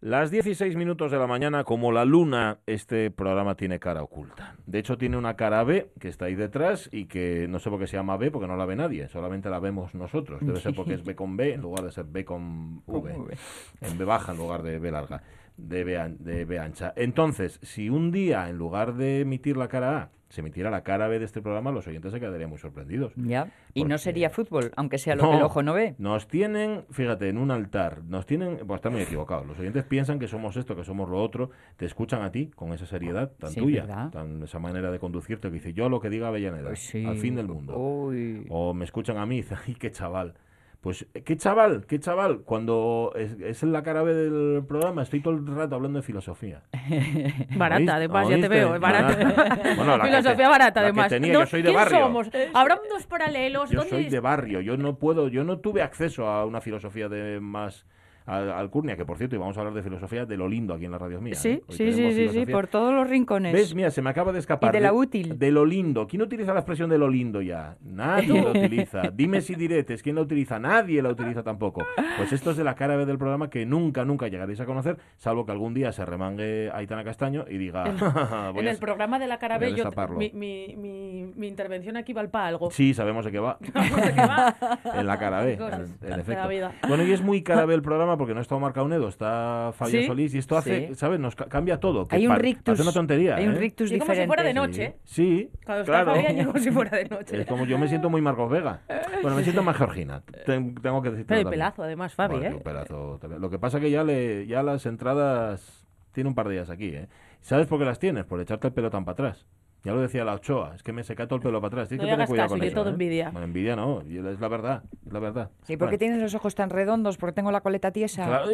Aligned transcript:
Las 0.00 0.30
16 0.30 0.76
minutos 0.76 1.10
de 1.10 1.18
la 1.18 1.26
mañana, 1.26 1.64
como 1.64 1.90
la 1.90 2.04
luna, 2.04 2.58
este 2.66 3.10
programa 3.10 3.56
tiene 3.56 3.80
cara 3.80 4.00
oculta. 4.00 4.54
De 4.64 4.78
hecho, 4.78 4.96
tiene 4.96 5.16
una 5.16 5.34
cara 5.34 5.64
B 5.64 5.90
que 5.98 6.06
está 6.06 6.26
ahí 6.26 6.36
detrás 6.36 6.88
y 6.92 7.06
que 7.06 7.48
no 7.48 7.58
sé 7.58 7.68
por 7.68 7.80
qué 7.80 7.88
se 7.88 7.96
llama 7.96 8.16
B 8.16 8.30
porque 8.30 8.46
no 8.46 8.56
la 8.56 8.64
ve 8.64 8.76
nadie, 8.76 9.08
solamente 9.08 9.50
la 9.50 9.58
vemos 9.58 9.96
nosotros. 9.96 10.40
Debe 10.40 10.60
ser 10.60 10.72
porque 10.72 10.94
es 10.94 11.02
B 11.02 11.16
con 11.16 11.36
B 11.36 11.54
en 11.54 11.62
lugar 11.62 11.84
de 11.84 11.90
ser 11.90 12.04
B 12.04 12.24
con 12.24 12.80
V. 12.86 13.12
En 13.80 13.98
B 13.98 14.04
baja 14.04 14.30
en 14.30 14.38
lugar 14.38 14.62
de 14.62 14.78
B 14.78 14.92
larga, 14.92 15.20
de 15.58 15.84
B, 15.84 15.98
an- 15.98 16.16
de 16.20 16.44
B 16.46 16.58
ancha. 16.58 16.92
Entonces, 16.96 17.58
si 17.62 17.90
un 17.90 18.10
día, 18.10 18.48
en 18.48 18.56
lugar 18.56 18.94
de 18.94 19.20
emitir 19.20 19.56
la 19.56 19.68
cara 19.68 19.98
A, 19.98 20.10
se 20.30 20.42
emitiera 20.42 20.70
la 20.70 20.82
cara 20.82 21.08
B 21.08 21.18
de 21.18 21.24
este 21.24 21.40
programa, 21.40 21.72
los 21.72 21.86
oyentes 21.86 22.12
se 22.12 22.20
quedarían 22.20 22.50
muy 22.50 22.58
sorprendidos. 22.58 23.14
Ya. 23.16 23.50
Y 23.72 23.84
no 23.84 23.96
sería 23.96 24.28
fútbol, 24.28 24.72
aunque 24.76 24.98
sea 24.98 25.16
lo 25.16 25.22
No. 25.22 25.30
que 25.30 25.36
el 25.38 25.42
ojo 25.42 25.62
no 25.62 25.72
ve. 25.72 25.94
Nos 25.96 26.28
tienen, 26.28 26.84
fíjate, 26.90 27.30
en 27.30 27.38
un 27.38 27.50
altar, 27.50 28.02
nos 28.04 28.26
tienen, 28.26 28.58
pues 28.66 28.76
están 28.78 28.92
muy 28.92 29.00
equivocados. 29.02 29.46
Los 29.46 29.58
oyentes 29.58 29.84
piensan 29.84 30.18
que 30.18 30.28
somos 30.28 30.54
esto, 30.58 30.76
que 30.76 30.84
somos 30.84 31.08
lo 31.08 31.22
otro, 31.22 31.48
te 31.78 31.86
escuchan 31.86 32.20
a 32.22 32.30
ti 32.30 32.50
con 32.54 32.74
esa 32.74 32.84
seriedad 32.84 33.32
tan 33.38 33.50
Sí, 33.52 33.60
tuya, 33.60 33.86
¿verdad? 33.86 34.10
tan 34.10 34.42
esa 34.42 34.58
manera 34.58 34.90
de 34.90 34.98
conducirte 34.98 35.48
que 35.48 35.54
dice 35.54 35.72
yo 35.72 35.88
lo 35.88 35.98
que 35.98 36.10
diga 36.10 36.28
Avellaneda, 36.28 36.68
Pues 36.68 36.80
sí. 36.80 37.06
al 37.06 37.16
fin 37.16 37.34
del 37.34 37.48
mundo. 37.48 37.74
Uy. 37.78 38.44
O 38.50 38.74
me 38.74 38.84
escuchan 38.84 39.16
a 39.16 39.24
mí 39.24 39.40
y 39.66 39.74
qué 39.76 39.90
chaval. 39.90 40.34
Pues, 40.80 41.06
¿qué 41.24 41.36
chaval? 41.36 41.86
¿Qué 41.86 41.98
chaval? 41.98 42.42
Cuando 42.42 43.12
es, 43.16 43.32
es 43.40 43.64
en 43.64 43.72
la 43.72 43.82
cara 43.82 44.02
B 44.04 44.14
del 44.14 44.64
programa, 44.64 45.02
estoy 45.02 45.20
todo 45.20 45.34
el 45.34 45.44
rato 45.44 45.74
hablando 45.74 45.98
de 45.98 46.02
filosofía. 46.04 46.62
Barata, 47.56 47.78
¿Oíste? 47.80 47.90
además, 47.92 48.28
ya 48.28 48.40
te 48.40 48.48
veo, 48.48 48.74
es 48.76 48.80
barata. 48.80 49.74
Bueno, 49.76 49.96
la 49.96 50.04
que 50.04 50.10
Filosofía 50.10 50.36
te- 50.44 50.50
barata, 50.50 50.80
la 50.80 50.86
que 50.86 50.90
además. 50.90 51.08
tenía, 51.08 51.32
No, 51.32 51.40
yo 51.40 51.46
soy 51.46 51.62
de 51.62 51.68
¿quién 51.70 51.76
barrio. 51.76 51.98
somos? 51.98 52.30
¿Habrá 52.54 52.76
mundos 52.76 53.06
paralelos? 53.06 53.70
Yo 53.70 53.78
¿Dónde 53.78 53.90
soy 53.90 54.04
es- 54.06 54.12
de 54.12 54.20
barrio, 54.20 54.60
yo 54.60 54.76
no 54.76 54.96
puedo, 54.98 55.26
yo 55.28 55.42
no 55.42 55.58
tuve 55.58 55.82
acceso 55.82 56.28
a 56.28 56.46
una 56.46 56.60
filosofía 56.60 57.08
de 57.08 57.40
más 57.40 57.84
alcurnia, 58.28 58.96
que 58.96 59.04
por 59.04 59.16
cierto, 59.18 59.34
y 59.36 59.38
vamos 59.38 59.56
a 59.56 59.60
hablar 59.60 59.74
de 59.74 59.82
filosofía 59.82 60.26
de 60.26 60.36
lo 60.36 60.48
lindo 60.48 60.74
aquí 60.74 60.84
en 60.84 60.92
la 60.92 60.98
radio 60.98 61.20
mía. 61.20 61.34
Sí, 61.34 61.48
¿eh? 61.48 61.62
Sí, 61.68 61.92
sí, 61.92 62.12
sí, 62.12 62.28
sí, 62.28 62.46
por 62.46 62.66
todos 62.68 62.94
los 62.94 63.08
rincones. 63.08 63.52
¿Ves? 63.52 63.74
Mira, 63.74 63.90
se 63.90 64.02
me 64.02 64.10
acaba 64.10 64.32
de 64.32 64.38
escapar. 64.38 64.70
Y 64.74 64.78
de 64.78 64.80
la 64.82 64.92
útil. 64.92 65.38
De 65.38 65.50
lo 65.50 65.64
lindo. 65.64 66.06
¿Quién 66.06 66.22
utiliza 66.22 66.52
la 66.52 66.60
expresión 66.60 66.88
de 66.90 66.98
lo 66.98 67.08
lindo 67.08 67.42
ya? 67.42 67.76
Nadie 67.82 68.42
la 68.42 68.50
utiliza. 68.58 69.02
Dime 69.12 69.40
si 69.40 69.54
diretes. 69.54 70.02
¿Quién 70.02 70.16
la 70.16 70.22
utiliza? 70.22 70.58
Nadie 70.58 71.02
la 71.02 71.08
utiliza 71.10 71.42
tampoco. 71.42 71.82
Pues 72.18 72.32
esto 72.32 72.50
es 72.52 72.56
de 72.56 72.64
la 72.64 72.74
cara 72.74 72.96
B 72.96 73.06
del 73.06 73.18
programa 73.18 73.50
que 73.50 73.64
nunca, 73.66 74.04
nunca 74.04 74.28
llegaréis 74.28 74.60
a 74.60 74.66
conocer, 74.66 74.98
salvo 75.16 75.44
que 75.46 75.52
algún 75.52 75.74
día 75.74 75.90
se 75.92 76.04
remangue 76.04 76.70
Aitana 76.72 77.04
Castaño 77.04 77.46
y 77.48 77.56
diga... 77.58 77.84
voy 78.52 78.60
En 78.62 78.68
a- 78.68 78.70
el 78.70 78.78
programa 78.78 79.18
de 79.18 79.26
la 79.26 79.38
cara 79.38 79.58
B, 79.58 79.74
yo, 79.74 79.84
mi, 80.16 80.30
mi, 80.34 80.74
mi, 80.76 81.32
mi 81.34 81.48
intervención 81.48 81.96
aquí 81.96 82.12
va 82.12 82.26
para 82.28 82.48
algo. 82.48 82.70
Sí, 82.70 82.92
sabemos 82.92 83.24
de 83.24 83.32
qué 83.32 83.38
va. 83.38 83.58
En 84.94 85.06
la 85.06 85.18
cara 85.18 85.42
B, 85.42 85.54
en, 86.02 86.20
efecto. 86.20 86.48
Bueno, 86.88 87.04
y 87.04 87.12
es 87.12 87.22
muy 87.22 87.42
cara 87.42 87.64
B 87.64 87.74
el 87.74 87.82
programa 87.82 88.17
porque 88.18 88.34
no 88.34 88.40
está 88.40 88.54
Omar 88.56 88.72
Caunedo, 88.72 89.08
está 89.08 89.70
Fabio 89.74 90.00
¿Sí? 90.00 90.06
Solís 90.06 90.34
y 90.34 90.38
esto 90.38 90.58
hace, 90.58 90.88
Sí. 90.88 90.94
¿sabes? 90.96 91.18
Nos 91.20 91.34
ca- 91.36 91.46
cambia 91.46 91.78
todo. 91.80 92.06
que 92.06 92.16
Hay 92.16 92.26
un 92.26 92.36
rictus. 92.36 92.64
Parece 92.64 92.82
una 92.82 92.92
tontería, 92.92 93.36
Hay 93.36 93.46
un 93.46 93.54
¿eh? 93.54 93.58
rictus 93.58 93.90
Y 93.92 93.98
como 93.98 94.12
si 94.12 94.20
diferente. 94.20 94.26
fuera 94.26 94.42
de 94.42 94.50
Sí. 94.50 94.54
noche. 94.54 94.96
Sí, 95.04 95.50
Cuando 95.64 95.82
está 95.84 95.92
claro. 96.04 96.14
Fabián, 96.14 96.36
yo 96.36 96.46
como 96.52 96.58
si 96.58 96.70
fuera 96.70 96.98
de 96.98 97.04
noche. 97.08 97.40
Es 97.40 97.46
como 97.46 97.64
yo 97.64 97.78
me 97.78 97.88
siento 97.88 98.10
muy 98.10 98.20
Marcos 98.20 98.50
Vega. 98.50 98.80
Bueno, 99.22 99.36
me 99.36 99.42
siento 99.44 99.62
más 99.62 99.76
Georgina. 99.76 100.22
Ten- 100.44 100.74
tengo 100.74 101.00
que 101.00 101.10
decir. 101.10 101.26
Pero 101.26 101.40
el 101.40 101.46
pelazo, 101.48 101.82
además, 101.84 102.14
Fabi, 102.14 102.44
¿eh? 102.44 102.60
pelazo. 102.62 103.18
Lo 103.38 103.48
que 103.50 103.58
pasa 103.58 103.80
que 103.80 103.90
ya 103.90 104.04
le, 104.04 104.46
ya 104.46 104.62
las 104.62 104.84
entradas 104.86 105.86
tiene 106.12 106.28
un 106.28 106.34
par 106.34 106.48
de 106.48 106.54
días 106.54 106.70
aquí, 106.70 106.88
¿eh? 106.88 107.08
¿Sabes 107.40 107.66
por 107.68 107.78
qué 107.78 107.84
las 107.84 107.98
tienes? 108.00 108.24
Por 108.24 108.40
echarte 108.40 108.66
el 108.66 108.72
pelo 108.72 108.90
tan 108.90 109.04
para 109.04 109.12
atrás. 109.12 109.46
Ya 109.84 109.92
lo 109.92 110.00
decía 110.00 110.24
la 110.24 110.34
Ochoa, 110.34 110.72
es 110.74 110.82
que 110.82 110.92
me 110.92 111.04
se 111.04 111.14
cae 111.14 111.26
todo 111.28 111.36
el 111.36 111.42
pelo 111.42 111.60
para 111.60 111.68
atrás. 111.68 111.88
Tienes 111.88 112.02
No 112.04 112.08
que 112.08 112.14
tener 112.14 112.26
cuidado 112.26 112.46
caso, 112.46 112.54
con 112.54 112.60
que 112.60 112.66
eso. 112.66 112.74
todo 112.74 112.88
¿eh? 112.88 112.92
envidia. 112.92 113.30
Bueno, 113.30 113.44
envidia 113.46 113.76
no, 113.76 114.02
y 114.08 114.18
es 114.18 114.40
la 114.40 114.48
verdad, 114.48 114.82
es 115.06 115.12
la 115.12 115.18
verdad. 115.20 115.50
Sí, 115.62 115.76
porque 115.76 115.92
Bueno. 115.92 115.98
tienes 115.98 116.20
los 116.22 116.34
ojos 116.34 116.54
tan 116.56 116.68
redondos, 116.68 117.16
porque 117.16 117.34
tengo 117.34 117.52
la 117.52 117.60
coleta 117.60 117.92
tiesa. 117.92 118.26
Claro, 118.26 118.48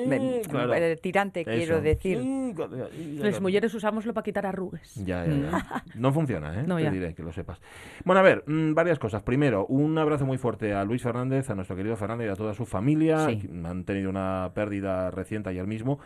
claro. 0.50 0.74
eh, 0.74 0.96
tirante, 0.96 1.40
Eso. 1.40 1.50
quiero 1.50 1.80
decir. 1.80 2.20
Y- 2.20 3.16
Las 3.18 3.40
mujeres 3.40 3.72
usámoslo 3.74 4.12
para 4.12 4.22
quitar 4.24 4.44
arrugas. 4.46 4.94
Ya, 4.96 5.24
ya, 5.26 5.34
ya. 5.34 5.84
No 5.94 6.12
funciona, 6.12 6.60
¿eh? 6.60 6.64
No, 6.66 6.76
Te 6.76 6.90
diré, 6.90 7.14
que 7.14 7.22
lo 7.22 7.32
sepas. 7.32 7.58
Bueno, 8.04 8.20
a 8.20 8.22
ver, 8.22 8.44
mm, 8.46 8.74
varias 8.74 8.98
cosas. 8.98 9.22
Primero, 9.22 9.64
un 9.66 9.96
abrazo 9.96 10.26
muy 10.26 10.36
fuerte 10.38 10.74
a 10.74 10.84
Luis 10.84 11.02
Fernández, 11.02 11.48
a 11.48 11.54
nuestro 11.54 11.74
querido 11.74 11.96
Fernández 11.96 12.28
y 12.28 12.30
a 12.30 12.36
toda 12.36 12.52
su 12.54 12.66
familia. 12.66 13.26
Sí. 13.28 13.48
Han 13.64 13.84
tenido 13.84 14.10
una 14.10 14.50
pérdida 14.54 15.10
reciente 15.10 15.48
ayer 15.48 15.66
mismo. 15.66 15.98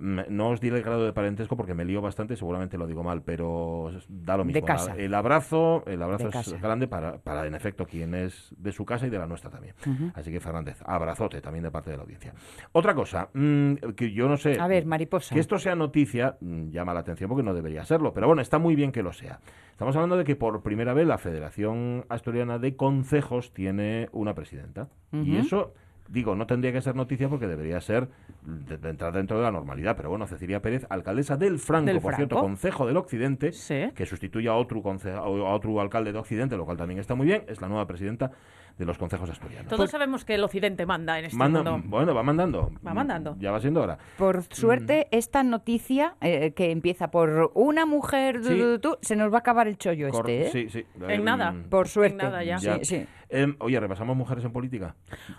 No 0.00 0.48
os 0.48 0.60
diré 0.60 0.78
el 0.78 0.82
grado 0.82 1.04
de 1.04 1.12
parentesco 1.12 1.56
porque 1.56 1.74
me 1.74 1.84
lío 1.84 2.00
bastante, 2.00 2.34
seguramente 2.36 2.78
lo 2.78 2.86
digo 2.86 3.02
mal, 3.02 3.22
pero 3.22 3.92
da 4.08 4.36
lo 4.36 4.44
mismo. 4.44 4.60
De 4.60 4.66
casa. 4.66 4.94
El 4.96 5.14
abrazo, 5.14 5.84
el 5.86 6.02
abrazo 6.02 6.24
De 6.24 6.30
es 6.30 6.34
casa. 6.34 6.58
grande 6.58 6.88
para, 6.88 7.18
para, 7.18 7.46
en 7.46 7.54
efecto, 7.54 7.86
quien 7.86 8.14
es 8.14 8.54
de 8.56 8.72
su 8.72 8.84
casa 8.84 9.06
y 9.06 9.10
de 9.10 9.18
la 9.18 9.26
nuestra 9.26 9.50
también. 9.50 9.74
Así 10.14 10.30
que, 10.30 10.40
Fernández, 10.40 10.82
abrazote 10.84 11.40
también 11.40 11.64
de 11.64 11.70
parte 11.70 11.90
de 11.90 11.96
la 11.96 12.02
audiencia. 12.02 12.34
Otra 12.72 12.94
cosa, 12.94 13.28
mm, 13.34 13.74
que 13.94 14.12
yo 14.12 14.28
no 14.28 14.36
sé. 14.36 14.58
A 14.58 14.66
ver, 14.66 14.86
mariposa. 14.86 15.34
Que 15.34 15.40
esto 15.40 15.58
sea 15.58 15.74
noticia 15.74 16.36
mm, 16.40 16.70
llama 16.70 16.94
la 16.94 17.00
atención 17.00 17.28
porque 17.28 17.42
no 17.42 17.54
debería 17.54 17.84
serlo, 17.84 18.12
pero 18.14 18.26
bueno, 18.26 18.42
está 18.42 18.58
muy 18.58 18.74
bien 18.74 18.92
que 18.92 19.02
lo 19.02 19.12
sea. 19.12 19.40
Estamos 19.72 19.96
hablando 19.96 20.16
de 20.16 20.24
que 20.24 20.36
por 20.36 20.62
primera 20.62 20.92
vez 20.92 21.06
la 21.06 21.18
Federación 21.18 22.04
Asturiana 22.08 22.58
de 22.58 22.76
Concejos 22.76 23.54
tiene 23.54 24.08
una 24.12 24.34
presidenta. 24.34 24.88
Y 25.12 25.36
eso, 25.36 25.72
digo, 26.10 26.34
no 26.34 26.46
tendría 26.46 26.72
que 26.72 26.80
ser 26.80 26.96
noticia 26.96 27.28
porque 27.28 27.46
debería 27.46 27.80
ser 27.80 28.08
de, 28.44 28.76
de 28.78 28.88
entrar 28.90 29.12
dentro 29.12 29.36
de 29.38 29.44
la 29.44 29.52
normalidad. 29.52 29.96
Pero 29.96 30.10
bueno, 30.10 30.26
Cecilia 30.26 30.60
Pérez, 30.60 30.86
alcaldesa 30.90 31.36
del 31.36 31.58
Franco, 31.58 31.86
Del 31.86 32.00
por 32.00 32.14
cierto. 32.16 32.40
Concejo 32.40 32.86
del 32.86 32.96
Occidente, 32.96 33.52
Sí. 33.52 33.90
que 33.94 34.06
sustituye 34.06 34.48
a 34.48 34.54
otro, 34.54 34.82
conce- 34.82 35.12
a 35.12 35.22
otro 35.22 35.80
alcalde 35.80 36.12
de 36.12 36.18
Occidente, 36.18 36.56
lo 36.56 36.64
cual 36.64 36.76
también 36.76 36.98
está 37.00 37.14
muy 37.14 37.26
bien, 37.26 37.44
es 37.48 37.60
la 37.60 37.68
nueva 37.68 37.86
presidenta 37.86 38.32
de 38.80 38.86
los 38.86 38.98
concejos 38.98 39.30
asturianos. 39.30 39.68
Todos 39.68 39.90
sabemos 39.90 40.24
que 40.24 40.34
el 40.34 40.42
occidente 40.42 40.86
manda 40.86 41.18
en 41.18 41.26
este 41.26 41.36
Manda- 41.36 41.62
mundo. 41.62 41.86
bueno, 41.88 42.14
va 42.14 42.22
mandando. 42.22 42.72
Va 42.84 42.94
mandando. 42.94 43.36
Ya 43.38 43.52
va 43.52 43.60
siendo 43.60 43.82
hora. 43.82 43.98
Por 44.18 44.42
suerte, 44.50 45.06
Mm. 45.12 45.14
esta 45.16 45.42
noticia 45.44 46.14
eh, 46.20 46.52
que 46.54 46.70
empieza 46.72 47.10
por 47.10 47.52
una 47.54 47.86
mujer, 47.86 48.40
du- 48.40 48.48
Sí. 48.48 48.56
du- 48.58 48.78
du- 48.78 48.98
se 49.02 49.14
nos 49.16 49.30
va 49.32 49.36
a 49.36 49.40
acabar 49.40 49.68
el 49.68 49.76
chollo 49.78 50.08
Cor- 50.10 50.28
este, 50.30 50.46
¿eh? 50.46 50.50
Sí, 50.70 50.80
sí. 50.80 50.86
En 51.08 51.24
nada. 51.24 51.52
Mm, 51.52 51.64
Por 51.68 51.86
suerte. 51.88 52.16
nada 52.16 52.42
ya. 52.42 52.56
Ya. 52.56 52.76
Sí, 52.78 52.84
sí. 52.84 53.06
Em, 53.32 53.54
oye, 53.60 53.78
repasamos 53.78 54.16
mujeres 54.16 54.44
en 54.44 54.50
política. 54.52 54.96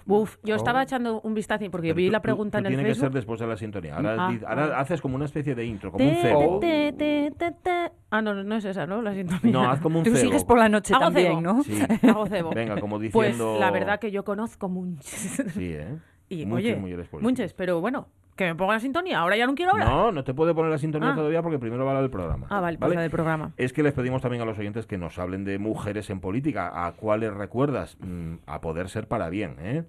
Uf, 0.07 0.37
yo 0.43 0.53
Oh. 0.53 0.57
estaba 0.57 0.81
echando 0.83 1.19
un 1.21 1.33
vistazo 1.33 1.65
porque 1.69 1.87
Pero 1.89 1.95
vi 1.95 2.05
tú- 2.05 2.11
la 2.13 2.21
pregunta 2.21 2.59
tú 2.59 2.61
en 2.61 2.65
el 2.67 2.71
tiene 2.77 2.83
que 2.87 2.93
ser 2.95 3.01
Facebook. 3.01 3.15
después 3.15 3.39
de 3.41 3.47
la 3.47 3.57
sintonía. 3.57 3.95
Ahora, 3.97 4.15
Ah, 4.17 4.31
di- 4.31 4.39
ahora 4.47 4.79
haces 4.79 5.01
como 5.01 5.15
una 5.15 5.25
especie 5.25 5.55
de 5.55 5.65
intro, 5.65 5.91
como 5.91 6.05
un 6.05 6.15
cebo. 6.15 6.59
te, 6.59 6.93
te, 6.93 7.31
te, 7.37 7.51
te. 7.51 7.91
Ah, 8.09 8.21
no, 8.21 8.33
no 8.43 8.55
es 8.55 8.63
esa, 8.65 8.85
¿no? 8.87 9.01
La 9.01 9.13
sintonía. 9.13 9.51
No, 9.51 9.69
haz 9.69 9.81
como 9.81 9.99
un 9.99 10.05
Tú 10.05 10.11
cebo. 10.11 10.21
sigues 10.21 10.45
por 10.45 10.57
la 10.57 10.69
noche 10.69 10.93
Hago 10.93 11.03
también, 11.05 11.27
cebo. 11.27 11.41
¿no? 11.41 11.63
Sí, 11.63 11.79
Hago 12.07 12.25
cebo. 12.27 12.49
venga, 12.51 12.79
como 12.79 12.97
Pues 13.11 13.30
la 13.37 13.71
verdad 13.71 13.99
que 13.99 14.11
yo 14.11 14.23
conozco 14.23 14.69
muchos. 14.69 15.05
Sí, 15.53 15.73
¿eh? 15.73 15.97
Y 16.29 16.49
oye, 16.49 16.77
muchas, 17.19 17.53
pero 17.53 17.81
bueno, 17.81 18.07
que 18.37 18.45
me 18.45 18.55
ponga 18.55 18.75
la 18.75 18.79
sintonía. 18.79 19.19
Ahora 19.19 19.35
ya 19.35 19.45
no 19.45 19.53
quiero 19.53 19.73
hablar. 19.73 19.87
No, 19.89 20.11
no 20.13 20.23
te 20.23 20.33
puede 20.33 20.53
poner 20.53 20.71
la 20.71 20.77
sintonía 20.77 21.11
Ah. 21.11 21.15
todavía 21.15 21.41
porque 21.41 21.59
primero 21.59 21.83
va 21.85 21.93
la 21.93 22.01
del 22.01 22.09
programa. 22.09 22.47
Ah, 22.49 22.61
vale, 22.61 22.77
pues 22.77 22.95
la 22.95 23.01
del 23.01 23.11
programa. 23.11 23.51
Es 23.57 23.73
que 23.73 23.83
les 23.83 23.91
pedimos 23.93 24.21
también 24.21 24.41
a 24.41 24.45
los 24.45 24.57
oyentes 24.57 24.85
que 24.87 24.97
nos 24.97 25.19
hablen 25.19 25.43
de 25.43 25.59
mujeres 25.59 26.09
en 26.09 26.21
política. 26.21 26.85
¿A 26.85 26.93
cuáles 26.93 27.33
recuerdas? 27.33 27.97
Mm, 27.99 28.35
a 28.45 28.61
poder 28.61 28.87
ser 28.87 29.09
para 29.09 29.29
bien, 29.29 29.57
¿eh? 29.59 29.83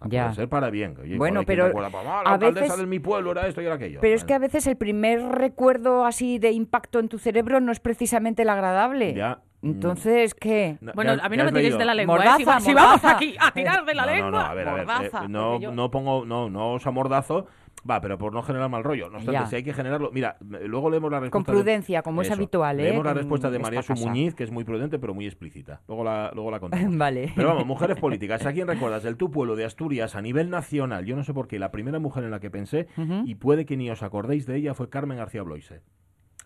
A 0.00 0.08
Ya. 0.08 0.22
poder 0.22 0.34
ser 0.36 0.48
para 0.48 0.70
bien. 0.70 0.96
Oye, 1.00 1.18
Bueno, 1.18 1.42
pero 1.46 1.66
recuerda, 1.66 1.90
"Pues, 1.90 2.04
ah, 2.08 2.22
la 2.24 2.30
a 2.32 2.38
veces- 2.38 2.76
de 2.78 2.86
mi 2.86 2.98
pueblo 2.98 3.30
era 3.32 3.46
esto 3.46 3.60
y 3.60 3.66
era 3.66 3.74
aquello. 3.74 3.98
Pero 4.00 4.14
es 4.14 4.24
que 4.24 4.32
a 4.32 4.38
veces 4.38 4.66
el 4.66 4.76
primer 4.76 5.20
recuerdo 5.22 6.06
así 6.06 6.38
de 6.38 6.52
impacto 6.52 6.98
en 7.00 7.08
tu 7.10 7.18
cerebro 7.18 7.60
no 7.60 7.70
es 7.70 7.80
precisamente 7.80 8.42
el 8.42 8.48
agradable. 8.48 9.12
Ya. 9.14 9.42
Mm, 9.62 9.70
Entonces, 9.70 10.34
¿qué? 10.34 10.76
no, 10.80 10.92
Bueno, 10.94 11.14
¿qué 11.16 11.20
a 11.22 11.28
mí 11.28 11.36
no 11.36 11.44
qué 11.46 11.52
me 11.52 11.60
tiréis 11.60 11.78
de 11.78 11.84
la 11.84 11.94
lengua. 11.94 12.16
¿eh? 12.18 12.28
Si, 12.36 12.44
Mordaza, 12.44 12.60
si 12.60 12.74
vamos 12.74 13.04
aquí 13.04 13.34
a 13.40 13.50
tirar 13.52 13.84
de 13.84 13.94
la 13.94 14.06
No, 14.06 14.12
lengua. 14.12 14.30
No, 14.30 14.38
no, 14.38 14.44
a 14.44 14.54
ver, 14.54 14.68
a 14.68 14.74
ver. 14.74 14.86
mordaza, 14.86 15.24
eh, 15.24 15.28
no, 15.28 15.50
porque 15.52 15.64
yo- 15.64 15.72
no 15.72 15.90
pongo, 15.90 16.24
no, 16.26 16.50
no 16.50 16.72
os 16.74 16.86
amordazo. 16.86 17.46
Va, 17.88 18.00
pero 18.00 18.16
por 18.16 18.32
no 18.32 18.42
generar 18.44 18.68
mal 18.68 18.84
rollo. 18.84 19.10
No 19.10 19.16
obstante, 19.16 19.40
Ya. 19.40 19.46
si 19.46 19.56
hay 19.56 19.64
que 19.64 19.72
generarlo. 19.72 20.12
Mira, 20.12 20.36
eh, 20.40 20.68
luego 20.68 20.88
leemos 20.88 21.10
la 21.10 21.18
respuesta. 21.18 21.32
Con 21.46 21.56
de- 21.56 21.60
prudencia, 21.62 22.02
como 22.02 22.22
es 22.22 22.30
habitual, 22.30 22.78
¿eh? 22.78 22.84
Leemos 22.84 23.04
la 23.04 23.12
respuesta 23.14 23.50
de 23.50 23.58
María 23.58 23.82
Su 23.82 23.94
casa. 23.94 24.06
Muñiz, 24.06 24.34
que 24.36 24.44
es 24.44 24.52
muy 24.52 24.62
prudente, 24.62 25.00
pero 25.00 25.14
muy 25.14 25.26
explícita. 25.26 25.80
Luego 25.88 26.04
la, 26.04 26.30
luego 26.32 26.50
la 26.52 26.60
contamos. 26.60 26.96
Vale. 26.96 27.32
Pero 27.34 27.48
vamos, 27.48 27.66
mujeres 27.66 27.98
políticas. 27.98 28.46
¿A 28.46 28.52
quién 28.52 28.68
recuerdas? 28.68 29.02
Del 29.02 29.16
tu 29.16 29.32
pueblo 29.32 29.56
de 29.56 29.64
Asturias 29.64 30.14
a 30.14 30.22
nivel 30.22 30.48
nacional. 30.50 31.06
Yo 31.06 31.16
no 31.16 31.24
sé 31.24 31.34
por 31.34 31.48
qué. 31.48 31.58
La 31.58 31.72
primera 31.72 31.98
mujer 31.98 32.22
en 32.22 32.30
la 32.30 32.38
que 32.38 32.50
pensé, 32.50 32.86
y 33.24 33.34
puede 33.34 33.66
que 33.66 33.76
ni 33.76 33.90
os 33.90 34.02
acordéis 34.04 34.46
de 34.46 34.56
ella, 34.58 34.74
fue 34.74 34.88
Carmen 34.88 35.18
García 35.18 35.42
Bloise. 35.42 35.80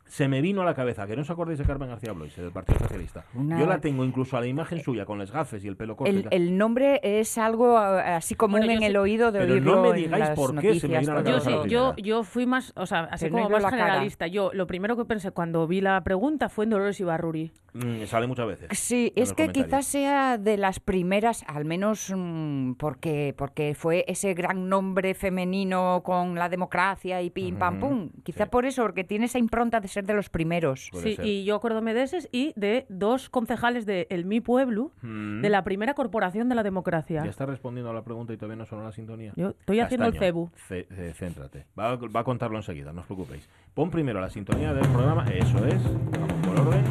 Se 0.06 0.28
me 0.28 0.40
vino 0.40 0.62
a 0.62 0.64
la 0.64 0.74
cabeza 0.74 1.06
que 1.06 1.16
no 1.16 1.22
os 1.22 1.30
acordéis 1.30 1.58
de 1.58 1.64
Carmen 1.64 1.88
García 1.88 2.12
Bloise, 2.12 2.40
del 2.40 2.52
Partido 2.52 2.78
Socialista. 2.78 3.24
Una- 3.34 3.58
Yo 3.58 3.66
la 3.66 3.80
tengo 3.80 4.04
incluso 4.04 4.36
a 4.36 4.40
la 4.40 4.46
imagen 4.46 4.80
suya, 4.80 5.04
con 5.04 5.18
las 5.18 5.32
gafes 5.32 5.64
y 5.64 5.68
el 5.68 5.76
pelo 5.76 5.96
corto. 5.96 6.10
El, 6.10 6.28
el 6.30 6.56
nombre 6.56 7.00
es 7.02 7.36
algo 7.38 7.76
eh, 7.76 8.00
así 8.00 8.34
común 8.36 8.60
Bueno, 8.60 8.72
en 8.74 8.82
el 8.84 8.96
oído 8.96 9.32
de 9.32 9.40
Pero 9.40 9.54
no 9.60 9.72
oírlo 9.72 9.82
me 9.82 9.88
en 9.88 9.94
digáis 9.96 10.30
por 10.30 10.56
qué 10.60 10.78
se 10.78 10.86
me 10.88 10.98
viene 10.98 11.12
a 11.12 11.14
la 11.16 11.22
todo 11.24 11.32
Yo, 11.38 11.38
cabeza 11.44 11.50
sí, 11.50 11.56
la 11.56 11.66
yo, 11.66 11.96
yo 11.96 12.22
fui 12.22 12.46
más, 12.46 12.72
o 12.76 12.86
sea, 12.86 13.08
así 13.10 13.24
Pero 13.26 13.36
no 13.38 13.42
como 13.44 13.56
más 13.56 13.64
cara. 13.64 13.76
generalista. 13.84 14.26
Yo 14.28 14.50
lo 14.54 14.66
primero 14.68 14.96
que 14.96 15.04
pensé 15.04 15.32
cuando 15.32 15.66
vi 15.66 15.80
la 15.80 16.00
pregunta 16.04 16.48
fue 16.48 16.64
en 16.64 16.70
Dolores 16.70 17.00
Ibarruri. 17.00 17.52
Mm, 17.74 18.04
sale 18.06 18.26
muchas 18.26 18.46
veces. 18.46 18.68
Sí, 18.78 19.12
es 19.16 19.34
que 19.34 19.48
quizás 19.48 19.84
sea 19.86 20.38
de 20.38 20.56
las 20.56 20.80
primeras, 20.80 21.44
al 21.46 21.64
menos 21.66 22.10
mm, 22.16 22.72
porque, 22.74 23.34
porque 23.36 23.74
fue 23.74 24.04
ese 24.08 24.32
gran 24.34 24.68
nombre 24.70 25.12
femenino 25.14 26.00
con 26.04 26.36
la 26.36 26.48
democracia 26.48 27.20
y 27.22 27.28
pim 27.30 27.56
pam 27.56 27.80
pum. 27.80 28.10
Quizá 28.22 28.44
sí. 28.44 28.50
por 28.50 28.64
eso, 28.64 28.82
porque 28.82 29.04
tiene 29.04 29.26
esa 29.26 29.38
impronta 29.38 29.80
de 29.80 29.88
ser 29.96 30.04
de 30.06 30.14
los 30.14 30.28
primeros. 30.28 30.88
Puede 30.92 31.10
Sí, 31.10 31.16
ser. 31.16 31.24
y 31.26 31.44
yo 31.44 31.56
acuérdome 31.56 31.94
de 31.94 32.02
ese 32.02 32.28
y 32.32 32.52
de 32.56 32.84
dos 32.90 33.30
concejales 33.30 33.86
de 33.86 34.06
El 34.10 34.24
Mi 34.26 34.40
Pueblo, 34.40 34.92
Mm. 35.02 35.40
de 35.40 35.48
la 35.48 35.64
primera 35.64 35.94
corporación 35.94 36.48
de 36.48 36.54
la 36.54 36.62
democracia. 36.62 37.22
Ya 37.24 37.30
está 37.30 37.46
respondiendo 37.46 37.90
a 37.90 37.94
la 37.94 38.02
pregunta 38.04 38.32
y 38.32 38.36
todavía 38.36 38.56
no 38.56 38.66
sonó 38.66 38.84
la 38.84 38.92
sintonía. 38.92 39.32
Yo 39.36 39.50
estoy 39.58 39.80
haciendo 39.80 40.06
el 40.06 40.18
cebu. 40.18 40.50
ce- 40.68 40.86
ce- 40.94 41.12
céntrate. 41.14 41.64
Va, 41.78 41.92
a- 41.92 41.96
va 41.96 42.20
a 42.20 42.24
contarlo 42.24 42.56
enseguida, 42.58 42.92
no 42.92 43.00
os 43.00 43.06
preocupéis. 43.06 43.48
Pon 43.74 43.90
primero 43.90 44.20
la 44.20 44.28
sintonía 44.30 44.72
del 44.74 44.86
programa. 44.88 45.24
Eso 45.32 45.64
es. 45.66 45.82
Vamos 45.82 46.46
por 46.46 46.60
orden. 46.60 46.84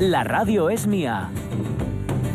La 0.00 0.22
radio 0.24 0.70
es 0.70 0.86
mía. 0.86 1.28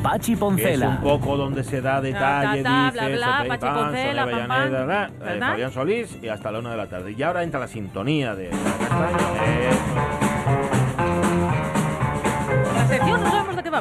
Pachi 0.06 0.28
Que 0.28 0.34
es 0.34 0.40
Poncela. 0.40 0.90
un 0.90 1.02
poco 1.02 1.36
donde 1.36 1.64
se 1.64 1.82
da 1.82 2.00
detalle, 2.00 2.62
ta, 2.62 2.92
dice, 2.92 3.16
bla, 3.16 3.18
bla, 3.18 3.42
se 3.42 3.48
Pachi 3.48 3.66
pan, 3.66 3.76
Poncela, 3.76 4.22
Avellaneda, 4.22 4.86
bla, 4.86 5.10
eh. 5.26 5.40
Fabián 5.40 5.72
Solís 5.72 6.18
y 6.22 6.28
hasta 6.28 6.52
la 6.52 6.60
una 6.60 6.72
de 6.72 6.78
la 6.78 6.88
tarde. 6.88 7.16
Y 7.18 7.24
ahora 7.24 7.42
entra 7.42 7.60
la 7.60 7.68
sintonía 7.68 8.36
de... 8.36 8.52
La 8.52 10.25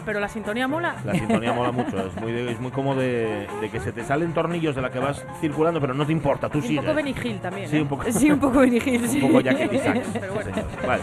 pero 0.04 0.20
la 0.20 0.28
sintonía 0.28 0.66
mola. 0.68 0.96
La 1.04 1.14
sintonía 1.14 1.52
mola 1.52 1.72
mucho, 1.72 1.98
es 2.06 2.14
muy, 2.20 2.32
de- 2.32 2.52
es 2.52 2.60
muy 2.60 2.70
como 2.70 2.94
de, 2.94 3.46
de 3.60 3.70
que 3.70 3.80
se 3.80 3.92
te 3.92 4.02
salen 4.04 4.32
tornillos 4.32 4.74
de 4.74 4.82
la 4.82 4.90
que 4.90 4.98
vas 4.98 5.24
circulando, 5.40 5.80
pero 5.80 5.94
no 5.94 6.06
te 6.06 6.12
importa, 6.12 6.48
tú 6.48 6.58
Y 6.58 6.60
un 6.62 6.66
sigues. 6.68 6.82
poco 6.84 6.94
Benny 6.94 7.14
Hill 7.22 7.40
también. 7.40 7.68
Sí, 7.68 7.76
¿eh? 7.78 7.82
un 7.82 7.88
poco. 7.88 8.04
Sí, 8.10 8.30
un 8.30 8.38
poco 8.40 8.62
dirigir. 8.62 9.00
Un 9.02 9.20
poco 9.20 9.40
Jackie 9.40 9.78
Sachs. 9.78 10.08
Pero 10.20 10.34
bueno. 10.34 10.50
Sí, 10.54 10.60
señor. 10.60 10.86
Vale. 10.86 11.02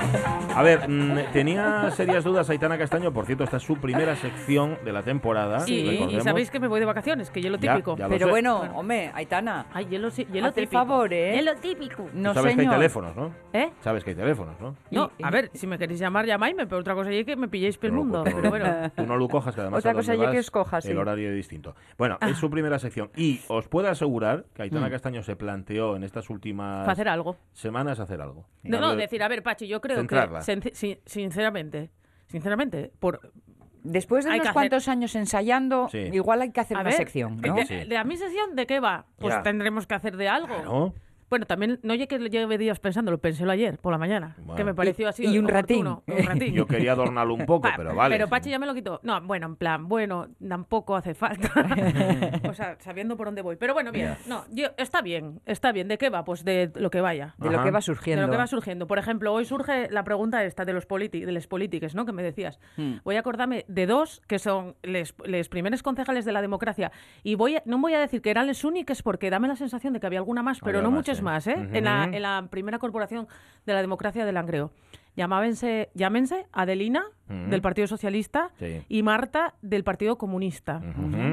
A 0.55 0.61
ver, 0.63 0.89
mm, 0.89 1.31
tenía 1.33 1.91
serias 1.91 2.23
dudas 2.23 2.49
Aitana 2.49 2.77
Castaño, 2.77 3.11
por 3.11 3.25
cierto, 3.25 3.43
esta 3.43 3.57
es 3.57 3.63
su 3.63 3.77
primera 3.77 4.15
sección 4.15 4.77
de 4.83 4.91
la 4.91 5.03
temporada. 5.03 5.63
Y, 5.67 5.73
y 5.73 6.21
sabéis 6.21 6.49
que 6.51 6.59
me 6.59 6.67
voy 6.67 6.79
de 6.79 6.85
vacaciones, 6.85 7.29
que 7.29 7.41
yo 7.41 7.49
lo 7.49 7.57
Ya, 7.57 7.73
típico. 7.73 7.95
ya 7.97 8.05
lo 8.05 8.09
Pero 8.09 8.25
sé. 8.27 8.31
bueno, 8.31 8.61
hombre, 8.75 9.11
Aitana, 9.13 9.65
Ay, 9.73 9.87
yo 9.89 9.99
lo, 9.99 10.09
sí- 10.11 10.27
yo 10.31 10.41
lo 10.41 10.47
Haz 10.47 10.57
el 10.57 10.65
típico. 10.65 10.71
favor, 10.85 11.13
¿eh? 11.13 11.35
Yo 11.37 11.41
lo 11.53 11.55
típico. 11.59 12.09
no 12.13 12.33
Sabes 12.33 12.55
que 12.55 12.61
hay 12.61 12.65
señor. 12.65 12.73
teléfonos, 12.75 13.15
¿no? 13.15 13.31
¿Eh? 13.53 13.69
Sabes 13.81 14.03
que 14.03 14.11
hay 14.11 14.15
teléfonos, 14.15 14.59
¿no? 14.59 14.75
No, 14.91 15.11
a 15.21 15.29
ver, 15.31 15.49
si 15.53 15.67
me 15.67 15.77
queréis 15.77 15.99
llamar, 15.99 16.25
llamadme, 16.25 16.65
pero 16.67 16.79
otra 16.81 16.93
cosa 16.95 17.11
es 17.11 17.25
que 17.25 17.35
me 17.35 17.47
pilléis 17.47 17.77
por 17.77 17.85
el 17.87 17.91
mundo. 17.93 18.23
Pero 18.23 18.49
bueno. 18.49 18.65
Tú 18.89 19.05
no 19.05 19.17
lo 19.17 19.27
cojas, 19.29 19.55
que 19.55 19.61
además 19.61 19.79
Otra 19.79 19.91
a 19.91 19.93
cosa 19.93 20.15
ya 20.15 20.31
que 20.31 20.37
escojas, 20.39 20.83
sí. 20.83 20.91
El 20.91 20.97
horario 20.97 21.29
es 21.29 21.35
distinto. 21.35 21.75
Bueno, 21.97 22.17
es 22.21 22.37
su 22.37 22.49
primera 22.49 22.79
sección. 22.79 23.09
Y 23.15 23.41
os 23.47 23.67
puedo 23.67 23.87
asegurar 23.89 24.45
que 24.53 24.63
Aitana 24.63 24.87
Mm. 24.87 24.91
Castaño 24.91 25.23
se 25.23 25.35
planteó 25.35 25.95
en 25.95 26.03
estas 26.03 26.29
últimas 26.29 26.79
Para 26.81 26.93
hacer 26.93 27.07
algo. 27.09 27.37
semanas 27.53 27.99
hacer 27.99 28.21
algo. 28.21 28.45
No, 28.63 28.79
no, 28.79 28.95
decir, 28.95 29.21
a 29.23 29.27
ver, 29.27 29.43
Pachi, 29.43 29.67
yo 29.67 29.79
creo 29.81 29.97
Centrarla. 29.97 30.39
que, 30.39 30.45
sin- 30.45 30.61
sin- 30.73 30.99
sinceramente, 31.05 31.91
sinceramente, 32.27 32.91
por, 32.99 33.31
Después 33.83 34.25
de 34.25 34.29
Hay 34.31 34.35
unos 34.41 34.49
hacer- 34.49 34.53
cuantos 34.53 34.87
años 34.87 35.15
ensayando, 35.15 35.87
Sí. 35.89 35.97
igual 36.13 36.39
hay 36.43 36.51
que 36.51 36.59
hacer 36.59 36.77
a 36.77 36.81
una 36.81 36.89
ver, 36.91 36.97
sección, 36.97 37.41
¿no? 37.41 37.55
de, 37.55 37.85
de 37.87 37.97
a 37.97 38.03
mi 38.03 38.15
sección, 38.15 38.55
¿de 38.55 38.67
qué 38.67 38.79
va? 38.79 39.07
Pues 39.17 39.33
Ya. 39.33 39.41
tendremos 39.41 39.87
que 39.87 39.95
hacer 39.95 40.17
de 40.17 40.27
algo. 40.29 40.53
Claro. 40.53 40.93
Bueno, 41.31 41.45
también, 41.45 41.79
no 41.81 41.93
oye 41.93 42.09
que 42.09 42.19
lleve 42.19 42.57
días 42.57 42.77
pensando, 42.81 43.09
lo 43.09 43.17
pensé 43.17 43.49
ayer, 43.49 43.77
por 43.77 43.93
la 43.93 43.97
mañana, 43.97 44.35
Bueno. 44.39 44.55
que 44.55 44.65
me 44.65 44.73
pareció 44.73 45.07
así 45.07 45.25
y 45.25 45.37
un 45.39 45.47
ratín. 45.47 45.87
Yo 46.53 46.67
quería 46.67 46.91
adornarlo 46.91 47.33
un 47.35 47.45
poco, 47.45 47.69
Pa- 47.69 47.75
pero 47.77 47.95
vale. 47.95 48.13
Pero 48.15 48.27
Pachi 48.27 48.49
ya 48.49 48.59
me 48.59 48.65
lo 48.65 48.73
quitó. 48.73 48.99
No, 49.01 49.21
bueno, 49.21 49.45
en 49.47 49.55
plan, 49.55 49.87
bueno, 49.87 50.27
tampoco 50.45 50.93
hace 50.93 51.13
falta. 51.13 51.49
o 52.49 52.53
sea, 52.53 52.75
sabiendo 52.79 53.15
por 53.15 53.27
dónde 53.27 53.41
voy. 53.43 53.55
Pero 53.55 53.73
bueno, 53.73 53.93
bien. 53.93 54.17
No, 54.27 54.43
yo, 54.51 54.67
está 54.75 55.01
bien, 55.01 55.39
está 55.45 55.71
bien. 55.71 55.87
¿De 55.87 55.97
qué 55.97 56.09
va? 56.09 56.25
Pues 56.25 56.43
de 56.43 56.69
lo 56.75 56.89
que 56.89 56.99
vaya. 56.99 57.33
De 57.37 57.49
lo 57.49 57.63
que 57.63 57.71
va 57.71 57.77
De 57.79 57.81
surgiendo. 57.81 58.25
lo 58.25 58.31
que 58.31 58.37
va 58.37 58.47
surgiendo. 58.47 58.85
Por 58.85 58.99
ejemplo, 58.99 59.31
hoy 59.31 59.45
surge 59.45 59.89
la 59.89 60.03
pregunta 60.03 60.43
esta 60.43 60.65
de 60.65 60.73
los 60.73 60.85
politi 60.85 61.21
de 61.23 61.31
les 61.31 61.47
polítiques, 61.47 61.95
¿no? 61.95 62.05
Que 62.05 62.11
me 62.11 62.23
decías. 62.23 62.59
Hmm. 62.75 62.95
Voy 63.05 63.15
a 63.15 63.21
acordarme 63.21 63.63
de 63.69 63.85
dos 63.87 64.21
que 64.27 64.37
son 64.37 64.75
les, 64.83 65.15
les 65.25 65.47
primeros 65.47 65.81
concejales 65.81 66.25
de 66.25 66.33
la 66.33 66.41
democracia. 66.41 66.91
Y 67.23 67.35
voy 67.35 67.55
a- 67.55 67.63
no 67.65 67.77
voy 67.79 67.93
a 67.93 67.99
decir 67.99 68.21
que 68.21 68.31
eran 68.31 68.47
les 68.47 68.65
únicos 68.65 69.01
porque 69.01 69.29
dame 69.29 69.47
la 69.47 69.55
sensación 69.55 69.93
de 69.93 70.01
que 70.01 70.07
había 70.07 70.19
alguna 70.19 70.43
más, 70.43 70.59
pero 70.59 70.79
Había 70.79 70.81
no 70.81 70.89
más, 70.91 70.97
muchas 70.97 71.20
más, 71.21 71.47
¿eh? 71.47 71.55
En, 71.73 71.83
la, 71.85 72.05
Ujú. 72.07 72.15
en 72.15 72.21
la 72.21 72.47
primera 72.49 72.79
corporación 72.79 73.27
de 73.65 73.73
la 73.73 73.81
democracia 73.81 74.25
de 74.25 74.31
Langreo. 74.31 74.71
Llamábense, 75.17 75.89
llámense 75.93 76.47
Adelina, 76.53 77.03
del 77.27 77.61
Partido 77.61 77.85
Socialista, 77.87 78.49
Sí. 78.59 78.81
y 78.89 79.03
Marta, 79.03 79.55
del 79.61 79.83
Partido 79.83 80.17
Comunista. 80.17 80.81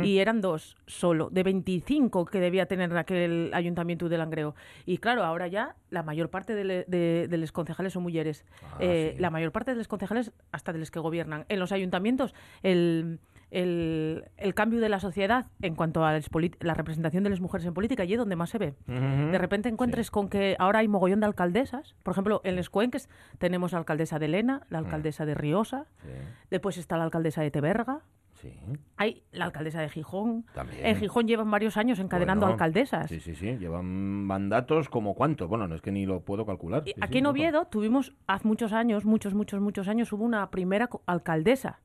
Y 0.05 0.19
eran 0.19 0.40
dos 0.40 0.76
solo, 0.87 1.29
de 1.31 1.43
25 1.44 2.25
que 2.25 2.40
debía 2.40 2.67
tener 2.67 2.96
aquel 2.96 3.50
ayuntamiento 3.55 4.08
de 4.08 4.19
Langreo. 4.19 4.55
Y 4.85 4.99
claro, 4.99 5.25
ahora 5.25 5.46
ya 5.46 5.76
la 5.90 6.02
mayor 6.02 6.29
parte 6.29 6.55
de, 6.55 6.64
le- 6.64 6.85
de- 6.88 7.26
de 7.29 7.37
los 7.38 7.52
concejales 7.52 7.93
son 7.93 8.02
mujeres. 8.02 8.44
Ah, 8.64 8.76
Eh, 8.81 9.12
sí. 9.17 9.20
La 9.23 9.31
mayor 9.31 9.52
parte 9.52 9.70
de 9.73 9.76
los 9.76 9.88
concejales, 9.88 10.32
hasta 10.52 10.73
de 10.73 10.79
los 10.81 10.90
que 10.90 10.99
gobiernan. 11.00 11.46
En 11.49 11.58
los 11.61 11.70
ayuntamientos, 11.73 12.35
el, 12.62 13.20
el, 13.50 14.25
el 14.37 14.55
cambio 14.55 14.81
de 14.81 14.89
la 14.89 15.00
sociedad 15.00 15.47
en 15.62 15.75
cuanto 15.75 16.05
a 16.05 16.12
la 16.61 16.75
representación 16.75 17.25
de 17.25 17.31
las 17.31 17.41
mujeres 17.41 17.67
en 17.67 17.75
política, 17.75 18.05
y 18.05 18.12
es 18.12 18.19
donde 18.19 18.37
más 18.37 18.50
se 18.50 18.59
ve. 18.59 18.75
De 18.87 19.39
repente 19.39 19.69
encuentres 19.69 20.11
con 20.11 20.29
que 20.29 20.56
ahora 20.59 20.81
hay 20.81 20.89
mogollón 20.89 21.21
de 21.21 21.27
alcaldesas. 21.27 21.95
Por 22.03 22.12
ejemplo, 22.12 22.41
en 22.45 22.56
Les 22.56 22.71
Cuenques 22.71 23.09
tenemos 23.39 23.73
la 23.73 23.79
alcaldesa 23.79 24.19
de 24.19 24.27
Elena, 24.27 24.62
la 24.71 24.79
alcaldesa 24.79 25.25
de 25.27 25.35
Riosa, 25.35 25.87
Sí, 26.03 26.09
después 26.50 26.77
está 26.79 26.97
la 26.97 27.05
alcaldesa 27.05 27.43
de 27.43 27.50
Teberga, 27.50 28.00
sí. 28.35 28.53
hay 28.97 29.23
la 29.33 29.47
alcaldesa 29.47 29.81
de 29.81 29.89
Gijón. 29.89 30.45
También. 30.55 30.85
En 30.87 30.97
Gijón 30.97 31.27
llevan 31.27 31.50
varios 31.50 31.77
años 31.77 31.99
encadenando 31.99 32.47
Bueno, 32.47 32.55
alcaldesas. 32.55 33.09
Sí, 33.09 33.21
sí, 33.21 33.35
sí. 33.35 33.56
Llevan 33.59 33.87
mandatos 34.25 34.89
como 34.89 35.15
cuánto. 35.15 35.49
Bueno, 35.49 35.67
no 35.69 35.75
es 35.75 35.83
que 35.83 35.91
ni 35.93 36.06
lo 36.06 36.21
puedo 36.21 36.47
calcular. 36.47 36.83
Y 36.87 36.91
Sí, 36.91 36.95
Aquí 37.00 37.12
sí, 37.15 37.19
en 37.19 37.25
no, 37.25 37.31
Oviedo 37.31 37.65
tuvimos 37.67 38.15
hace 38.27 38.47
muchos 38.47 38.73
años, 38.73 39.05
muchos, 39.05 39.35
muchos, 39.35 39.61
muchos 39.61 39.89
años, 39.89 40.12
hubo 40.12 40.25
una 40.25 40.50
primera 40.50 40.89
alcaldesa. 41.06 41.81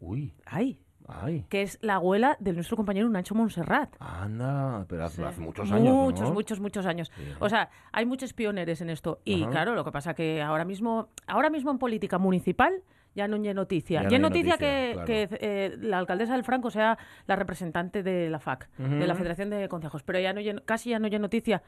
Uy, 0.00 0.34
Ay, 0.44 0.80
ay. 1.08 1.44
que 1.48 1.62
es 1.62 1.78
la 1.82 1.94
abuela 1.96 2.36
de 2.40 2.52
nuestro 2.52 2.76
compañero 2.76 3.08
Nacho 3.08 3.34
Montserrat. 3.34 3.94
Anda, 3.98 4.84
pero 4.88 5.04
hace, 5.04 5.16
Sí. 5.16 5.22
hace 5.22 5.40
muchos 5.40 5.70
años. 5.72 5.94
Muchos, 5.94 6.28
¿no? 6.28 6.34
muchos, 6.34 6.60
muchos 6.60 6.86
años. 6.86 7.10
Sí. 7.16 7.22
O 7.40 7.48
sea, 7.48 7.70
hay 7.92 8.06
muchos 8.06 8.32
pioneros 8.32 8.80
en 8.80 8.90
esto. 8.90 9.20
Y 9.24 9.42
Ajá. 9.42 9.50
claro, 9.50 9.74
lo 9.74 9.84
que 9.84 9.92
pasa 9.92 10.14
que 10.14 10.42
ahora 10.42 10.64
mismo, 10.64 11.08
ahora 11.26 11.50
mismo 11.50 11.70
en 11.70 11.78
política 11.78 12.18
municipal 12.18 12.82
ya 13.14 13.28
no 13.28 13.36
hay 13.36 13.54
noticia. 13.54 14.02
Ya 14.02 14.08
no 14.10 14.14
hay 14.14 14.20
noticia, 14.20 14.52
noticia, 14.52 14.58
que, 14.58 14.90
claro. 14.92 15.06
que, 15.06 15.28
eh, 15.40 15.76
la 15.80 15.98
alcaldesa 15.98 16.34
del 16.34 16.44
Franco 16.44 16.70
sea 16.70 16.98
la 17.26 17.34
representante 17.36 18.02
de 18.02 18.28
la 18.28 18.38
FAC, 18.40 18.68
de 18.76 19.06
la. 19.06 19.14
Federación 19.14 19.48
de 19.48 19.68
Consejos. 19.70 20.02
Pero 20.02 20.18
ya 20.20 20.34
no 20.34 20.40
hay- 20.40 20.54
casi 20.66 20.90
ya 20.90 20.98
no 20.98 21.06
hay 21.06 21.18
noticia. 21.18 21.62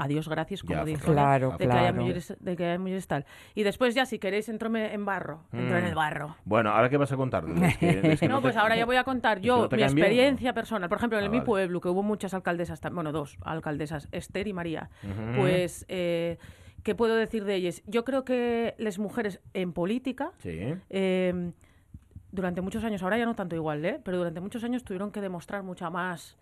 Adiós, 0.00 0.28
gracias, 0.28 0.62
como 0.62 0.74
Ya, 0.74 0.84
dicen. 0.84 1.12
Claro, 1.12 1.50
de 1.58 1.58
que 1.58 1.64
haya 1.72 1.80
claro. 1.90 2.00
mujeres, 2.02 2.36
de 2.38 2.56
que 2.56 2.64
haya 2.64 2.78
mujeres 2.78 3.08
tal. 3.08 3.26
Y 3.56 3.64
después 3.64 3.96
ya, 3.96 4.06
si 4.06 4.20
queréis, 4.20 4.48
entrome 4.48 4.94
en 4.94 5.04
barro. 5.04 5.40
Entro 5.52 5.76
en 5.76 5.84
Mm. 5.84 5.88
el 5.88 5.94
barro. 5.96 6.36
Bueno, 6.44 6.70
¿ahora 6.70 6.88
qué 6.88 6.96
vas 6.96 7.10
a 7.10 7.16
contar? 7.16 7.44
Que- 7.80 8.16
que 8.16 8.28
No, 8.28 8.36
te- 8.36 8.42
pues 8.42 8.56
ahora 8.56 8.76
ya 8.76 8.86
voy 8.86 8.94
a 8.94 9.02
contar 9.02 9.40
yo 9.40 9.62
no 9.62 9.68
mi 9.76 9.78
¿no? 9.78 9.84
experiencia 9.86 10.52
personal. 10.54 10.88
Por 10.88 10.98
ejemplo, 10.98 11.18
en 11.18 11.24
Ah, 11.24 11.28
mi 11.28 11.38
vale. 11.38 11.46
pueblo, 11.46 11.80
que 11.80 11.88
hubo 11.88 12.04
muchas 12.04 12.32
alcaldesas, 12.32 12.80
bueno, 12.92 13.10
dos 13.10 13.38
alcaldesas, 13.42 14.06
Esther 14.12 14.46
y 14.46 14.52
María, 14.52 14.88
pues, 15.34 15.84
eh, 15.88 16.38
¿qué 16.84 16.94
puedo 16.94 17.16
decir 17.16 17.44
de 17.44 17.56
ellas? 17.56 17.82
Yo 17.86 18.04
creo 18.04 18.24
que 18.24 18.76
las 18.78 19.00
mujeres 19.00 19.40
en 19.52 19.72
política, 19.72 20.30
Sí. 20.38 20.74
eh, 20.90 21.50
durante 22.30 22.60
muchos 22.60 22.84
años, 22.84 23.02
ahora 23.02 23.18
ya 23.18 23.24
no 23.26 23.34
tanto 23.34 23.56
igual, 23.56 23.84
¿eh? 23.84 24.00
pero 24.04 24.18
durante 24.18 24.40
muchos 24.40 24.62
años 24.62 24.84
tuvieron 24.84 25.10
que 25.10 25.20
demostrar 25.20 25.64
mucha 25.64 25.90
más 25.90 26.36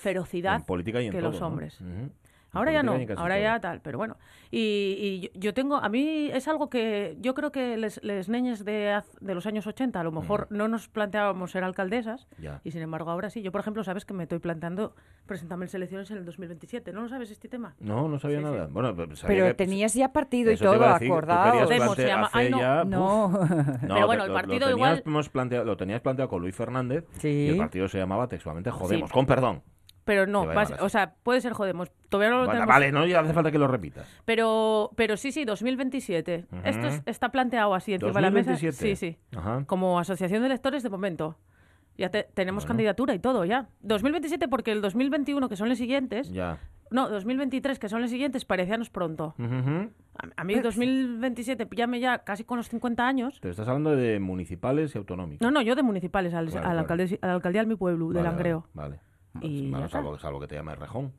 ferocidad 0.00 0.56
En 0.56 0.62
política 0.66 1.00
y 1.00 1.06
en 1.06 1.12
que 1.12 1.18
todo, 1.20 1.30
los 1.30 1.40
¿no? 1.40 1.46
hombres. 1.46 1.80
Ujú. 1.80 2.10
Ahora 2.54 2.72
ya 2.72 2.82
no, 2.82 2.92
ahora 2.92 3.34
todo. 3.34 3.42
ya 3.42 3.60
tal, 3.60 3.80
pero 3.80 3.98
bueno. 3.98 4.16
Y, 4.50 4.58
y 5.00 5.20
yo- 5.20 5.28
yo 5.34 5.54
tengo, 5.54 5.76
a 5.76 5.88
mí 5.88 6.30
es 6.32 6.46
algo 6.48 6.70
que 6.70 7.16
yo 7.20 7.34
creo 7.34 7.50
que 7.52 7.76
les, 7.76 8.02
les 8.04 8.28
neñes 8.28 8.64
de, 8.64 9.00
de 9.20 9.34
los 9.34 9.46
años 9.46 9.66
80 9.66 9.98
a 10.00 10.04
lo 10.04 10.12
mejor 10.12 10.46
no 10.50 10.68
nos 10.68 10.88
planteábamos 10.88 11.50
ser 11.50 11.64
alcaldesas 11.64 12.26
Ya. 12.38 12.60
y 12.64 12.70
sin 12.70 12.82
embargo 12.82 13.10
ahora 13.10 13.30
sí. 13.30 13.42
Yo, 13.42 13.50
por 13.52 13.60
ejemplo, 13.60 13.82
sabes 13.84 14.04
que 14.04 14.14
me 14.14 14.22
estoy 14.24 14.38
planteando 14.38 14.94
presentarme 15.26 15.66
en 15.66 15.74
elecciones 15.74 16.10
en 16.10 16.18
el 16.18 16.24
2027. 16.24 16.92
¿No 16.92 17.02
lo 17.02 17.08
sabes 17.08 17.30
este 17.30 17.48
tema? 17.48 17.74
No, 17.80 18.08
no 18.08 18.18
sabía 18.18 18.38
Sí, 18.38 18.44
sí. 18.44 18.50
nada. 18.50 18.68
Bueno, 18.70 18.94
pero, 18.94 19.16
sabía 19.16 19.34
Pero 19.36 19.46
que- 19.48 19.54
tenías 19.54 19.94
ya 19.94 20.12
partido 20.12 20.52
y 20.52 20.56
todo 20.56 20.72
decir, 20.72 21.08
acordado. 21.10 21.66
se 21.94 22.06
llama- 22.06 22.30
ay, 22.32 22.50
no. 22.50 22.60
ya- 22.60 22.84
No. 22.84 23.28
No, 23.84 23.94
Pero 23.94 24.06
bueno, 24.06 24.22
el 24.24 24.28
lo- 24.28 24.34
partido 24.34 24.66
lo 24.68 24.76
igual- 24.76 24.98
teníamos 25.02 25.28
planteado, 25.28 25.64
lo 25.64 25.76
tenías 25.76 26.00
planteado 26.00 26.28
con 26.28 26.40
Luis 26.42 26.54
Fernández 26.54 27.04
Sí. 27.18 27.28
y 27.28 27.48
el 27.48 27.56
partido 27.56 27.88
se 27.88 27.98
llamaba 27.98 28.28
textualmente 28.28 28.70
Jodemos, 28.70 29.08
Sí. 29.10 29.14
con 29.14 29.26
perdón. 29.26 29.62
Pero 30.04 30.26
no, 30.26 30.44
vas- 30.46 30.74
o 30.80 30.88
sea, 30.88 31.14
puede 31.22 31.40
ser 31.40 31.52
jodemos. 31.54 31.90
Todavía 32.10 32.30
no 32.30 32.40
lo 32.42 32.46
Vale, 32.46 32.58
tenemos. 32.58 32.74
vale, 32.74 32.92
no 32.92 33.06
ya 33.06 33.20
hace 33.20 33.32
falta 33.32 33.50
que 33.50 33.58
lo 33.58 33.66
repitas. 33.68 34.06
Pero, 34.26 34.90
pero 34.96 35.16
sí, 35.16 35.32
sí, 35.32 35.44
2027. 35.46 36.44
Ujú. 36.52 36.60
Esto 36.64 36.86
es- 36.88 37.02
está 37.06 37.30
planteado 37.30 37.74
así 37.74 37.94
encima 37.94 38.12
de 38.12 38.20
la 38.20 38.30
mesa. 38.30 38.50
2027. 38.52 38.96
Sí, 38.96 39.12
sí. 39.30 39.36
Ajá. 39.36 39.64
Como 39.66 39.98
asociación 39.98 40.40
de 40.42 40.46
electores 40.46 40.82
de 40.82 40.90
momento. 40.90 41.36
Ya 41.96 42.10
te- 42.10 42.24
tenemos 42.34 42.64
Bueno. 42.64 42.68
candidatura 42.72 43.14
y 43.14 43.18
todo 43.18 43.44
ya. 43.44 43.68
2027 43.80 44.48
porque 44.48 44.72
el 44.72 44.82
2021, 44.82 45.48
que 45.48 45.56
son 45.56 45.68
los 45.68 45.78
siguientes, 45.78 46.30
Ya. 46.32 46.58
no, 46.90 47.08
2023, 47.08 47.78
que 47.78 47.88
son 47.88 48.02
los 48.02 48.10
siguientes, 48.10 48.44
parecíanos 48.44 48.90
pronto. 48.90 49.34
Ujú. 49.38 49.90
A, 50.18 50.40
a 50.40 50.44
mí 50.44 50.54
2027, 50.56 51.66
píllame 51.66 52.00
ya 52.00 52.18
casi 52.18 52.44
con 52.44 52.58
los 52.58 52.68
50 52.68 53.06
años. 53.06 53.40
Te 53.40 53.48
estás 53.48 53.68
hablando 53.68 53.94
de 53.96 54.18
municipales 54.20 54.94
y 54.94 54.98
autonómicos. 54.98 55.40
No, 55.40 55.50
no, 55.52 55.62
yo 55.62 55.74
de 55.76 55.82
municipales, 55.84 56.34
al, 56.34 56.50
Claro, 56.50 56.68
a 56.68 56.74
la 56.74 57.34
alcaldía 57.34 57.62
de 57.62 57.68
mi 57.68 57.76
pueblo, 57.76 58.08
de 58.08 58.14
Vale, 58.16 58.28
Langreo. 58.28 58.66
Vale. 58.74 58.96
vale. 58.96 59.00
Y 59.40 59.70
Bueno, 59.70 59.88
salvo, 59.88 60.18
salvo 60.18 60.40
que 60.40 60.46
te 60.46 60.54
llame 60.54 60.74
Rejón. 60.74 61.12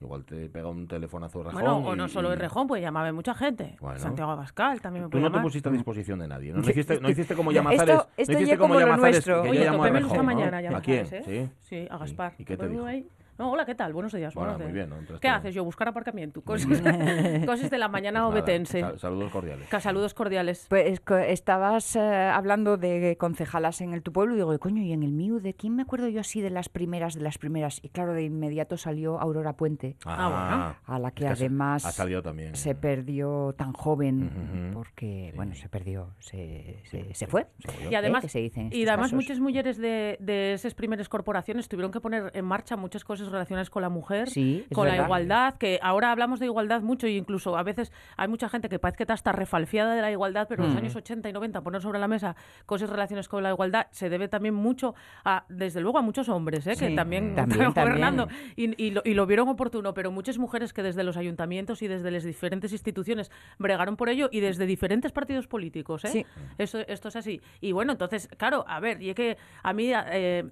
Igual 0.00 0.24
te 0.24 0.48
pega 0.48 0.68
un 0.68 0.88
telefonazo 0.88 1.44
Rejón. 1.44 1.60
Bueno, 1.62 1.76
o 1.78 1.94
y- 1.94 1.96
no 1.96 2.08
solo 2.08 2.30
y- 2.30 2.32
el 2.32 2.38
Rejón, 2.40 2.66
pues 2.66 2.82
llamaba 2.82 3.12
mucha 3.12 3.34
gente. 3.34 3.76
Bueno. 3.80 4.00
Santiago 4.00 4.32
Abascal 4.32 4.80
también 4.80 5.04
me 5.04 5.10
Tú 5.10 5.18
no 5.18 5.26
te 5.26 5.30
llamar. 5.30 5.42
pusiste 5.44 5.68
a 5.68 5.72
disposición 5.72 6.18
de 6.18 6.26
nadie. 6.26 6.52
No, 6.52 6.60
No 6.60 6.68
hiciste, 6.68 7.00
no 7.00 7.08
hiciste 7.08 7.36
como 7.36 7.50
esto- 7.52 7.62
Llamazares. 7.62 7.94
esto 8.16 8.32
no 8.32 8.38
hiciste 8.38 8.46
ya 8.46 8.58
como 8.58 8.74
lo 8.74 8.80
Llamazares, 8.80 9.14
nuestro. 9.14 9.42
que 9.44 9.50
Oye, 9.50 9.58
yo 9.60 9.64
llamo 9.70 9.84
a 9.84 9.90
Rejón, 9.90 10.16
¿no? 10.16 10.22
mañana, 10.24 10.56
¿A 10.56 10.60
Llamazares, 10.60 11.08
quién? 11.08 11.24
Sí. 11.24 11.52
Sí, 11.60 11.86
a 11.88 11.98
Gaspar. 11.98 12.34
¿Y 12.38 12.44
qué 12.44 12.56
te 12.56 12.68
dijo? 12.68 12.84
ahí. 12.84 13.06
No, 13.38 13.50
hola, 13.50 13.64
¿qué 13.64 13.74
tal? 13.74 13.92
Buenos 13.94 14.12
días. 14.12 14.34
Bueno, 14.34 14.50
buenos 14.52 14.66
muy 14.68 14.74
bien, 14.74 14.90
¿no? 14.90 14.96
Entonces 14.96 15.20
¿Qué 15.20 15.28
haces? 15.28 15.54
Yo 15.54 15.64
buscar 15.64 15.88
aparcamiento. 15.88 16.42
Cosas, 16.42 16.68
cosas 17.46 17.70
de 17.70 17.78
la 17.78 17.88
mañana 17.88 18.20
Pues 18.20 18.30
nada, 18.34 18.42
obetense. 18.44 18.80
sal- 18.80 18.98
saludos 18.98 19.32
cordiales. 19.32 19.68
Saludos 19.80 20.14
cordiales. 20.14 20.66
Pues 20.68 21.00
estabas 21.28 21.96
eh, 21.96 22.00
hablando 22.00 22.76
de 22.76 23.16
concejalas 23.18 23.80
en 23.80 23.94
el 23.94 24.02
tu 24.02 24.12
pueblo 24.12 24.34
y 24.34 24.36
digo, 24.36 24.56
coño, 24.58 24.82
¿y 24.82 24.92
en 24.92 25.02
el 25.02 25.12
mío 25.12 25.40
de 25.40 25.54
quién 25.54 25.74
me 25.74 25.82
acuerdo 25.82 26.08
yo 26.08 26.20
así 26.20 26.42
de 26.42 26.50
las 26.50 26.68
primeras, 26.68 27.14
de 27.14 27.22
las 27.22 27.38
primeras? 27.38 27.80
Y 27.82 27.88
claro, 27.88 28.12
de 28.12 28.22
inmediato 28.24 28.76
salió 28.76 29.18
Aurora 29.18 29.54
Puente, 29.54 29.96
Ah, 30.04 30.76
a 30.84 30.98
la 30.98 31.10
que 31.12 31.24
Es 31.24 31.38
que 31.38 31.44
además 31.46 31.86
Ha 31.86 31.90
salido 31.92 32.22
también. 32.22 32.54
se 32.54 32.74
perdió 32.74 33.54
tan 33.56 33.72
joven 33.72 34.70
porque, 34.74 35.32
bueno, 35.34 35.54
se 35.54 35.68
perdió, 35.70 36.10
se, 36.20 36.80
se, 36.84 37.14
se 37.14 37.26
fue. 37.26 37.46
Y 37.90 37.94
además, 37.94 38.22
¿eh? 38.24 38.26
que 38.26 38.30
se 38.30 38.40
y 38.76 38.82
además 38.86 39.06
casos. 39.06 39.12
muchas 39.14 39.40
mujeres 39.40 39.78
de, 39.78 40.18
de 40.20 40.52
esas 40.52 40.74
primeras 40.74 41.08
corporaciones 41.08 41.66
tuvieron 41.68 41.90
que 41.90 42.00
poner 42.00 42.30
en 42.34 42.44
marcha 42.44 42.76
muchas 42.76 43.04
cosas 43.04 43.21
relacionadas 43.30 43.70
con 43.70 43.82
la 43.82 43.88
mujer, 43.88 44.28
Sí, 44.30 44.66
con 44.74 44.88
la 44.88 44.96
igualdad, 44.96 45.54
que 45.58 45.78
ahora 45.82 46.10
hablamos 46.10 46.40
de 46.40 46.46
igualdad 46.46 46.82
mucho 46.82 47.06
e 47.06 47.10
incluso 47.12 47.56
a 47.56 47.62
veces 47.62 47.92
hay 48.16 48.28
mucha 48.28 48.48
gente 48.48 48.68
que 48.68 48.78
parece 48.78 48.98
que 48.98 49.02
está 49.04 49.14
hasta 49.14 49.32
refalfiada 49.32 49.94
de 49.94 50.02
la 50.02 50.10
igualdad, 50.10 50.46
pero 50.48 50.62
en 50.64 50.70
Mm. 50.70 50.72
los 50.72 50.82
años 50.82 50.96
80 50.96 51.28
y 51.28 51.32
90 51.32 51.60
poner 51.62 51.80
sobre 51.82 51.98
la 51.98 52.08
mesa 52.08 52.36
cosas 52.66 52.90
relacionadas 52.90 53.28
con 53.28 53.42
la 53.42 53.50
igualdad 53.50 53.86
se 53.90 54.08
debe 54.08 54.28
también 54.28 54.54
mucho 54.54 54.94
a, 55.24 55.44
desde 55.48 55.80
luego, 55.80 55.98
a 55.98 56.02
muchos 56.02 56.28
hombres, 56.28 56.66
¿eh? 56.66 56.74
que 56.78 56.90
también, 56.94 57.34
también, 57.34 57.60
están 57.60 57.74
también. 57.74 58.00
gobernando 58.00 58.28
y, 58.56 58.82
y 58.82 58.90
lo, 58.90 59.02
y 59.04 59.14
lo 59.14 59.26
vieron 59.26 59.48
oportuno, 59.48 59.94
pero 59.94 60.10
muchas 60.10 60.38
mujeres 60.38 60.72
que 60.72 60.82
desde 60.82 61.04
los 61.04 61.16
ayuntamientos 61.16 61.82
y 61.82 61.88
desde 61.88 62.10
las 62.10 62.24
diferentes 62.24 62.72
instituciones 62.72 63.30
bregaron 63.58 63.96
por 63.96 64.08
ello 64.08 64.28
y 64.32 64.40
desde 64.40 64.66
diferentes 64.66 65.12
partidos 65.12 65.46
políticos. 65.46 66.04
¿eh? 66.04 66.08
Sí. 66.08 66.26
Esto, 66.58 66.78
esto 66.86 67.08
es 67.08 67.16
así. 67.16 67.40
Y 67.60 67.72
bueno, 67.72 67.92
entonces, 67.92 68.28
claro, 68.36 68.64
a 68.68 68.80
ver, 68.80 69.02
y 69.02 69.10
es 69.10 69.14
que 69.14 69.36
a 69.62 69.72
mí 69.72 69.90
eh, 69.92 70.44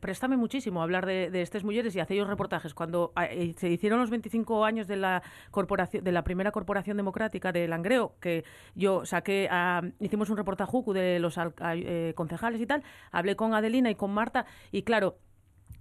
préstame 0.00 0.36
muchísimo 0.36 0.82
hablar 0.82 1.06
de, 1.06 1.30
de 1.30 1.42
estas 1.42 1.64
mujeres 1.64 1.94
y 1.96 2.00
hacer 2.00 2.18
reportajes. 2.26 2.74
Cuando 2.74 3.12
eh, 3.30 3.54
se 3.56 3.68
hicieron 3.68 4.00
los 4.00 4.10
25 4.10 4.64
años 4.64 4.86
de 4.86 4.96
la 4.96 5.22
corporación, 5.50 6.04
de 6.04 6.12
la 6.12 6.24
primera 6.24 6.50
corporación 6.50 6.96
democrática 6.96 7.52
de 7.52 7.68
Langreo, 7.68 8.14
que 8.20 8.44
yo 8.74 9.04
saqué, 9.04 9.48
hicimos 10.00 10.30
un 10.30 10.36
reportaje 10.36 10.68
de 10.92 11.18
los 11.18 11.38
eh, 11.38 12.12
concejales 12.16 12.60
y 12.60 12.66
tal, 12.66 12.82
hablé 13.10 13.36
con 13.36 13.54
Adelina 13.54 13.90
y 13.90 13.94
con 13.94 14.12
Marta 14.12 14.46
y 14.72 14.82
claro. 14.82 15.18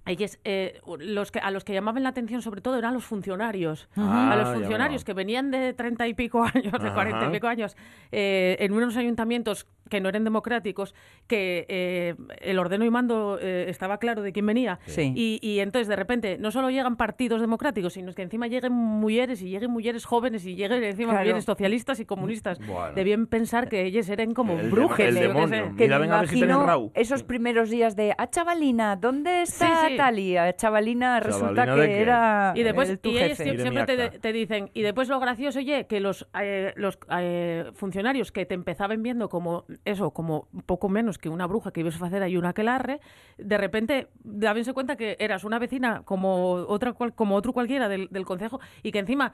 Ellos, 0.08 0.40
eh, 0.44 0.80
los 1.00 1.32
que, 1.32 1.40
a 1.40 1.52
los 1.52 1.64
que 1.64 1.74
llamaban 1.74 2.04
la 2.04 2.10
atención 2.10 2.42
sobre 2.42 2.62
todo 2.62 2.78
eran 2.78 2.94
los 2.94 3.04
funcionarios. 3.06 3.90
Ah, 3.96 4.32
a 4.32 4.36
los 4.38 4.48
ya 4.50 4.54
funcionarios 4.54 5.04
que 5.04 5.14
venían 5.14 5.52
de 5.52 5.74
treinta 5.74 6.08
y 6.08 6.14
pico 6.14 6.44
años, 6.54 6.72
de 6.82 6.92
cuarenta 6.94 7.28
y 7.28 7.32
pico 7.32 7.48
años, 7.48 7.76
eh, 8.12 8.56
en 8.60 8.74
unos 8.74 8.96
ayuntamientos 8.98 9.68
que 9.90 10.02
no 10.02 10.10
eran 10.10 10.26
democráticos, 10.26 10.94
que 11.28 11.66
eh, 11.70 12.16
el 12.42 12.60
ordeno 12.60 12.84
y 12.84 12.90
mando 12.90 13.40
eh, 13.42 13.66
estaba 13.70 14.00
claro 14.00 14.22
de 14.22 14.34
quién 14.34 14.46
venía. 14.46 14.80
Sí. 14.86 15.14
Y, 15.16 15.40
y 15.42 15.60
entonces, 15.62 15.88
de 15.88 15.96
repente, 15.96 16.38
no 16.38 16.52
solo 16.52 16.70
llegan 16.70 16.98
partidos 16.98 17.40
democráticos, 17.40 17.94
sino 17.94 18.14
que 18.14 18.22
encima 18.22 18.48
lleguen 18.48 18.74
mujeres 18.74 19.42
y 19.42 19.50
lleguen 19.50 19.72
mujeres 19.72 20.04
jóvenes 20.06 20.46
y 20.46 20.56
lleguen 20.56 20.84
encima 20.84 21.12
Claro. 21.12 21.26
mujeres 21.26 21.46
socialistas 21.46 22.00
y 22.02 22.06
comunistas. 22.06 22.60
Bueno. 22.60 22.94
Debían 22.96 23.28
pensar 23.28 23.70
que 23.70 23.86
ellas 23.86 24.10
eran 24.10 24.34
como 24.34 24.54
El 24.60 24.70
brujes. 24.70 25.08
el 25.08 25.16
yo 25.16 25.22
qué 25.22 25.28
demonio. 25.28 25.76
Que 25.78 25.84
Mira, 25.84 25.96
me 25.98 26.02
venga 26.02 26.18
a 26.18 26.20
ver 26.22 26.30
si 26.30 26.36
tienen 26.36 26.50
imagino 26.56 26.68
rau. 26.68 26.92
esos 26.94 27.24
primeros 27.24 27.70
días 27.70 27.96
de, 27.96 28.14
ah, 28.18 28.30
chavalina, 28.30 28.96
¿dónde 28.98 29.44
está 29.44 29.68
Sí, 29.68 29.88
sí. 29.92 29.97
Talia? 29.98 30.56
Chavalina 30.56 31.20
resulta 31.20 31.66
¿Chavalina 31.66 31.76
de 31.76 31.88
que 31.88 32.02
era 32.02 32.54
Y 32.56 32.64
después, 32.64 32.90
el 32.90 33.00
tu 33.00 33.10
y 33.10 33.18
ellos 33.18 33.38
jefe. 33.38 33.44
sie- 33.44 33.52
Mire 33.52 33.64
mi 33.70 33.76
siempre 33.76 34.10
te, 34.10 34.20
te 34.20 34.34
dicen, 34.34 34.70
y 34.74 34.82
después 34.82 35.10
lo 35.10 35.20
gracioso, 35.20 35.60
oye, 35.60 35.86
que 35.88 36.00
los, 36.00 36.28
eh, 36.42 36.74
los 36.76 36.98
eh, 37.12 37.72
funcionarios 37.74 38.32
que 38.32 38.46
te 38.46 38.54
empezaban 38.56 39.04
viendo 39.04 39.30
como 39.30 39.66
eso, 39.86 40.12
como 40.12 40.48
poco 40.66 40.90
menos 40.90 41.18
que 41.18 41.30
una 41.30 41.48
bruja 41.48 41.72
que 41.72 41.82
ibas 41.82 42.02
a 42.02 42.06
hacer 42.06 42.24
ahí 42.24 42.38
una 42.38 42.50
aquelarre, 42.50 43.00
de 43.38 43.58
repente 43.58 44.08
dábense 44.24 44.74
cuenta 44.74 44.96
que 44.96 45.18
eras 45.20 45.44
una 45.44 45.60
vecina 45.60 46.04
como 46.06 46.52
otra 46.54 46.94
cual- 46.94 47.14
como 47.14 47.36
otro 47.36 47.54
cualquiera 47.54 47.90
del, 47.90 48.08
del 48.10 48.26
concejo 48.26 48.60
y 48.84 48.92
que 48.92 49.00
encima 49.00 49.34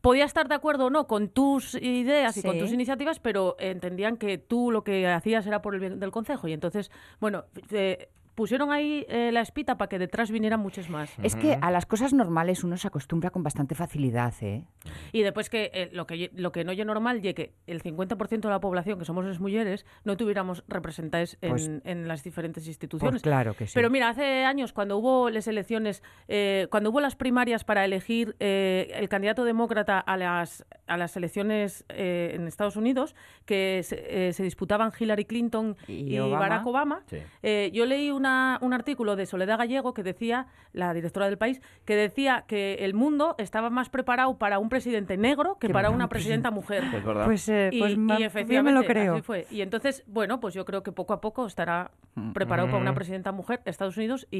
podía 0.00 0.26
estar 0.26 0.48
de 0.48 0.54
acuerdo 0.54 0.84
o 0.86 0.90
no 0.90 1.06
con 1.06 1.28
tus 1.30 1.74
ideas 1.76 2.36
y 2.36 2.42
con 2.42 2.58
tus 2.58 2.72
iniciativas, 2.72 3.20
pero 3.20 3.56
entendían 3.58 4.18
que 4.18 4.36
tú 4.36 4.70
lo 4.70 4.84
que 4.84 5.06
hacías 5.08 5.46
era 5.46 5.62
por 5.62 5.72
el 5.74 5.80
bien 5.80 5.98
del 5.98 6.10
concejo. 6.10 6.46
Y 6.46 6.52
entonces, 6.52 6.90
bueno, 7.20 7.44
eh, 7.70 8.10
pusieron 8.34 8.72
ahí 8.72 9.04
eh, 9.08 9.30
la 9.32 9.40
espita 9.40 9.76
para 9.78 9.88
que 9.88 9.98
detrás 9.98 10.30
vinieran 10.30 10.60
muchos 10.60 10.88
más. 10.90 11.10
Es 11.22 11.36
que 11.36 11.56
a 11.60 11.70
las 11.70 11.86
cosas 11.86 12.12
normales 12.12 12.64
uno 12.64 12.76
se 12.76 12.88
acostumbra 12.88 13.30
con 13.30 13.42
bastante 13.42 13.74
facilidad, 13.74 14.34
¿eh? 14.40 14.64
Y 15.12 15.22
después 15.22 15.50
que 15.50 15.70
eh, 15.72 15.90
lo 15.92 16.06
que 16.06 16.30
lo 16.34 16.52
que 16.52 16.64
no 16.64 16.72
es 16.72 16.84
normal 16.84 17.22
ye 17.22 17.34
que 17.34 17.54
el 17.66 17.82
50% 17.82 18.40
de 18.40 18.48
la 18.48 18.60
población, 18.60 18.98
que 18.98 19.04
somos 19.04 19.24
las 19.24 19.40
mujeres, 19.40 19.86
no 20.04 20.16
tuviéramos 20.16 20.64
representadas 20.68 21.38
en, 21.40 21.50
Pues- 21.50 21.70
en 21.84 22.08
las 22.08 22.22
diferentes 22.24 22.62
Pues 22.64 22.68
instituciones. 22.68 23.22
claro 23.22 23.54
que 23.54 23.66
sí. 23.66 23.72
Pero 23.74 23.90
mira, 23.90 24.08
hace 24.08 24.44
años, 24.44 24.72
cuando 24.72 24.98
hubo 24.98 25.30
las 25.30 25.46
elecciones, 25.46 26.02
eh, 26.28 26.66
cuando 26.70 26.90
hubo 26.90 27.00
las 27.00 27.16
primarias 27.16 27.64
para 27.64 27.84
elegir 27.84 28.36
eh, 28.40 28.90
el 28.94 29.08
candidato 29.08 29.44
demócrata 29.44 29.98
a 30.00 30.16
las, 30.16 30.66
a 30.86 30.96
las 30.96 31.16
elecciones 31.16 31.84
eh, 31.88 32.32
en 32.34 32.46
Estados 32.46 32.76
Unidos, 32.76 33.14
que 33.44 33.80
se, 33.84 34.28
eh, 34.28 34.32
se 34.32 34.42
disputaban 34.42 34.92
Hillary 34.98 35.24
Clinton 35.24 35.76
Y 35.86 36.14
y, 36.14 36.18
Obama. 36.18 36.38
Barack 36.40 36.66
Obama, 36.66 37.02
Sí. 37.06 37.18
eh, 37.42 37.70
yo 37.72 37.86
leí 37.86 38.10
una- 38.24 38.58
un 38.62 38.72
artículo 38.72 39.16
de 39.16 39.26
Soledad 39.26 39.58
Gallego 39.58 39.92
que 39.92 40.02
decía, 40.02 40.46
la 40.72 40.94
directora 40.94 41.26
del 41.26 41.36
país, 41.36 41.60
que 41.84 41.94
decía 41.94 42.44
que 42.46 42.74
el 42.80 42.94
mundo 42.94 43.34
estaba 43.38 43.68
más 43.70 43.90
preparado 43.90 44.38
para 44.38 44.58
un 44.58 44.68
presidente 44.70 45.16
negro 45.16 45.58
que 45.60 45.68
para 45.68 45.90
una 45.90 46.04
un 46.04 46.08
presidenta 46.08 46.50
mujer. 46.50 46.84
Es 46.84 47.04
verdad. 47.04 47.26
Pues, 47.26 47.48
eh, 47.48 47.68
Y, 47.72 47.78
pues 47.78 47.92
y 47.92 47.96
ma- 47.96 48.18
yo 48.18 48.24
efectivamente 48.26 48.72
me 48.74 48.80
lo 48.80 48.86
creo. 48.86 49.12
así 49.14 49.22
fue. 49.22 49.46
Y 49.50 49.60
entonces, 49.60 50.02
bueno, 50.06 50.40
pues 50.40 50.54
yo 50.54 50.64
creo 50.64 50.82
que 50.82 50.92
poco 50.92 51.12
a 51.12 51.20
poco 51.20 51.46
estará 51.46 51.90
preparado 52.32 52.68
para 52.68 52.80
una 52.80 52.94
presidenta 52.94 53.32
mujer 53.32 53.60
Estados 53.66 53.96
Unidos 53.96 54.26
e 54.32 54.38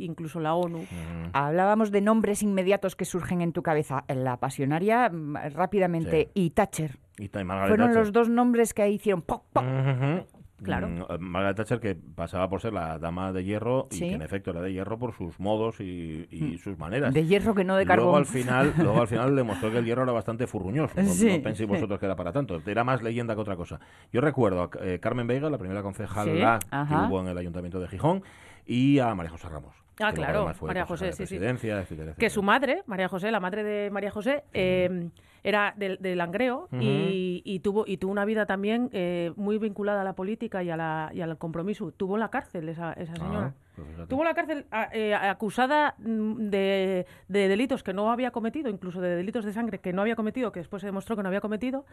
incluso 0.00 0.38
la 0.38 0.54
ONU. 0.54 0.80
Mm. 0.82 1.30
Hablábamos 1.32 1.90
de 1.90 2.00
nombres 2.00 2.42
inmediatos 2.42 2.94
que 2.94 3.04
surgen 3.04 3.40
en 3.40 3.52
tu 3.52 3.62
cabeza. 3.62 4.04
La 4.08 4.36
pasionaria, 4.36 5.08
mm, 5.10 5.36
rápidamente, 5.54 6.30
y 6.34 6.50
Thatcher. 6.50 6.98
Y 7.18 7.28
Fueron 7.28 7.48
Thatcher. 7.78 7.94
los 7.96 8.12
dos 8.12 8.28
nombres 8.28 8.74
que 8.74 8.82
ahí 8.82 8.94
hicieron 8.94 9.22
¡poc, 9.22 9.44
poc! 9.52 9.64
Ujú. 9.64 10.26
Claro. 10.62 10.88
Mm, 10.88 11.00
eh, 11.02 11.18
Margaret 11.18 11.56
Thatcher, 11.56 11.80
que 11.80 11.94
pasaba 11.94 12.48
por 12.48 12.60
ser 12.60 12.72
la 12.72 12.98
dama 12.98 13.32
de 13.32 13.44
hierro 13.44 13.88
y 13.90 13.96
Sí. 13.96 14.08
que 14.08 14.14
en 14.14 14.22
efecto 14.22 14.50
era 14.52 14.62
de 14.62 14.72
hierro 14.72 14.98
por 14.98 15.12
sus 15.12 15.38
modos 15.38 15.80
y, 15.80 16.26
y 16.30 16.56
sus 16.58 16.78
maneras. 16.78 17.12
De 17.12 17.26
hierro 17.26 17.54
que 17.54 17.64
no 17.64 17.76
de 17.76 17.84
carbón. 17.84 18.04
Luego 18.06 18.16
al 18.18 18.26
final, 18.26 18.72
luego 18.78 19.00
al 19.02 19.08
final 19.08 19.36
demostró 19.36 19.70
que 19.70 19.78
el 19.78 19.84
hierro 19.84 20.04
era 20.04 20.12
bastante 20.12 20.46
furruñoso. 20.46 20.94
Sí. 21.04 21.36
no 21.36 21.42
penséis 21.42 21.68
vosotros 21.68 21.98
que 22.00 22.06
era 22.06 22.16
para 22.16 22.32
tanto. 22.32 22.60
Era 22.66 22.84
más 22.84 23.02
leyenda 23.02 23.34
que 23.34 23.40
otra 23.40 23.56
cosa. 23.56 23.80
Yo 24.12 24.20
recuerdo 24.20 24.62
a 24.62 24.70
eh, 24.82 24.98
Carmen 24.98 25.26
Veiga, 25.26 25.50
la 25.50 25.58
primera 25.58 25.82
concejala 25.82 26.58
que 26.58 26.66
Ajá. 26.70 27.06
hubo 27.08 27.20
en 27.20 27.28
el 27.28 27.38
Ayuntamiento 27.38 27.78
de 27.78 27.88
Gijón, 27.88 28.22
y 28.64 28.98
a 28.98 29.14
María 29.14 29.30
José 29.30 29.48
Ramos. 29.48 29.74
Ah, 30.00 30.10
que 30.10 30.16
claro, 30.16 30.44
María 30.44 30.58
consejera 30.58 30.86
José, 30.86 31.12
sí, 31.12 31.26
sí. 31.26 31.36
etcétera, 31.36 32.14
Que 32.18 32.28
su 32.28 32.42
madre, 32.42 32.82
María 32.86 33.08
José, 33.08 33.30
la 33.30 33.40
madre 33.40 33.62
de 33.64 33.90
María 33.90 34.10
José, 34.10 34.44
eh, 34.52 35.08
era 35.46 35.74
del 35.76 35.96
de 36.00 36.16
Langreo 36.16 36.68
y, 36.72 37.40
y 37.44 37.60
tuvo 37.60 37.84
y 37.86 37.98
tuvo 37.98 38.10
una 38.10 38.24
vida 38.24 38.46
también 38.46 38.90
eh, 38.92 39.32
muy 39.36 39.58
vinculada 39.58 40.00
a 40.00 40.04
la 40.04 40.14
política 40.16 40.64
y, 40.64 40.70
a 40.70 40.76
la, 40.76 41.12
y 41.14 41.20
al 41.20 41.38
compromiso. 41.38 41.92
Tuvo 41.92 42.16
en 42.16 42.20
la 42.20 42.30
cárcel 42.30 42.68
esa, 42.68 42.92
esa 42.94 43.14
señora. 43.14 43.54
Ah, 43.54 43.65
pues. 43.76 44.08
Tuvo 44.08 44.24
la 44.24 44.34
cárcel 44.34 44.66
a- 44.70 44.88
eh, 44.92 45.14
acusada 45.14 45.94
mm, 45.98 46.48
de, 46.50 47.06
de 47.28 47.48
delitos 47.48 47.82
que 47.82 47.92
no 47.92 48.10
había 48.10 48.30
cometido, 48.30 48.70
incluso 48.70 49.00
de 49.00 49.14
delitos 49.16 49.44
de 49.44 49.52
sangre 49.52 49.78
que 49.78 49.92
no 49.92 50.02
había 50.02 50.16
cometido, 50.16 50.50
que 50.52 50.60
después 50.60 50.80
se 50.80 50.86
demostró 50.86 51.14
que 51.16 51.22
no 51.22 51.28
había 51.28 51.40
cometido. 51.40 51.84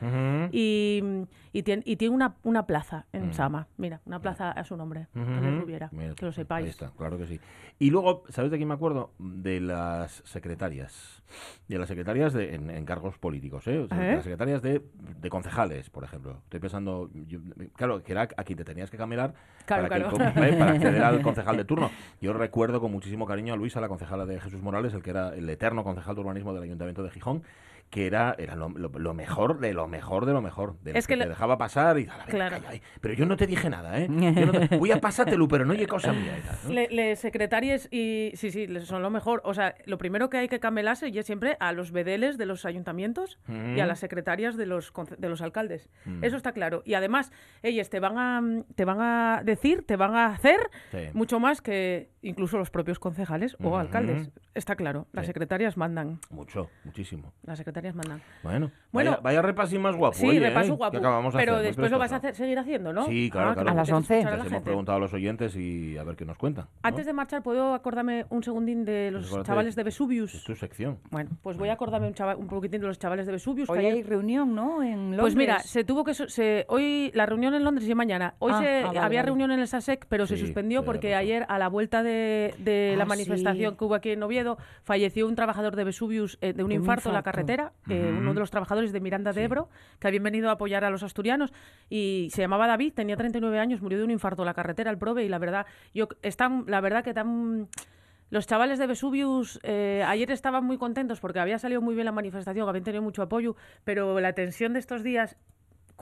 Y, 0.51 1.03
y 1.51 1.63
tiene, 1.63 1.83
y 1.85 1.95
tiene 1.95 2.13
una, 2.15 2.35
una 2.43 2.65
plaza 2.65 3.05
en 3.13 3.29
Mm. 3.29 3.33
Sama. 3.33 3.67
Mira, 3.77 4.01
una 4.05 4.19
plaza 4.19 4.51
a 4.51 4.63
su 4.63 4.75
nombre, 4.77 5.07
Ujú. 5.15 5.21
Ángeles 5.25 5.59
Rubiera, 5.59 5.89
Mira, 5.91 6.13
que 6.15 6.25
lo 6.25 6.29
Ahí 6.29 6.33
sepáis. 6.35 6.69
está, 6.69 6.91
claro 6.97 7.17
que 7.17 7.25
sí. 7.27 7.39
Y 7.79 7.89
luego, 7.89 8.23
¿sabes 8.29 8.51
de 8.51 8.57
quién 8.57 8.67
me 8.67 8.75
acuerdo? 8.75 9.11
De 9.19 9.59
las 9.59 10.21
secretarias. 10.25 11.23
De 11.67 11.77
las 11.79 11.87
secretarias 11.87 12.33
de, 12.33 12.53
en, 12.55 12.69
en 12.69 12.85
cargos 12.85 13.17
políticos, 13.17 13.67
¿eh? 13.67 13.79
O 13.79 13.87
sea, 13.87 13.97
de 13.97 14.15
las 14.15 14.23
secretarias 14.23 14.61
de, 14.61 14.81
de 15.19 15.29
concejales, 15.29 15.89
por 15.89 16.03
ejemplo. 16.03 16.39
Estoy 16.43 16.59
pensando, 16.59 17.09
yo- 17.27 17.39
claro, 17.75 18.03
que 18.03 18.11
era 18.11 18.23
a 18.23 18.43
quien 18.43 18.57
te 18.57 18.63
tenías 18.65 18.91
que 18.91 18.97
camelar 18.97 19.33
Claro, 19.65 19.87
para, 19.89 19.95
que 20.09 20.53
para 20.57 20.71
acceder 20.71 21.03
al 21.03 21.21
concejal 21.21 21.57
de 21.57 21.65
Yo 22.21 22.33
recuerdo 22.33 22.79
con 22.79 22.91
muchísimo 22.91 23.25
cariño 23.25 23.53
a 23.53 23.57
Luisa, 23.57 23.81
la 23.81 23.87
concejala 23.87 24.25
de 24.25 24.39
Jesús 24.39 24.61
Morales, 24.61 24.93
el 24.93 25.03
que 25.03 25.09
era 25.09 25.35
el 25.35 25.49
eterno 25.49 25.83
concejal 25.83 26.15
de 26.15 26.21
urbanismo 26.21 26.53
del 26.53 26.63
Ayuntamiento 26.63 27.03
de 27.03 27.11
Gijón, 27.11 27.43
que 27.89 28.07
era, 28.07 28.35
era 28.39 28.55
lo, 28.55 28.69
lo- 28.69 28.89
lo 28.89 29.13
mejor 29.13 29.59
de 29.59 29.73
lo 29.73 29.87
mejor 29.87 30.25
de 30.25 30.33
lo 30.33 30.41
mejor. 30.41 30.79
De 30.79 30.97
Es 30.97 31.05
que 31.05 31.13
que, 31.15 31.21
te 31.23 31.29
dejaba 31.29 31.57
pasar 31.59 31.99
y... 31.99 32.05
"A 32.05 32.07
la, 32.07 32.13
venga, 32.17 32.25
Claro. 32.25 32.55
calla 32.57 32.69
ahí". 32.69 32.81
Pero 33.01 33.13
yo 33.13 33.25
no 33.27 33.37
te 33.37 33.45
dije 33.45 33.69
nada, 33.69 33.99
¿eh? 33.99 34.07
Yo 34.09 34.45
no 34.47 34.67
te- 34.67 34.77
voy 34.77 34.91
a 34.91 34.99
pasártelo, 34.99 35.47
pero 35.47 35.63
no 35.65 35.73
oye 35.73 35.85
cosa 35.85 36.11
mía. 36.11 36.37
y 36.39 36.41
tal, 36.41 36.57
¿no? 36.63 36.69
Le, 36.73 36.87
le 36.89 37.15
secretarias 37.15 37.87
y 37.91 38.31
sí, 38.35 38.49
sí, 38.51 38.67
son 38.81 39.03
lo 39.03 39.09
mejor. 39.11 39.41
O 39.45 39.53
sea, 39.53 39.75
lo 39.85 39.97
primero 39.99 40.29
que 40.31 40.37
hay 40.37 40.47
que 40.47 40.59
camelarse 40.59 41.09
y 41.09 41.19
es 41.19 41.25
siempre 41.25 41.55
a 41.59 41.71
los 41.71 41.91
bedeles 41.91 42.37
de 42.39 42.45
los 42.47 42.65
ayuntamientos 42.65 43.37
y 43.47 43.79
a 43.79 43.85
Mm. 43.85 43.87
las 43.87 43.99
secretarias 43.99 44.57
de 44.57 44.65
los 44.65 44.91
de 45.17 45.29
los 45.29 45.41
alcaldes. 45.41 45.89
Mm. 46.05 46.23
Eso 46.23 46.35
está 46.37 46.51
claro. 46.51 46.81
Y 46.85 46.95
además, 46.95 47.31
ellas 47.61 47.89
te 47.91 47.99
van 47.99 48.17
a 48.17 48.63
te 48.75 48.85
van 48.85 49.01
a 49.01 49.41
decir, 49.43 49.85
te 49.85 49.97
van 49.97 50.15
a 50.15 50.27
hacer 50.27 50.59
Sí. 50.91 51.09
mucho 51.13 51.39
más 51.39 51.61
que 51.61 52.09
incluso 52.23 52.57
los 52.57 52.71
propios 52.71 52.97
concejales 52.99 53.55
o 53.61 53.67
Ujú. 53.67 53.77
alcaldes. 53.77 54.31
Está 54.55 54.75
claro. 54.75 55.07
Las 55.11 55.25
Sí. 55.25 55.29
secretarias 55.29 55.77
mandan. 55.77 56.19
Mucho, 56.29 56.69
muchísimo. 56.85 57.33
Las 57.43 57.57
secretarias 57.57 57.82
Mandan. 57.91 58.21
Bueno, 58.43 58.71
Bueno, 58.91 59.11
vaya, 59.11 59.21
vaya 59.23 59.41
repasín 59.41 59.81
más 59.81 59.95
guapo. 59.95 60.15
Sí, 60.15 60.27
oye, 60.27 60.39
repaso 60.39 60.73
¿eh? 60.73 60.75
guapo. 60.75 60.91
Que 60.91 60.97
acabamos 60.97 61.33
de 61.33 61.39
pero 61.39 61.53
hacer, 61.53 61.65
después 61.65 61.91
lo 61.91 61.97
vas 61.97 62.11
a 62.13 62.17
hacer, 62.17 62.35
seguir 62.35 62.59
haciendo, 62.59 62.93
¿no? 62.93 63.05
Sí, 63.05 63.29
claro, 63.31 63.49
Ah, 63.49 63.53
claro. 63.55 63.69
A 63.71 63.73
las 63.73 63.87
quieres 63.87 63.97
11. 63.97 64.13
escuchar 64.19 64.33
a 64.33 64.37
la 64.37 64.43
Les 64.43 64.51
hemos 64.53 64.63
preguntado 64.63 64.97
a 64.97 65.01
los 65.01 65.13
oyentes 65.13 65.55
y 65.55 65.97
a 65.97 66.03
ver 66.03 66.15
qué 66.15 66.25
nos 66.25 66.37
cuentan. 66.37 66.65
¿no? 66.65 66.69
Antes 66.83 67.05
de 67.05 67.13
marchar, 67.13 67.41
¿puedo 67.43 67.73
acordarme 67.73 68.25
un 68.29 68.43
segundín 68.43 68.85
de 68.85 69.09
los 69.11 69.25
Acuérdate, 69.27 69.47
chavales 69.47 69.75
de 69.75 69.81
Es 69.81 69.85
Vesuvius? 69.85 70.43
tu 70.43 70.55
sección. 70.55 70.99
Bueno, 71.09 71.31
pues 71.41 71.57
voy 71.57 71.69
a 71.69 71.73
acordarme 71.73 72.07
un, 72.07 72.13
chava- 72.13 72.35
un 72.35 72.47
poquitín 72.47 72.81
de 72.81 72.87
los 72.87 72.99
chavales 72.99 73.25
de 73.25 73.31
Vesuvius. 73.31 73.67
que 73.67 73.73
Hoy 73.73 73.79
ayer- 73.79 73.93
hay 73.93 74.03
reunión, 74.03 74.53
¿no? 74.53 74.83
En 74.83 74.97
Londres. 74.99 75.21
Pues 75.21 75.35
mira, 75.35 75.59
se 75.59 75.83
tuvo 75.83 76.03
que 76.03 76.13
se, 76.13 76.65
hoy 76.69 77.11
la 77.15 77.25
reunión 77.25 77.53
en 77.55 77.63
Londres 77.63 77.89
y 77.89 77.95
mañana. 77.95 78.35
Hoy 78.39 78.51
Ah, 78.53 78.59
se, 78.59 78.67
ah, 78.83 78.87
vale, 78.87 78.99
había 78.99 79.19
vale. 79.21 79.25
reunión 79.27 79.51
en 79.51 79.59
el 79.59 79.67
SASEC, 79.67 80.05
pero 80.07 80.27
se 80.27 80.37
suspendió 80.37 80.81
sí, 80.81 80.85
porque 80.85 81.15
ayer 81.15 81.45
a 81.49 81.57
la 81.57 81.67
vuelta 81.69 82.03
de, 82.03 82.53
de 82.59 82.93
la 82.97 83.05
manifestación 83.05 83.75
que 83.75 83.83
hubo 83.85 83.95
aquí 83.95 84.11
en 84.11 84.21
Oviedo 84.21 84.57
falleció 84.83 85.27
un 85.27 85.35
trabajador 85.35 85.75
de 85.75 85.83
Vesuvius 85.85 86.37
eh, 86.41 86.53
de 86.53 86.63
un 86.63 86.71
infarto 86.71 87.09
en 87.09 87.15
la 87.15 87.23
eh, 87.89 88.15
uno 88.17 88.33
de 88.33 88.39
los 88.39 88.51
trabajadores 88.51 88.91
de 88.91 88.99
Miranda 88.99 89.31
de. 89.31 89.43
Ebro, 89.43 89.69
que 89.99 90.07
habían 90.07 90.23
venido 90.23 90.49
a 90.49 90.53
apoyar 90.53 90.83
a 90.83 90.89
los 90.89 91.03
asturianos 91.03 91.53
y 91.89 92.29
se 92.31 92.41
llamaba 92.41 92.67
David, 92.67 92.93
tenía 92.93 93.15
39 93.15 93.59
años, 93.59 93.81
murió 93.81 93.97
de 93.97 94.03
un 94.03 94.11
infarto 94.11 94.41
en 94.41 94.47
la 94.47 94.53
carretera, 94.53 94.89
el 94.89 94.97
prove 94.97 95.23
y 95.23 95.29
la 95.29 95.37
verdad, 95.37 95.65
yo 95.93 96.07
están 96.21 96.65
la 96.67 96.81
verdad 96.81 97.03
que 97.03 97.13
tan 97.13 97.67
los 98.29 98.47
chavales 98.47 98.79
de 98.79 98.87
Vesuvius 98.87 99.59
eh, 99.61 100.03
ayer 100.07 100.31
estaban 100.31 100.65
muy 100.65 100.79
contentos 100.79 101.19
porque 101.19 101.39
había 101.39 101.59
salido 101.59 101.81
muy 101.81 101.93
bien 101.93 102.05
la 102.05 102.11
manifestación, 102.11 102.67
habían 102.67 102.83
tenido 102.83 103.03
mucho 103.03 103.21
apoyo, 103.21 103.55
pero 103.83 104.19
la 104.19 104.33
tensión 104.33 104.73
de 104.73 104.79
estos 104.79 105.03
días 105.03 105.37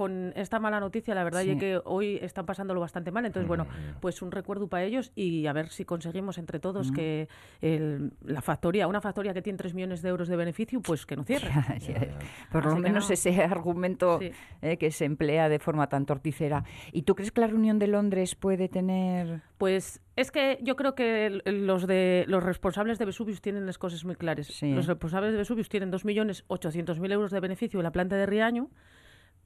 con 0.01 0.33
esta 0.35 0.59
mala 0.59 0.79
noticia, 0.79 1.13
la 1.13 1.23
verdad 1.23 1.43
Sí. 1.43 1.51
es 1.51 1.57
que 1.59 1.79
hoy 1.85 2.17
están 2.23 2.47
pasándolo 2.47 2.79
bastante 2.81 3.11
mal. 3.11 3.23
Entonces, 3.23 3.47
bueno, 3.47 3.67
pues 3.99 4.23
un 4.23 4.31
recuerdo 4.31 4.67
para 4.67 4.83
ellos 4.83 5.11
y 5.13 5.45
a 5.45 5.53
ver 5.53 5.69
si 5.69 5.85
conseguimos 5.85 6.39
entre 6.39 6.59
todos 6.59 6.91
que 6.91 7.27
el- 7.61 8.11
la 8.25 8.41
factoría, 8.41 8.87
una 8.87 8.99
factoría 8.99 9.31
que 9.35 9.43
tiene 9.43 9.57
3 9.57 9.75
millones 9.75 10.01
de 10.01 10.09
euros 10.09 10.27
de 10.27 10.35
beneficio, 10.37 10.81
pues 10.81 11.05
que 11.05 11.15
no 11.15 11.23
cierre. 11.23 11.49
Ya, 11.87 11.99
ya. 11.99 12.17
Por 12.51 12.65
lo 12.65 12.71
Así 12.71 12.81
menos 12.81 13.09
no. 13.09 13.13
ese 13.13 13.43
argumento 13.43 14.17
Sí. 14.17 14.31
eh, 14.63 14.77
que 14.77 14.89
se 14.89 15.05
emplea 15.05 15.49
de 15.49 15.59
forma 15.59 15.87
tan 15.87 16.07
torticera. 16.07 16.63
¿Y 16.91 17.03
tú 17.03 17.13
crees 17.13 17.31
que 17.31 17.41
la 17.41 17.47
reunión 17.47 17.77
de 17.77 17.85
Londres 17.87 18.33
puede 18.33 18.69
tener... 18.69 19.41
Pues 19.59 20.01
es 20.15 20.31
que 20.31 20.57
yo 20.63 20.75
creo 20.75 20.95
que 20.95 21.41
los 21.45 21.85
de 21.85 22.25
los 22.27 22.41
responsables 22.43 22.97
de 22.97 23.05
Vesuvius 23.05 23.41
tienen 23.41 23.67
las 23.67 23.77
cosas 23.77 24.03
muy 24.05 24.15
claras. 24.15 24.47
Sí. 24.47 24.73
Los 24.73 24.87
responsables 24.87 25.31
de 25.33 25.37
Vesuvius 25.37 25.69
tienen 25.69 25.91
2.800.000 25.91 27.11
euros 27.11 27.29
de 27.31 27.39
beneficio 27.39 27.79
en 27.79 27.83
la 27.83 27.91
planta 27.91 28.15
de 28.15 28.25
Riaño, 28.25 28.69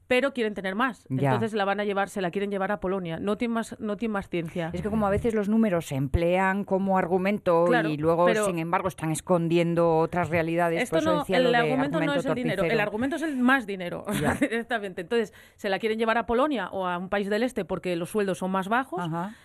pero 0.06 0.32
quieren 0.32 0.54
tener 0.54 0.74
más. 0.74 1.04
Ya. 1.08 1.32
Entonces 1.34 1.52
la 1.54 1.64
van 1.64 1.80
a 1.80 1.84
llevar, 1.84 2.08
se 2.08 2.20
la 2.20 2.30
quieren 2.30 2.50
llevar 2.50 2.70
a 2.72 2.80
Polonia. 2.80 3.18
No 3.18 3.36
tiene 3.36 3.54
más, 3.54 3.76
no 3.80 3.96
tiene 3.96 4.12
más 4.12 4.28
ciencia. 4.28 4.70
Es 4.72 4.82
que 4.82 4.88
como 4.88 5.06
a 5.06 5.10
veces 5.10 5.34
los 5.34 5.48
números 5.48 5.86
se 5.86 5.96
emplean 5.96 6.64
como 6.64 6.96
argumento 6.98 7.64
Claro, 7.66 7.88
y 7.88 7.96
luego, 7.96 8.28
sin 8.44 8.58
embargo, 8.58 8.88
están 8.88 9.10
escondiendo 9.10 9.98
otras 9.98 10.28
realidades. 10.28 10.82
Esto 10.82 10.96
por 10.96 11.02
eso 11.02 11.24
no, 11.28 11.36
el 11.36 11.54
argumento 11.54 12.00
no 12.00 12.14
es 12.14 12.24
el 12.24 12.34
dinero, 12.34 12.64
el 12.64 12.80
argumento 12.80 13.16
es 13.16 13.22
el 13.22 13.36
más 13.36 13.66
dinero, 13.66 14.04
directamente. 14.40 15.00
Entonces, 15.02 15.32
se 15.56 15.68
la 15.68 15.78
quieren 15.78 15.98
llevar 15.98 16.18
a 16.18 16.26
Polonia 16.26 16.68
o 16.70 16.86
a 16.86 16.98
un 16.98 17.08
país 17.08 17.28
del 17.28 17.42
este 17.42 17.64
porque 17.64 17.96
los 17.96 18.10
sueldos 18.10 18.38
son 18.38 18.50
más 18.50 18.68
bajos. 18.68 19.02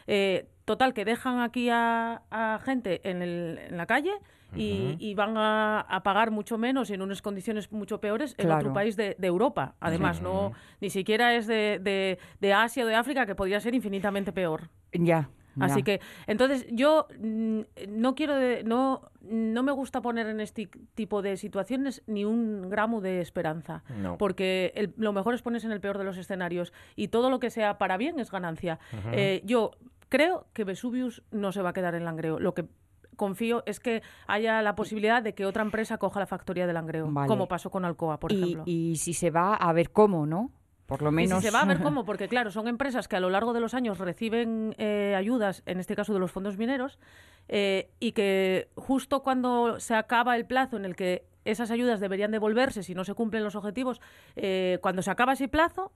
Eh, 0.08 0.48
total, 0.66 0.94
que 0.94 1.06
dejan 1.06 1.40
aquí 1.40 1.70
a, 1.70 2.22
a 2.30 2.60
gente 2.64 3.02
en, 3.10 3.22
el- 3.22 3.60
en 3.70 3.78
la 3.78 3.86
calle 3.88 4.12
y, 4.56 4.96
y 5.00 5.14
van 5.16 5.38
a, 5.38 5.82
a 5.82 6.04
pagar 6.04 6.32
mucho 6.32 6.58
menos 6.58 6.90
y 6.90 6.94
en 6.94 7.02
unas 7.02 7.22
condiciones 7.22 7.72
mucho 7.72 8.00
peores 8.02 8.36
en 8.38 8.46
Claro. 8.48 8.60
otro 8.62 8.74
país 8.74 8.96
de, 8.98 9.16
de 9.18 9.28
Europa. 9.28 9.76
Además, 9.80 10.22
no 10.22 10.52
ni 10.80 10.90
siquiera 10.90 11.36
es 11.36 11.48
de, 11.48 11.80
de- 11.82 12.18
de 12.40 12.54
Asia 12.54 12.84
o 12.84 12.88
de 12.88 12.96
África, 12.96 13.26
que 13.26 13.36
podría 13.36 13.60
ser 13.60 13.74
infinitamente 13.76 14.32
peor. 14.32 14.70
Ya. 14.94 15.30
Así 15.60 15.84
que, 15.84 16.00
entonces, 16.28 16.66
yo 16.72 17.08
mm, 17.20 17.60
no 17.90 18.16
quiero, 18.16 18.36
de- 18.36 18.64
no, 18.64 19.02
no 19.22 19.64
me 19.64 19.74
gusta 19.74 20.02
poner 20.02 20.28
en 20.28 20.40
este 20.40 20.70
tipo 20.96 21.22
de 21.22 21.36
situaciones 21.36 22.04
ni 22.08 22.24
un 22.24 22.70
gramo 22.70 23.02
de 23.02 23.20
esperanza, 23.20 23.84
No. 24.02 24.18
porque 24.18 24.72
el- 24.76 24.94
lo 24.96 25.12
mejor 25.12 25.34
es 25.34 25.42
ponerse 25.42 25.68
en 25.68 25.74
el 25.74 25.82
peor 25.82 25.98
de 25.98 26.06
los 26.06 26.16
escenarios 26.18 26.72
y 26.96 27.10
todo 27.10 27.30
lo 27.30 27.40
que 27.42 27.50
sea 27.50 27.78
para 27.78 27.98
bien 27.98 28.18
es 28.22 28.32
ganancia. 28.32 28.80
Eh, 29.12 29.42
yo 29.44 29.72
creo 30.08 30.48
que 30.54 30.64
Vesuvius 30.64 31.22
no 31.32 31.52
se 31.52 31.62
va 31.62 31.70
a 31.70 31.74
quedar 31.74 31.96
en 31.96 32.06
Langreo. 32.06 32.40
Lo 32.40 32.54
que 32.54 32.66
confío 33.16 33.64
es 33.66 33.80
que 33.80 34.02
haya 34.28 34.62
la 34.62 34.76
posibilidad 34.76 35.22
de 35.22 35.34
que 35.34 35.46
otra 35.46 35.64
empresa 35.64 35.98
coja 35.98 36.20
la 36.20 36.26
factoría 36.28 36.68
de 36.68 36.74
Langreo, 36.74 37.08
Vale. 37.10 37.28
como 37.28 37.48
pasó 37.48 37.70
con 37.70 37.86
Alcoa, 37.86 38.20
por 38.20 38.32
y, 38.32 38.36
ejemplo. 38.42 38.64
y 38.66 38.96
si 38.98 39.14
se 39.14 39.30
va 39.32 39.56
a 39.56 39.72
ver 39.74 39.92
cómo, 39.92 40.26
¿no? 40.26 40.52
Por 40.86 41.02
lo 41.04 41.10
Y 41.12 41.14
menos. 41.14 41.40
si 41.40 41.48
se 41.48 41.52
va 41.52 41.62
a 41.62 41.66
ver 41.66 41.80
cómo, 41.84 42.04
porque 42.04 42.28
claro, 42.28 42.52
son 42.52 42.68
empresas 42.68 43.08
que 43.08 43.16
a 43.16 43.20
lo 43.20 43.30
largo 43.30 43.54
de 43.54 43.60
los 43.62 43.74
años 43.74 43.98
reciben 44.00 44.76
eh, 44.78 45.16
ayudas, 45.18 45.64
en 45.66 45.80
este 45.80 45.96
caso 45.96 46.14
de 46.14 46.20
los 46.20 46.32
fondos 46.32 46.58
mineros, 46.58 47.00
eh, 47.48 47.90
y 48.00 48.12
que 48.12 48.70
justo 48.76 49.24
cuando 49.24 49.80
se 49.80 49.96
acaba 49.96 50.36
el 50.36 50.46
plazo 50.46 50.78
en 50.78 50.86
el 50.86 50.96
que 50.96 51.26
esas 51.46 51.72
ayudas 51.72 52.00
deberían 52.00 52.32
devolverse 52.32 52.84
si 52.84 52.94
no 52.94 53.04
se 53.04 53.14
cumplen 53.14 53.44
los 53.44 53.56
objetivos, 53.56 54.00
eh, 54.36 54.80
cuando 54.82 55.02
se 55.02 55.10
acaba 55.12 55.34
ese 55.34 55.48
plazo, 55.48 55.92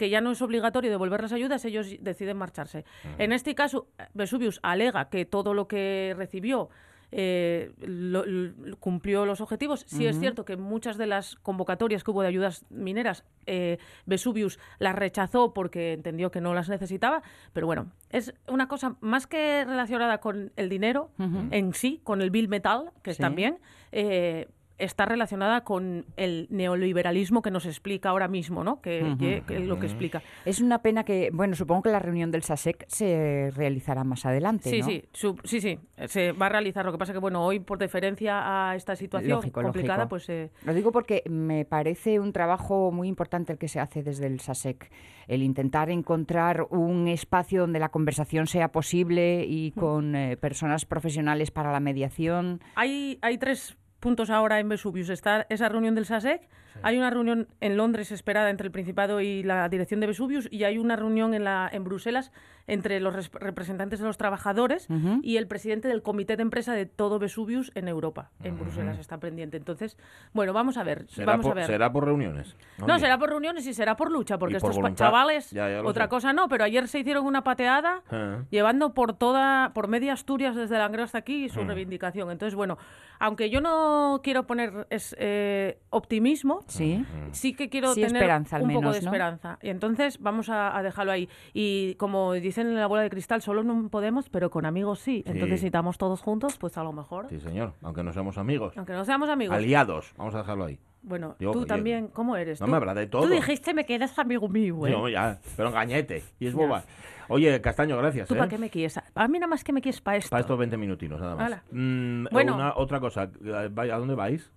que 0.00 0.08
ya 0.08 0.22
no 0.22 0.30
es 0.30 0.40
obligatorio 0.40 0.90
devolver 0.90 1.20
las 1.20 1.32
ayudas, 1.34 1.62
ellos 1.66 1.86
deciden 2.00 2.38
marcharse. 2.38 2.86
En 3.18 3.32
este 3.32 3.54
caso, 3.54 3.86
Vesuvius 4.14 4.58
alega 4.62 5.10
que 5.10 5.26
todo 5.26 5.52
lo 5.52 5.68
que 5.68 6.14
recibió 6.16 6.70
eh, 7.12 7.72
lo- 7.80 8.24
lo- 8.24 8.76
cumplió 8.78 9.26
los 9.26 9.40
objetivos. 9.40 9.84
Sí 9.88 10.06
es 10.06 10.18
cierto 10.20 10.44
que 10.44 10.56
muchas 10.56 10.96
de 10.96 11.06
las 11.08 11.34
convocatorias 11.42 12.04
que 12.04 12.12
hubo 12.12 12.22
de 12.22 12.28
ayudas 12.28 12.64
mineras, 12.70 13.24
eh, 13.46 13.78
Vesuvius 14.06 14.58
las 14.78 14.94
rechazó 14.94 15.52
porque 15.52 15.92
entendió 15.92 16.30
que 16.30 16.40
no 16.40 16.54
las 16.54 16.68
necesitaba, 16.68 17.22
pero 17.52 17.66
bueno, 17.66 17.90
es 18.10 18.32
una 18.48 18.68
cosa 18.68 18.94
más 19.00 19.26
que 19.26 19.64
relacionada 19.66 20.18
con 20.18 20.52
el 20.56 20.68
dinero 20.68 21.10
en 21.50 21.74
sí, 21.74 22.00
con 22.04 22.22
el 22.22 22.30
bill 22.30 22.48
metal, 22.48 22.92
que 23.02 23.12
Sí. 23.14 23.20
también 23.20 23.58
eh, 23.92 24.46
está 24.80 25.04
relacionada 25.06 25.62
con 25.64 26.06
el 26.16 26.46
neoliberalismo 26.50 27.42
que 27.42 27.50
nos 27.50 27.66
explica 27.66 28.08
ahora 28.10 28.28
mismo, 28.28 28.64
¿no? 28.64 28.80
Que, 28.80 29.14
que- 29.18 29.42
que 29.46 29.56
es 29.58 29.66
lo 29.66 29.78
que 29.78 29.86
explica. 29.86 30.22
Es 30.44 30.60
una 30.60 30.82
pena 30.82 31.04
que, 31.04 31.30
bueno, 31.32 31.54
supongo 31.54 31.82
que 31.82 31.90
la 31.90 31.98
reunión 31.98 32.30
del 32.30 32.42
SASEC 32.42 32.84
se 32.88 33.50
realizará 33.54 34.04
más 34.04 34.24
adelante, 34.26 34.70
Sí, 34.70 34.80
¿no? 34.80 34.86
sí, 34.86 35.04
su- 35.12 35.36
sí, 35.44 35.60
sí, 35.60 35.78
se 36.06 36.32
va 36.32 36.46
a 36.46 36.48
realizar. 36.48 36.84
Lo 36.84 36.92
que 36.92 36.98
pasa 36.98 37.12
que, 37.12 37.18
bueno, 37.18 37.44
hoy 37.44 37.60
por 37.60 37.78
deferencia 37.78 38.70
a 38.70 38.74
esta 38.76 38.96
situación 38.96 39.30
Lógico, 39.30 39.62
complicada, 39.62 39.98
lógico. 40.04 40.08
pues 40.10 40.28
eh, 40.28 40.50
Lo 40.64 40.74
digo 40.74 40.92
porque 40.92 41.22
me 41.28 41.64
parece 41.64 42.18
un 42.20 42.32
trabajo 42.32 42.90
muy 42.92 43.08
importante 43.08 43.52
el 43.52 43.58
que 43.58 43.68
se 43.68 43.80
hace 43.80 44.02
desde 44.02 44.26
el 44.26 44.40
SASEC, 44.40 44.90
el 45.28 45.42
intentar 45.42 45.90
encontrar 45.90 46.66
un 46.70 47.06
espacio 47.08 47.60
donde 47.60 47.78
la 47.78 47.90
conversación 47.90 48.46
sea 48.46 48.68
posible 48.72 49.44
y 49.46 49.70
con 49.72 50.14
eh, 50.16 50.36
personas 50.36 50.84
profesionales 50.86 51.50
para 51.50 51.70
la 51.72 51.80
mediación. 51.80 52.60
hay, 52.74 53.18
hay 53.22 53.38
tres 53.38 53.76
puntos 54.00 54.30
ahora 54.30 54.58
en 54.58 54.68
Vesuvius. 54.68 55.10
Está 55.10 55.46
esa 55.48 55.68
reunión 55.68 55.94
del 55.94 56.06
SASEC, 56.06 56.48
hay 56.82 56.98
una 56.98 57.10
reunión 57.10 57.48
en 57.60 57.76
Londres 57.76 58.12
esperada 58.12 58.50
entre 58.50 58.66
el 58.66 58.72
Principado 58.72 59.20
y 59.20 59.42
la 59.42 59.68
dirección 59.68 60.00
de 60.00 60.06
Vesuvius 60.06 60.48
y 60.50 60.64
hay 60.64 60.78
una 60.78 60.96
reunión 60.96 61.34
en, 61.34 61.44
la, 61.44 61.68
en 61.72 61.84
Bruselas 61.84 62.32
entre 62.66 63.00
los 63.00 63.14
res- 63.14 63.30
representantes 63.32 63.98
de 63.98 64.06
los 64.06 64.16
trabajadores 64.16 64.86
y 65.22 65.38
el 65.38 65.48
presidente 65.48 65.88
del 65.88 66.02
comité 66.02 66.36
de 66.36 66.42
empresa 66.42 66.72
de 66.72 66.86
todo 66.86 67.18
Vesuvius 67.18 67.72
en 67.74 67.88
Europa. 67.88 68.30
En 68.44 68.58
Bruselas 68.58 68.98
está 68.98 69.18
pendiente. 69.18 69.56
Entonces, 69.56 69.96
bueno, 70.32 70.52
vamos 70.52 70.76
a 70.76 70.84
ver. 70.84 71.06
Será, 71.08 71.32
vamos 71.32 71.46
por, 71.46 71.52
a 71.52 71.54
ver. 71.62 71.66
será 71.66 71.90
por 71.90 72.04
reuniones. 72.04 72.54
No, 72.86 72.98
será 73.00 73.18
por 73.18 73.30
reuniones 73.30 73.66
y 73.66 73.74
será 73.74 73.96
por 73.96 74.12
lucha, 74.12 74.38
porque 74.38 74.58
por 74.60 74.70
estos 74.70 74.94
chavales, 74.94 75.50
Ya, 75.50 75.68
ya 75.68 75.82
lo 75.82 75.88
otra 75.88 76.04
sé. 76.04 76.08
cosa 76.10 76.32
no, 76.32 76.48
pero 76.48 76.62
ayer 76.62 76.86
se 76.86 77.00
hicieron 77.00 77.26
una 77.26 77.42
pateada 77.42 78.02
Ah. 78.10 78.44
llevando 78.50 78.94
por 78.94 79.14
toda, 79.14 79.72
por 79.74 79.88
media 79.88 80.12
Asturias 80.12 80.54
desde 80.54 80.78
Langreo 80.78 81.04
hasta 81.04 81.18
aquí 81.18 81.48
su 81.48 81.64
reivindicación. 81.64 82.30
Entonces, 82.30 82.54
bueno, 82.54 82.78
aunque 83.18 83.50
yo 83.50 83.60
no 83.60 84.20
quiero 84.22 84.46
poner 84.46 84.86
es, 84.90 85.16
eh, 85.18 85.78
optimismo, 85.90 86.59
Sí. 86.66 87.04
sí 87.32 87.54
que 87.54 87.68
quiero 87.68 87.94
Sí, 87.94 88.02
tener 88.02 88.16
esperanza 88.16 88.56
al 88.56 88.62
un 88.62 88.68
poco 88.74 88.92
de 88.92 89.00
¿no? 89.02 89.06
esperanza. 89.08 89.58
Y 89.62 89.68
entonces 89.70 90.20
vamos 90.20 90.48
a, 90.48 90.76
a 90.76 90.82
dejarlo 90.82 91.12
ahí. 91.12 91.28
Y 91.52 91.94
como 91.96 92.32
dicen 92.34 92.66
en 92.68 92.76
la 92.76 92.86
bola 92.86 93.02
de 93.02 93.10
cristal, 93.10 93.42
solo 93.42 93.62
no 93.64 93.88
podemos, 93.88 94.28
pero 94.28 94.50
con 94.50 94.66
amigos 94.66 95.00
sí. 95.00 95.22
Entonces, 95.26 95.60
si 95.60 95.66
estamos 95.66 95.98
todos 95.98 96.20
juntos, 96.20 96.56
pues 96.58 96.76
a 96.78 96.82
lo 96.84 96.92
mejor, 96.92 97.28
Sí, 97.28 97.40
señor. 97.40 97.74
Aunque 97.82 98.02
no 98.02 98.12
seamos 98.12 98.38
amigos. 98.38 98.74
aunque 98.76 98.92
no 98.92 99.04
seamos 99.04 99.28
amigos. 99.28 99.56
Aliados. 99.56 100.12
Vamos 100.16 100.34
a 100.34 100.38
dejarlo 100.38 100.64
ahí. 100.64 100.78
Bueno, 101.02 101.34
Digo, 101.38 101.52
tú 101.52 101.60
yo- 101.60 101.66
también, 101.66 102.08
¿cómo 102.08 102.36
eres? 102.36 102.60
No 102.60 102.66
Tú- 102.66 102.70
me 102.72 102.76
habla 102.76 102.92
de 102.94 103.06
todo. 103.06 103.22
Tú 103.22 103.28
dijiste 103.28 103.72
me 103.72 103.86
quedas 103.86 104.18
amigo 104.18 104.48
mío, 104.50 104.86
¿eh? 104.86 104.90
No, 104.90 105.08
ya. 105.08 105.38
Pero 105.56 105.70
engañete. 105.70 106.22
Y 106.38 106.46
es 106.46 106.52
boba. 106.54 106.84
Oye, 107.28 107.58
Castaño, 107.62 107.96
gracias. 107.96 108.28
¿Tú 108.28 108.34
¿eh? 108.34 108.36
para 108.36 108.50
qué 108.50 108.58
me 108.58 108.68
quieres? 108.68 109.00
A 109.14 109.28
mí 109.28 109.38
nada 109.38 109.46
más 109.48 109.64
que 109.64 109.72
me 109.72 109.80
quieres 109.80 110.00
para 110.02 110.18
esto. 110.18 110.28
Para 110.30 110.40
estos 110.42 110.58
20 110.58 110.76
minutinos, 110.76 111.18
nada 111.20 111.36
más. 111.36 111.62
Mm, 111.70 112.26
Bueno. 112.30 112.54
una- 112.56 112.74
otra 112.76 113.00
cosa. 113.00 113.22
¿A 113.22 113.68
dónde 113.98 114.14
vais? 114.14 114.52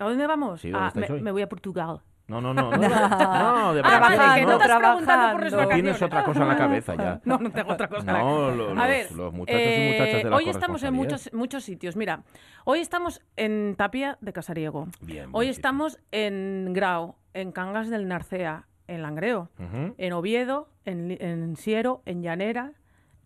¿A 0.00 0.04
dónde 0.08 0.26
vamos? 0.26 0.60
Sí, 0.60 0.70
¿dónde 0.70 0.86
Ah, 0.88 0.92
me, 0.94 1.06
hoy? 1.14 1.20
me 1.22 1.30
voy 1.32 1.42
a 1.42 1.48
Portugal. 1.48 2.00
No, 2.26 2.40
no, 2.40 2.54
no. 2.54 2.70
No, 2.70 2.78
no 2.78 3.74
de 3.74 3.80
Ah, 3.84 3.98
vale, 3.98 4.16
vacaciones, 4.16 4.34
que 4.34 4.46
no. 4.46 4.58
por 4.58 5.42
las 5.42 5.52
No 5.52 5.68
tienes 5.68 6.02
otra 6.02 6.24
cosa 6.24 6.42
en 6.42 6.48
la 6.48 6.56
cabeza 6.56 6.94
ya. 6.94 7.20
No, 7.24 7.38
no 7.38 7.50
tengo 7.50 7.72
otra 7.72 7.88
cosa. 7.88 8.00
en 8.02 8.06
la 8.06 8.18
No, 8.20 8.24
cabeza. 8.24 8.54
lo- 8.56 8.70
a 8.70 8.74
los- 8.74 8.86
ver, 8.88 9.12
los 9.12 9.32
muchachos 9.34 9.60
y 9.60 9.64
eh, 9.64 9.90
muchachas 9.92 10.22
de 10.24 10.30
la 10.30 10.36
hoy 10.36 10.48
estamos 10.48 10.82
en 10.84 10.94
muchos, 10.94 11.30
muchos 11.32 11.64
sitios. 11.64 11.96
Mira, 11.96 12.22
hoy 12.64 12.78
estamos 12.80 13.20
en 13.36 13.74
Tapia 13.76 14.16
de 14.20 14.32
Casariego. 14.32 14.86
Bien, 15.00 15.28
hoy 15.32 15.48
estamos 15.48 15.98
en 16.12 16.72
Grau, 16.72 17.16
en 17.34 17.52
Cangas 17.52 17.90
del 17.90 18.06
Narcea, 18.08 18.66
en 18.86 19.02
Langreo, 19.02 19.50
en 19.98 20.12
Oviedo, 20.12 20.68
en, 20.84 21.10
en 21.20 21.56
Siero, 21.56 22.02
en 22.06 22.22
Llanera, 22.22 22.72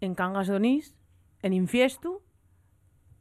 en 0.00 0.14
Cangas 0.14 0.48
de 0.48 0.56
Onís, 0.56 0.96
en 1.42 1.52
Infiestu 1.52 2.20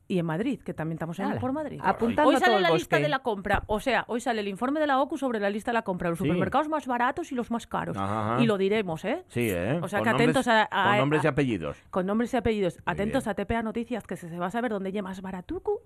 y 0.07 0.19
en 0.19 0.25
Madrid, 0.25 0.59
que 0.63 0.73
también 0.73 0.95
estamos 0.95 1.17
en 1.19 1.37
por 1.39 1.51
Madrid. 1.53 1.79
apuntando 1.83 2.29
Hoy 2.29 2.35
todo 2.35 2.43
sale 2.45 2.57
el 2.57 2.63
la 2.63 2.71
lista 2.71 2.99
de 2.99 3.07
la 3.09 3.19
compra, 3.19 3.63
o 3.67 3.79
sea, 3.79 4.03
hoy 4.07 4.19
sale 4.19 4.41
el 4.41 4.47
informe 4.47 4.79
de 4.79 4.87
la 4.87 4.99
OCU 5.01 5.17
sobre 5.17 5.39
la 5.39 5.49
lista 5.49 5.71
de 5.71 5.73
la 5.75 5.81
compra, 5.83 6.09
los 6.09 6.19
Sí. 6.19 6.25
supermercados 6.25 6.67
más 6.69 6.85
baratos 6.87 7.31
y 7.31 7.35
los 7.35 7.49
más 7.51 7.67
caros. 7.67 7.95
Ajá. 7.97 8.41
Y 8.41 8.45
lo 8.45 8.57
diremos, 8.57 9.05
¿eh? 9.05 9.23
Sí, 9.29 9.49
¿eh? 9.49 9.79
O 9.81 9.87
sea, 9.87 9.99
Con 9.99 10.03
que 10.09 10.09
atentos 10.15 10.45
nombres- 10.47 10.67
a- 10.71 10.83
a- 10.83 10.89
Con 10.89 10.97
nombres 10.99 11.23
y 11.23 11.27
a- 11.27 11.29
apellidos. 11.29 11.77
Con 11.89 12.05
nombres 12.05 12.33
y 12.33 12.37
apellidos. 12.37 12.79
Atentos 12.85 13.23
bien. 13.23 13.31
a 13.31 13.33
TPA 13.35 13.61
Noticias, 13.63 14.05
que 14.05 14.15
se, 14.17 14.29
se 14.29 14.37
va 14.37 14.47
a 14.47 14.51
saber 14.51 14.71
dónde 14.71 14.89
hay 14.93 15.01
más 15.01 15.21
baratucu 15.21 15.79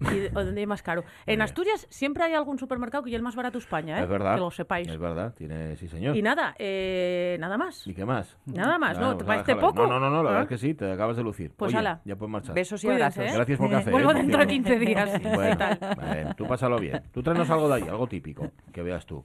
y 0.00 0.26
o 0.36 0.44
dónde 0.44 0.60
hay 0.60 0.66
más 0.66 0.82
caro. 0.82 1.04
En 1.26 1.40
Asturias 1.42 1.86
siempre 1.88 2.24
hay 2.24 2.34
algún 2.34 2.58
supermercado 2.58 3.04
que 3.04 3.10
ya 3.10 3.16
el 3.16 3.22
más 3.22 3.36
barato 3.36 3.58
España, 3.58 4.00
¿eh? 4.00 4.02
Es 4.02 4.08
verdad. 4.08 4.34
Que 4.34 4.40
lo 4.40 4.50
sepáis. 4.50 4.88
Es 4.88 4.98
verdad, 4.98 5.32
tiene, 5.34 5.76
sí, 5.76 5.86
señor. 5.86 6.16
Y 6.16 6.22
nada, 6.22 6.54
eh, 6.58 7.36
nada 7.40 7.56
más. 7.56 7.86
¿Y 7.86 7.94
qué 7.94 8.04
más? 8.04 8.36
Nada 8.46 8.78
más, 8.78 8.98
¿no? 8.98 9.10
Ah, 9.10 9.16
¿Te 9.18 9.24
parece 9.24 9.54
poco? 9.56 9.86
No, 9.86 10.00
no, 10.00 10.10
no, 10.10 10.22
la 10.22 10.30
¿Ah? 10.30 10.32
verdad 10.32 10.42
es 10.42 10.48
que 10.48 10.58
sí, 10.58 10.74
te 10.74 10.90
acabas 10.90 11.16
de 11.16 11.22
lucir. 11.22 11.52
Pues 11.56 11.68
Oye, 11.70 11.78
ala. 11.78 12.00
ya 12.04 12.16
puedes 12.16 12.32
marchar. 12.32 12.54
Besos 12.54 12.82
y 12.84 12.88
abrazos. 12.90 13.24
¿Eh? 13.52 13.56
Gracias 13.56 13.58
por 13.58 13.70
café. 13.70 13.90
Vuelvo 13.90 14.10
¿eh? 14.10 14.14
Dentro 14.14 14.38
de 14.40 14.46
cierto. 14.46 14.68
15 14.70 14.78
días. 14.78 15.20
Bueno, 15.34 15.56
vale, 15.96 16.26
tú 16.36 16.46
pásalo 16.46 16.78
bien. 16.78 17.02
Tú 17.12 17.22
tráenos 17.22 17.48
algo 17.50 17.68
de 17.68 17.74
ahí, 17.74 17.82
algo 17.88 18.06
típico, 18.06 18.50
que 18.72 18.82
veas 18.82 19.06
tú. 19.06 19.24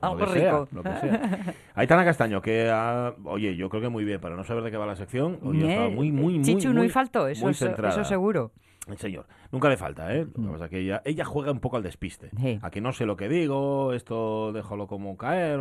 Algo 0.00 0.18
Lo 0.18 0.26
que 0.26 0.32
sea, 0.32 0.50
rico. 0.52 0.68
lo 0.72 0.82
que 0.82 0.90
sea. 1.00 1.54
Aitana 1.74 2.04
Castaño, 2.04 2.40
que 2.42 2.68
ha- 2.70 3.14
oye, 3.24 3.56
yo 3.56 3.68
creo 3.68 3.82
que 3.82 3.88
muy 3.88 4.04
bien, 4.04 4.20
para 4.20 4.36
no 4.36 4.44
saber 4.44 4.62
de 4.64 4.70
qué 4.70 4.76
va 4.76 4.86
la 4.86 4.96
sección, 4.96 5.38
oye, 5.42 5.66
Ñe, 5.66 5.88
muy, 5.90 6.12
muy, 6.12 6.34
muy, 6.38 6.42
Chichu 6.44 6.68
no 6.72 6.80
muy, 6.80 6.86
y 6.86 6.90
faltó, 6.90 7.26
eso, 7.28 7.44
muy 7.44 7.52
eso, 7.52 7.66
centrada. 7.66 7.94
eso 7.94 8.04
seguro. 8.04 8.52
El 8.86 8.98
señor. 8.98 9.26
Nunca 9.50 9.70
le 9.70 9.78
falta, 9.78 10.14
¿eh? 10.14 10.26
Lo 10.36 10.42
que 10.46 10.52
pasa 10.52 10.64
es 10.66 10.70
que 10.70 10.78
ella, 10.80 11.00
ella 11.06 11.24
juega 11.24 11.50
un 11.52 11.60
poco 11.60 11.78
al 11.78 11.82
despiste. 11.82 12.28
Sí. 12.38 12.58
A 12.60 12.70
que 12.70 12.82
no 12.82 12.92
sé 12.92 13.06
lo 13.06 13.16
que 13.16 13.28
digo, 13.30 13.94
esto 13.94 14.52
déjalo 14.52 14.86
como 14.86 15.16
caer, 15.16 15.58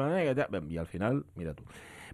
y 0.70 0.78
al 0.78 0.88
final, 0.88 1.26
mira 1.36 1.54
tú. 1.54 1.64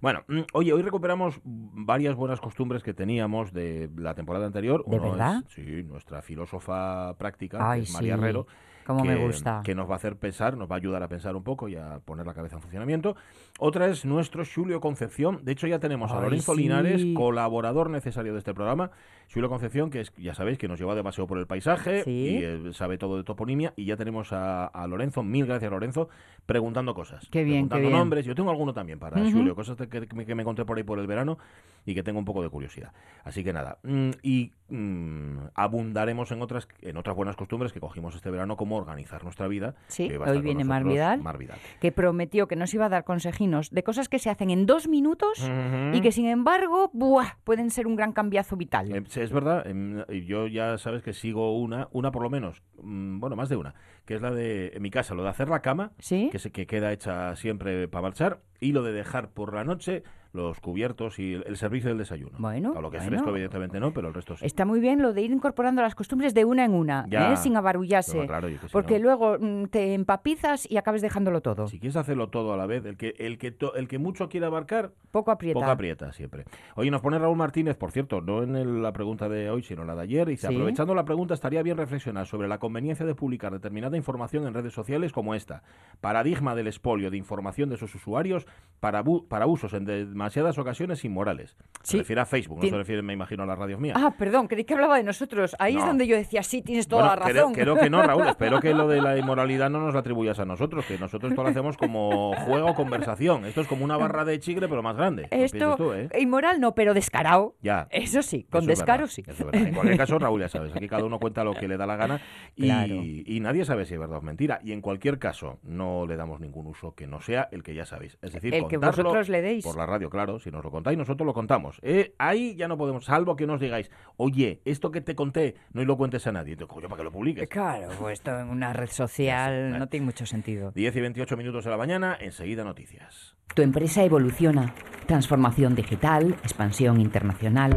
Bueno, 0.01 0.23
mm, 0.27 0.39
oye, 0.53 0.73
hoy 0.73 0.81
recuperamos 0.81 1.39
varias 1.43 2.15
buenas 2.15 2.39
costumbres 2.39 2.83
que 2.83 2.93
teníamos 2.93 3.51
de 3.51 3.89
la 3.97 4.15
temporada 4.15 4.45
anterior. 4.45 4.85
¿De 4.85 4.97
Uno 4.97 5.11
verdad? 5.11 5.43
es, 5.47 5.53
sí, 5.53 5.83
nuestra 5.83 6.21
filósofa 6.21 7.15
práctica, 7.17 7.57
que 7.57 7.63
Ay, 7.63 7.81
es 7.81 7.91
María 7.91 8.15
sí. 8.15 8.19
Herrero. 8.21 8.47
Cómo 8.93 9.03
que, 9.03 9.09
me 9.09 9.15
gusta. 9.25 9.61
que 9.63 9.75
nos 9.75 9.87
va 9.87 9.93
a 9.93 9.95
hacer 9.97 10.15
pensar, 10.17 10.57
nos 10.57 10.69
va 10.69 10.75
a 10.75 10.77
ayudar 10.77 11.03
a 11.03 11.07
pensar 11.07 11.35
un 11.35 11.43
poco 11.43 11.69
y 11.69 11.75
a 11.75 11.99
poner 12.03 12.25
la 12.25 12.33
cabeza 12.33 12.55
en 12.55 12.61
funcionamiento. 12.61 13.15
Otra 13.59 13.87
es 13.87 14.03
nuestro 14.05 14.43
Julio 14.45 14.79
Concepción. 14.81 15.39
De 15.43 15.51
hecho, 15.51 15.67
ya 15.67 15.79
tenemos 15.79 16.11
a 16.11 16.19
Lorenzo 16.21 16.55
sí. 16.55 16.61
Linares, 16.63 17.05
colaborador 17.15 17.89
necesario 17.89 18.33
de 18.33 18.39
este 18.39 18.53
programa. 18.53 18.91
Julio 19.31 19.47
Concepción, 19.47 19.89
que 19.91 20.01
es, 20.01 20.11
ya 20.17 20.33
sabéis, 20.33 20.57
que 20.57 20.67
nos 20.67 20.79
lleva 20.79 20.95
de 20.95 21.03
paseo 21.03 21.27
por 21.27 21.37
el 21.37 21.45
paisaje 21.45 22.03
Sí. 22.03 22.09
y 22.11 22.37
eh, 22.43 22.69
sabe 22.73 22.97
todo 22.97 23.17
de 23.17 23.23
toponimia. 23.23 23.73
Y 23.75 23.85
ya 23.85 23.95
tenemos 23.95 24.33
a, 24.33 24.65
a 24.65 24.87
Lorenzo, 24.87 25.21
mil 25.21 25.45
gracias 25.45 25.69
Lorenzo, 25.71 26.09
preguntando 26.47 26.93
cosas. 26.95 27.27
Qué 27.29 27.43
bien, 27.43 27.65
qué 27.65 27.69
preguntando 27.69 27.87
bien. 27.89 27.99
nombres. 27.99 28.25
Yo 28.25 28.33
tengo 28.33 28.49
alguno 28.49 28.73
también 28.73 28.97
para. 28.97 29.19
Julio, 29.19 29.55
cosas 29.55 29.77
que, 29.77 29.87
que 30.07 30.15
me- 30.15 30.25
que 30.25 30.33
me 30.35 30.41
encontré 30.41 30.65
por 30.65 30.77
ahí 30.77 30.83
por 30.83 30.97
el 30.99 31.05
verano 31.05 31.37
y 31.85 31.93
que 31.93 32.01
tengo 32.01 32.17
un 32.19 32.25
poco 32.25 32.41
de 32.41 32.49
curiosidad. 32.49 32.91
Así 33.23 33.43
que 33.43 33.53
nada, 33.53 33.77
mm, 33.83 34.09
y 34.23 34.51
mm, 34.69 35.49
abundaremos 35.55 36.31
en 36.31 36.41
otras, 36.41 36.67
en 36.81 36.97
otras 36.97 37.15
buenas 37.15 37.35
costumbres 37.35 37.73
que 37.73 37.79
cogimos 37.79 38.15
este 38.15 38.29
verano, 38.29 38.57
como 38.57 38.77
organizar 38.77 39.23
nuestra 39.23 39.47
vida. 39.47 39.75
Sí, 39.87 40.07
que 40.07 40.17
hoy 40.17 40.41
viene 40.41 40.63
Mar 40.63 40.83
nosotros 40.83 40.93
Vidal. 40.93 41.21
Mar 41.21 41.37
Vidal. 41.37 41.57
que 41.79 41.91
prometió 41.91 42.47
que 42.47 42.55
nos 42.55 42.73
iba 42.73 42.85
a 42.85 42.89
dar 42.89 43.03
consejinos 43.03 43.69
de 43.71 43.83
cosas 43.83 44.09
que 44.09 44.19
se 44.19 44.29
hacen 44.29 44.49
en 44.49 44.65
dos 44.65 44.87
minutos 44.87 45.49
y 45.93 46.01
que 46.01 46.11
sin 46.11 46.27
embargo, 46.27 46.89
¡buah! 46.93 47.37
pueden 47.43 47.69
ser 47.69 47.87
un 47.87 47.95
gran 47.95 48.13
cambiazo 48.13 48.55
vital. 48.55 48.95
Eh, 48.95 49.03
es 49.15 49.31
verdad, 49.31 49.67
em, 49.67 50.03
yo 50.25 50.47
ya 50.47 50.77
sabes 50.77 51.03
que 51.03 51.13
sigo 51.13 51.57
una, 51.57 51.87
una 51.91 52.11
por 52.11 52.23
lo 52.23 52.29
menos, 52.29 52.61
mm, 52.81 53.19
bueno, 53.19 53.35
más 53.35 53.49
de 53.49 53.55
una, 53.55 53.75
que 54.05 54.15
es 54.15 54.21
la 54.21 54.31
de, 54.31 54.71
en 54.73 54.81
mi 54.81 54.91
casa, 54.91 55.13
lo 55.13 55.23
de 55.23 55.29
hacer 55.29 55.49
la 55.49 55.61
cama, 55.61 55.91
¿Sí? 55.99 56.29
que, 56.31 56.39
se, 56.39 56.51
que 56.51 56.67
queda 56.67 56.91
hecha 56.91 57.35
siempre 57.35 57.87
para 57.87 58.03
marchar, 58.03 58.41
y 58.59 58.71
lo 58.71 58.83
de 58.83 58.91
dejar 58.91 59.29
por 59.29 59.53
la 59.53 59.63
noche 59.63 60.03
los 60.31 60.59
cubiertos 60.59 61.17
y 61.19 61.33
el, 61.33 61.57
servicio 61.57 61.89
del 61.89 61.97
desayuno. 61.97 62.37
Bueno, 62.37 62.73
A 62.77 62.81
lo 62.81 62.91
que 62.91 62.97
es 62.97 63.03
bueno. 63.03 63.17
fresco, 63.17 63.31
evidentemente 63.31 63.79
no, 63.79 63.91
pero 63.93 64.09
el 64.09 64.13
resto 64.13 64.37
sí. 64.37 64.45
Está 64.45 64.63
muy 64.65 64.79
bien 64.79 65.01
lo 65.01 65.11
de 65.13 65.21
ir 65.23 65.31
incorporando 65.31 65.81
las 65.81 65.95
costumbres 65.95 66.33
de 66.35 66.45
una 66.45 66.65
en 66.65 66.73
una, 66.73 67.05
Ya. 67.09 67.33
¿eh? 67.33 67.37
sin 67.37 67.57
abarullarse. 67.57 68.27
Claro, 68.27 68.47
y 68.49 68.53
que 68.57 68.67
si 68.67 68.71
porque 68.71 68.99
no- 68.99 69.05
luego 69.05 69.37
mm, 69.39 69.65
te 69.65 69.93
empapizas 69.95 70.69
y 70.69 70.77
acabes 70.77 71.01
dejándolo 71.01 71.41
todo. 71.41 71.67
Si 71.67 71.79
quieres 71.79 71.95
hacerlo 71.95 72.27
todo 72.29 72.53
a 72.53 72.57
la 72.57 72.67
vez, 72.67 72.85
el 72.85 72.95
que, 72.97 73.15
el 73.17 73.37
que, 73.37 73.51
to- 73.51 73.73
el 73.75 73.87
que 73.87 73.97
mucho 73.97 74.29
quiere 74.29 74.45
abarcar, 74.45 74.91
Poco 75.11 75.31
aprieta. 75.31 75.59
poco 75.59 75.71
aprieta 75.71 76.13
siempre. 76.13 76.45
Oye, 76.75 76.91
nos 76.91 77.01
pone 77.01 77.17
Raúl 77.17 77.37
Martínez, 77.37 77.75
por 77.77 77.91
cierto, 77.91 78.21
no 78.21 78.43
en 78.43 78.55
el- 78.55 78.81
la 78.83 78.93
pregunta 78.93 79.27
de 79.29 79.49
hoy, 79.49 79.63
sino 79.63 79.83
la 79.83 79.95
de 79.95 80.03
ayer, 80.03 80.27
y 80.27 80.31
dice, 80.31 80.47
Sí. 80.47 80.53
aprovechando 80.53 80.93
la 80.93 81.05
pregunta, 81.05 81.33
estaría 81.33 81.63
bien 81.63 81.77
reflexionar 81.77 82.27
sobre 82.27 82.47
la 82.47 82.59
conveniencia 82.59 83.05
de 83.05 83.15
publicar 83.15 83.51
determinada 83.51 83.97
información 83.97 84.45
en 84.45 84.53
redes 84.53 84.73
sociales 84.73 85.11
como 85.11 85.33
esta. 85.33 85.63
Paradigma 86.01 86.53
del 86.55 86.67
expolio 86.67 87.09
de 87.09 87.17
información 87.17 87.69
de 87.69 87.77
sus 87.77 87.93
usuarios 87.95 88.45
para, 88.79 89.03
bu- 89.03 89.27
para 89.27 89.47
usos 89.47 89.73
en 89.73 89.85
demasiadas 90.19 90.57
ocasiones 90.57 91.03
inmorales. 91.05 91.55
Se 91.81 91.91
Sí. 91.93 91.97
refiere 91.99 92.21
a 92.21 92.25
Facebook, 92.25 92.61
no 92.61 92.69
se 92.69 92.75
refiere, 92.75 93.01
me 93.01 93.13
imagino, 93.13 93.43
a 93.43 93.45
las 93.45 93.57
radios 93.57 93.79
mías. 93.79 93.97
Ah, 93.99 94.13
perdón, 94.17 94.47
creí 94.49 94.65
que 94.65 94.73
hablaba 94.73 94.97
de 94.97 95.03
nosotros. 95.03 95.55
Ahí 95.59 95.77
es 95.77 95.85
donde 95.85 96.05
yo 96.07 96.15
decía, 96.17 96.43
sí, 96.43 96.61
tienes 96.61 96.87
toda 96.89 97.03
Bueno, 97.03 97.15
la 97.15 97.25
razón. 97.33 97.53
Creo, 97.53 97.75
que 97.77 97.89
no, 97.89 98.01
Raúl. 98.03 98.27
Espero 98.27 98.59
que 98.59 98.73
lo 98.73 98.87
de 98.89 99.01
la 99.01 99.17
inmoralidad 99.17 99.69
no 99.69 99.79
nos 99.79 99.93
lo 99.93 99.99
atribuyas 99.99 100.37
a 100.39 100.45
nosotros, 100.45 100.85
que 100.85 100.97
nosotros 100.97 101.31
esto 101.31 101.41
lo 101.41 101.49
hacemos 101.49 101.77
como 101.77 102.33
juego 102.45 102.71
o 102.71 102.75
conversación. 102.75 103.45
Esto 103.45 103.61
es 103.61 103.67
como 103.67 103.85
una 103.85 103.95
barra 103.97 104.25
de 104.25 104.39
chigre, 104.39 104.67
pero 104.67 104.83
más 104.83 104.97
grande. 104.97 105.27
Esto, 105.31 105.75
tú, 105.77 105.93
¿eh? 105.93 106.09
inmoral 106.19 106.59
no, 106.59 106.75
pero 106.75 106.93
descarado. 106.93 107.55
Ya. 107.61 107.87
Eso 107.91 108.21
sí, 108.21 108.43
con 108.49 108.63
Eso 108.63 108.71
es 108.71 108.77
descaro 108.79 109.03
verdad, 109.03 109.13
sí. 109.13 109.21
eso 109.25 109.31
es 109.31 109.45
verdad. 109.45 109.67
En 109.69 109.73
cualquier 109.73 109.97
caso, 109.97 110.19
Raúl, 110.19 110.41
ya 110.41 110.49
sabes, 110.49 110.75
aquí 110.75 110.87
cada 110.89 111.05
uno 111.05 111.17
cuenta 111.19 111.43
lo 111.45 111.53
que 111.53 111.67
le 111.69 111.77
da 111.77 111.85
la 111.87 111.95
gana 111.95 112.19
y, 112.57 112.65
Claro. 112.65 112.95
y 112.95 113.39
nadie 113.39 113.63
sabe 113.63 113.85
si 113.85 113.93
es 113.93 113.99
verdad 113.99 114.17
o 114.17 114.21
mentira. 114.21 114.59
Y 114.63 114.73
en 114.73 114.81
cualquier 114.81 115.17
caso, 115.17 115.59
no 115.63 116.05
le 116.05 116.17
damos 116.17 116.39
ningún 116.41 116.67
uso 116.67 116.93
que 116.93 117.07
no 117.07 117.21
sea 117.21 117.47
el 117.51 117.63
que 117.63 117.73
ya 117.73 117.85
sabéis. 117.85 118.17
Es 118.21 118.33
decir, 118.33 118.53
El 118.53 118.67
que 118.67 118.77
vosotros 118.77 119.29
le 119.29 119.41
deis. 119.41 119.63
Por 119.63 119.77
la 119.77 119.85
radio, 119.85 120.08
claro. 120.09 120.39
Si 120.39 120.51
nos 120.51 120.63
lo 120.63 120.71
contáis, 120.71 120.97
nosotros 120.97 121.25
lo 121.25 121.33
contamos. 121.33 121.79
Eh, 121.81 122.13
ahí 122.17 122.55
ya 122.55 122.67
no 122.67 122.77
podemos, 122.77 123.05
salvo 123.05 123.35
que 123.35 123.47
nos 123.47 123.59
digáis, 123.59 123.91
oye, 124.17 124.61
esto 124.65 124.91
que 124.91 125.01
te 125.01 125.15
conté, 125.15 125.55
no 125.73 125.83
lo 125.83 125.97
cuentes 125.97 126.25
a 126.27 126.31
nadie. 126.31 126.53
Entonces, 126.53 126.73
coño, 126.73 126.87
para 126.87 126.97
que 126.97 127.03
lo 127.03 127.11
publiques. 127.11 127.49
Claro, 127.49 127.89
pues 127.99 128.19
esto 128.19 128.37
en 128.39 128.49
una 128.49 128.73
red 128.73 128.89
social 128.89 129.77
no 129.77 129.87
tiene 129.87 130.05
mucho 130.05 130.25
sentido. 130.25 130.71
10 130.71 130.95
y 130.95 131.01
28 131.01 131.37
minutos 131.37 131.65
de 131.65 131.71
la 131.71 131.77
mañana, 131.77 132.17
enseguida 132.19 132.63
noticias. 132.63 133.35
Tu 133.55 133.61
empresa 133.61 134.03
evoluciona. 134.03 134.73
Transformación 135.07 135.75
digital, 135.75 136.33
expansión 136.43 137.01
internacional. 137.01 137.71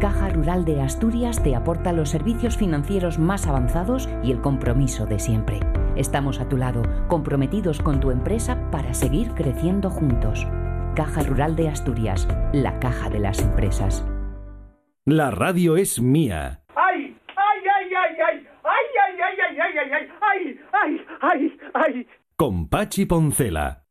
Caja 0.00 0.28
Rural 0.28 0.64
de 0.64 0.80
Asturias 0.80 1.42
te 1.42 1.56
aporta 1.56 1.92
los 1.92 2.10
servicios 2.10 2.56
financieros 2.56 3.18
más 3.18 3.48
avanzados 3.48 4.08
y 4.22 4.30
el 4.30 4.40
compromiso 4.40 5.06
de 5.06 5.18
siempre. 5.18 5.58
Estamos 5.96 6.38
a 6.38 6.48
tu 6.48 6.56
lado, 6.56 6.82
comprometidos 7.08 7.80
con 7.80 7.98
tu 7.98 8.12
empresa 8.12 8.70
para 8.70 8.94
seguir 8.94 9.32
creciendo 9.34 9.90
juntos. 9.90 10.46
Caja 10.98 11.22
Rural 11.22 11.54
de 11.54 11.68
Asturias, 11.68 12.26
la 12.52 12.80
caja 12.80 13.08
de 13.08 13.20
las 13.20 13.40
empresas. 13.40 14.04
La 15.04 15.30
radio 15.30 15.76
es 15.76 16.00
mía. 16.00 16.64
¡Ay! 16.74 17.16
¡Ay, 17.36 17.60
ay, 17.76 17.90
ay, 17.94 18.16
ay! 18.26 18.46
¡Ay, 18.64 18.86
ay, 19.04 19.20
ay, 19.22 19.36
ay, 19.46 19.58
ay, 19.60 19.78
ay, 19.78 19.92
ay! 19.92 20.10
¡Ay, 20.20 20.60
ay, 20.72 21.06
ay, 21.20 21.58
ay! 21.74 22.06
Con 22.34 22.68
Pachi 22.68 23.06
Poncela. 23.06 23.84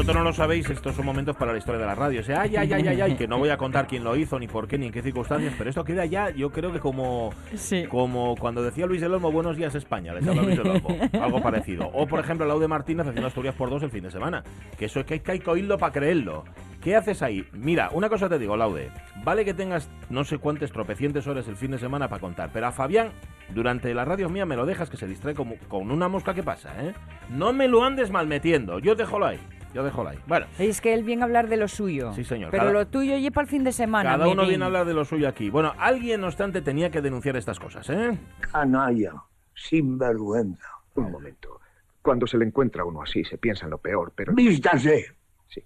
Vosotros 0.00 0.16
no 0.16 0.30
lo 0.30 0.32
sabéis, 0.32 0.70
estos 0.70 0.94
son 0.96 1.04
momentos 1.04 1.36
para 1.36 1.52
la 1.52 1.58
historia 1.58 1.78
de 1.78 1.86
la 1.86 1.94
radio. 1.94 2.20
O 2.20 2.22
sea, 2.22 2.40
ay, 2.40 2.56
ay, 2.56 2.72
ay, 2.72 2.88
ay, 2.88 3.00
ay, 3.02 3.16
que 3.16 3.28
no 3.28 3.36
voy 3.36 3.50
a 3.50 3.58
contar 3.58 3.86
quién 3.86 4.02
lo 4.02 4.16
hizo, 4.16 4.38
ni 4.38 4.48
por 4.48 4.66
qué, 4.66 4.78
ni 4.78 4.86
en 4.86 4.92
qué 4.92 5.02
circunstancias, 5.02 5.52
pero 5.58 5.68
esto 5.68 5.84
queda 5.84 6.06
ya, 6.06 6.30
yo 6.30 6.48
creo 6.50 6.72
que 6.72 6.80
como, 6.80 7.34
Sí. 7.54 7.84
como 7.86 8.34
cuando 8.36 8.62
decía 8.62 8.86
Luis 8.86 9.02
del 9.02 9.12
Olmo, 9.12 9.30
buenos 9.30 9.58
días 9.58 9.74
España, 9.74 10.14
les 10.14 10.26
habla 10.26 10.40
Luis 10.40 10.56
del 10.56 10.68
Olmo, 10.68 10.88
algo 11.22 11.42
parecido. 11.42 11.90
O, 11.92 12.06
por 12.06 12.18
ejemplo, 12.18 12.46
Laude 12.46 12.66
Martínez 12.66 13.08
haciendo 13.08 13.26
Asturias 13.26 13.54
por 13.54 13.68
dos 13.68 13.82
el 13.82 13.90
fin 13.90 14.02
de 14.02 14.10
semana, 14.10 14.42
que 14.78 14.86
eso 14.86 15.00
es 15.00 15.04
que 15.06 15.20
hay 15.26 15.38
que, 15.40 15.50
oírlo 15.50 15.76
para 15.76 15.92
creerlo. 15.92 16.44
¿Qué 16.80 16.96
haces 16.96 17.20
ahí? 17.20 17.44
Mira, 17.52 17.90
una 17.92 18.08
cosa 18.08 18.26
te 18.26 18.38
digo, 18.38 18.56
Laude, 18.56 18.90
vale 19.22 19.44
que 19.44 19.52
tengas 19.52 19.90
no 20.08 20.24
sé 20.24 20.38
cuántas 20.38 20.72
tropecientes 20.72 21.26
horas 21.26 21.46
el 21.46 21.56
fin 21.56 21.72
de 21.72 21.78
semana 21.78 22.08
para 22.08 22.22
contar, 22.22 22.48
pero 22.54 22.68
a 22.68 22.72
Fabián, 22.72 23.10
durante 23.50 23.92
la 23.92 24.06
radio 24.06 24.30
mía, 24.30 24.46
me 24.46 24.56
lo 24.56 24.64
dejas 24.64 24.88
que 24.88 24.96
se 24.96 25.06
distrae 25.06 25.34
como, 25.34 25.56
con 25.68 25.90
una 25.90 26.08
mosca 26.08 26.32
que 26.32 26.42
pasa, 26.42 26.72
¿eh? 26.82 26.94
No 27.28 27.52
me 27.52 27.68
lo 27.68 27.84
andes 27.84 28.10
malmetiendo, 28.10 28.78
yo 28.78 28.94
déjalo 28.94 29.26
ahí, 29.26 29.38
yo 29.74 29.84
déjalo 29.84 30.08
ahí. 30.10 30.18
Bueno, 30.26 30.46
Es 30.58 30.80
que 30.80 30.92
él 30.94 31.04
viene 31.04 31.22
a 31.22 31.24
hablar 31.26 31.48
de 31.48 31.56
lo 31.56 31.68
suyo. 31.68 32.12
Sí, 32.12 32.24
señor. 32.24 32.50
Pero 32.50 32.62
Cada- 32.64 32.72
lo 32.72 32.86
tuyo 32.88 33.16
y 33.16 33.30
para 33.30 33.44
el 33.44 33.48
fin 33.50 33.64
de 33.64 33.72
semana. 33.72 34.10
Cada 34.10 34.28
uno 34.28 34.46
viene 34.46 34.64
a 34.64 34.66
hablar 34.66 34.86
de 34.86 34.94
lo 34.94 35.04
suyo 35.04 35.28
aquí. 35.28 35.50
Bueno, 35.50 35.72
alguien, 35.78 36.20
no 36.20 36.26
obstante, 36.26 36.62
tenía 36.62 36.90
que 36.90 37.00
denunciar 37.00 37.36
estas 37.36 37.58
cosas, 37.60 37.88
¿eh? 37.90 38.18
Canalla, 38.52 39.14
sinvergüenza. 39.54 40.68
Un 40.94 41.10
momento. 41.12 41.60
Cuando 42.02 42.26
se 42.26 42.36
le 42.38 42.44
encuentra 42.46 42.82
a 42.82 42.86
uno 42.86 43.02
así, 43.02 43.24
se 43.24 43.38
piensa 43.38 43.64
en 43.66 43.70
lo 43.70 43.78
peor, 43.78 44.12
pero... 44.14 44.32
Vístase. 44.34 45.14
Sí. 45.48 45.62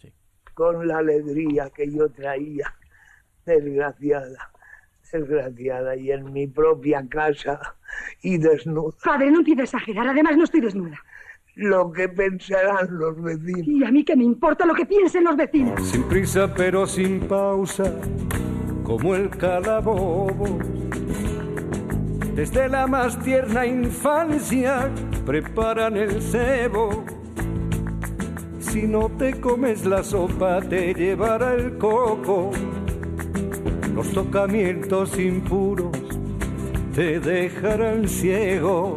Sí. 0.00 0.12
Con 0.54 0.86
la 0.86 0.98
alegría 0.98 1.70
que 1.70 1.90
yo 1.92 2.08
traía, 2.10 2.72
desgraciada, 3.44 4.50
desgraciada, 5.12 5.96
y 5.96 6.10
en 6.10 6.32
mi 6.32 6.46
propia 6.46 7.06
casa, 7.08 7.60
y 8.22 8.38
desnuda. 8.38 8.94
Padre, 9.04 9.30
no 9.30 9.38
empiece 9.38 9.60
a 9.60 9.64
exagerar. 9.64 10.08
Además, 10.08 10.36
no 10.36 10.44
estoy 10.44 10.60
desnuda. 10.60 10.98
Lo 11.54 11.92
que 11.92 12.08
pensarán 12.08 12.88
los 12.98 13.20
vecinos. 13.22 13.66
Y 13.66 13.84
a 13.84 13.90
mí 13.90 14.04
que 14.04 14.16
me 14.16 14.24
importa 14.24 14.64
lo 14.64 14.74
que 14.74 14.86
piensen 14.86 15.24
los 15.24 15.36
vecinos. 15.36 15.80
Sin 15.86 16.02
prisa 16.04 16.52
pero 16.54 16.86
sin 16.86 17.20
pausa, 17.20 17.92
como 18.82 19.14
el 19.14 19.28
calabobo. 19.28 20.58
desde 22.34 22.68
la 22.70 22.86
más 22.86 23.18
tierna 23.22 23.66
infancia 23.66 24.90
preparan 25.26 25.96
el 25.98 26.22
cebo. 26.22 27.04
Si 28.58 28.84
no 28.84 29.10
te 29.18 29.38
comes 29.38 29.84
la 29.84 30.02
sopa, 30.02 30.62
te 30.62 30.94
llevará 30.94 31.54
el 31.54 31.76
coco. 31.76 32.50
Los 33.94 34.10
tocamientos 34.12 35.18
impuros 35.18 35.90
te 36.94 37.20
dejarán 37.20 38.08
ciego. 38.08 38.96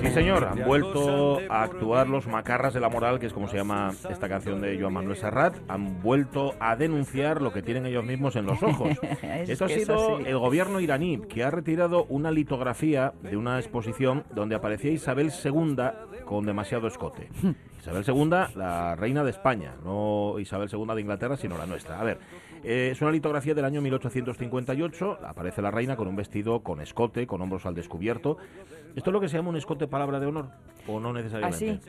Sí, 0.00 0.10
señor, 0.12 0.44
han 0.44 0.64
vuelto 0.64 1.40
a 1.50 1.62
actuar 1.62 2.08
los 2.08 2.26
macarras 2.26 2.72
de 2.72 2.80
la 2.80 2.88
moral, 2.88 3.18
que 3.18 3.26
es 3.26 3.32
como 3.34 3.48
se 3.48 3.58
llama 3.58 3.90
esta 4.08 4.28
canción 4.28 4.60
de 4.60 4.78
Joan 4.80 4.94
Manuel 4.94 5.16
Serrat. 5.16 5.56
Han 5.68 6.00
vuelto 6.02 6.54
a 6.58 6.74
denunciar 6.74 7.42
lo 7.42 7.52
que 7.52 7.60
tienen 7.60 7.84
ellos 7.84 8.04
mismos 8.04 8.34
en 8.36 8.46
los 8.46 8.62
ojos. 8.62 8.88
Es 9.22 9.50
Esto 9.50 9.66
ha 9.66 9.68
sido 9.68 10.18
el 10.18 10.38
gobierno 10.38 10.80
iraní, 10.80 11.20
que 11.28 11.44
ha 11.44 11.50
retirado 11.50 12.04
una 12.04 12.30
litografía 12.30 13.12
de 13.22 13.36
una 13.36 13.58
exposición 13.58 14.24
donde 14.34 14.54
aparecía 14.54 14.90
Isabel 14.90 15.30
II 15.44 15.76
con 16.24 16.46
demasiado 16.46 16.88
escote. 16.88 17.28
Isabel 17.80 18.04
II, 18.06 18.56
la 18.56 18.94
reina 18.96 19.24
de 19.24 19.30
España, 19.30 19.74
no 19.84 20.38
Isabel 20.38 20.68
II 20.72 20.94
de 20.94 21.00
Inglaterra, 21.00 21.36
sino 21.36 21.56
la 21.58 21.66
nuestra. 21.66 22.00
A 22.00 22.04
ver, 22.04 22.18
eh, 22.64 22.90
es 22.92 23.00
una 23.02 23.10
litografía 23.10 23.54
del 23.54 23.64
año 23.64 23.80
1858. 23.80 25.18
Aparece 25.26 25.62
la 25.62 25.70
reina 25.70 25.96
con 25.96 26.08
un 26.08 26.16
vestido 26.16 26.60
con 26.62 26.80
escote, 26.80 27.26
con 27.26 27.40
hombros 27.42 27.66
al 27.66 27.74
descubierto. 27.74 28.36
¿Esto 28.96 29.10
es 29.10 29.12
lo 29.14 29.20
que 29.20 29.28
se 29.28 29.36
llama 29.36 29.50
un 29.50 29.56
escote 29.56 29.86
palabra 29.86 30.18
de 30.18 30.26
honor? 30.26 30.48
¿O 30.88 30.98
no 30.98 31.12
necesariamente? 31.12 31.80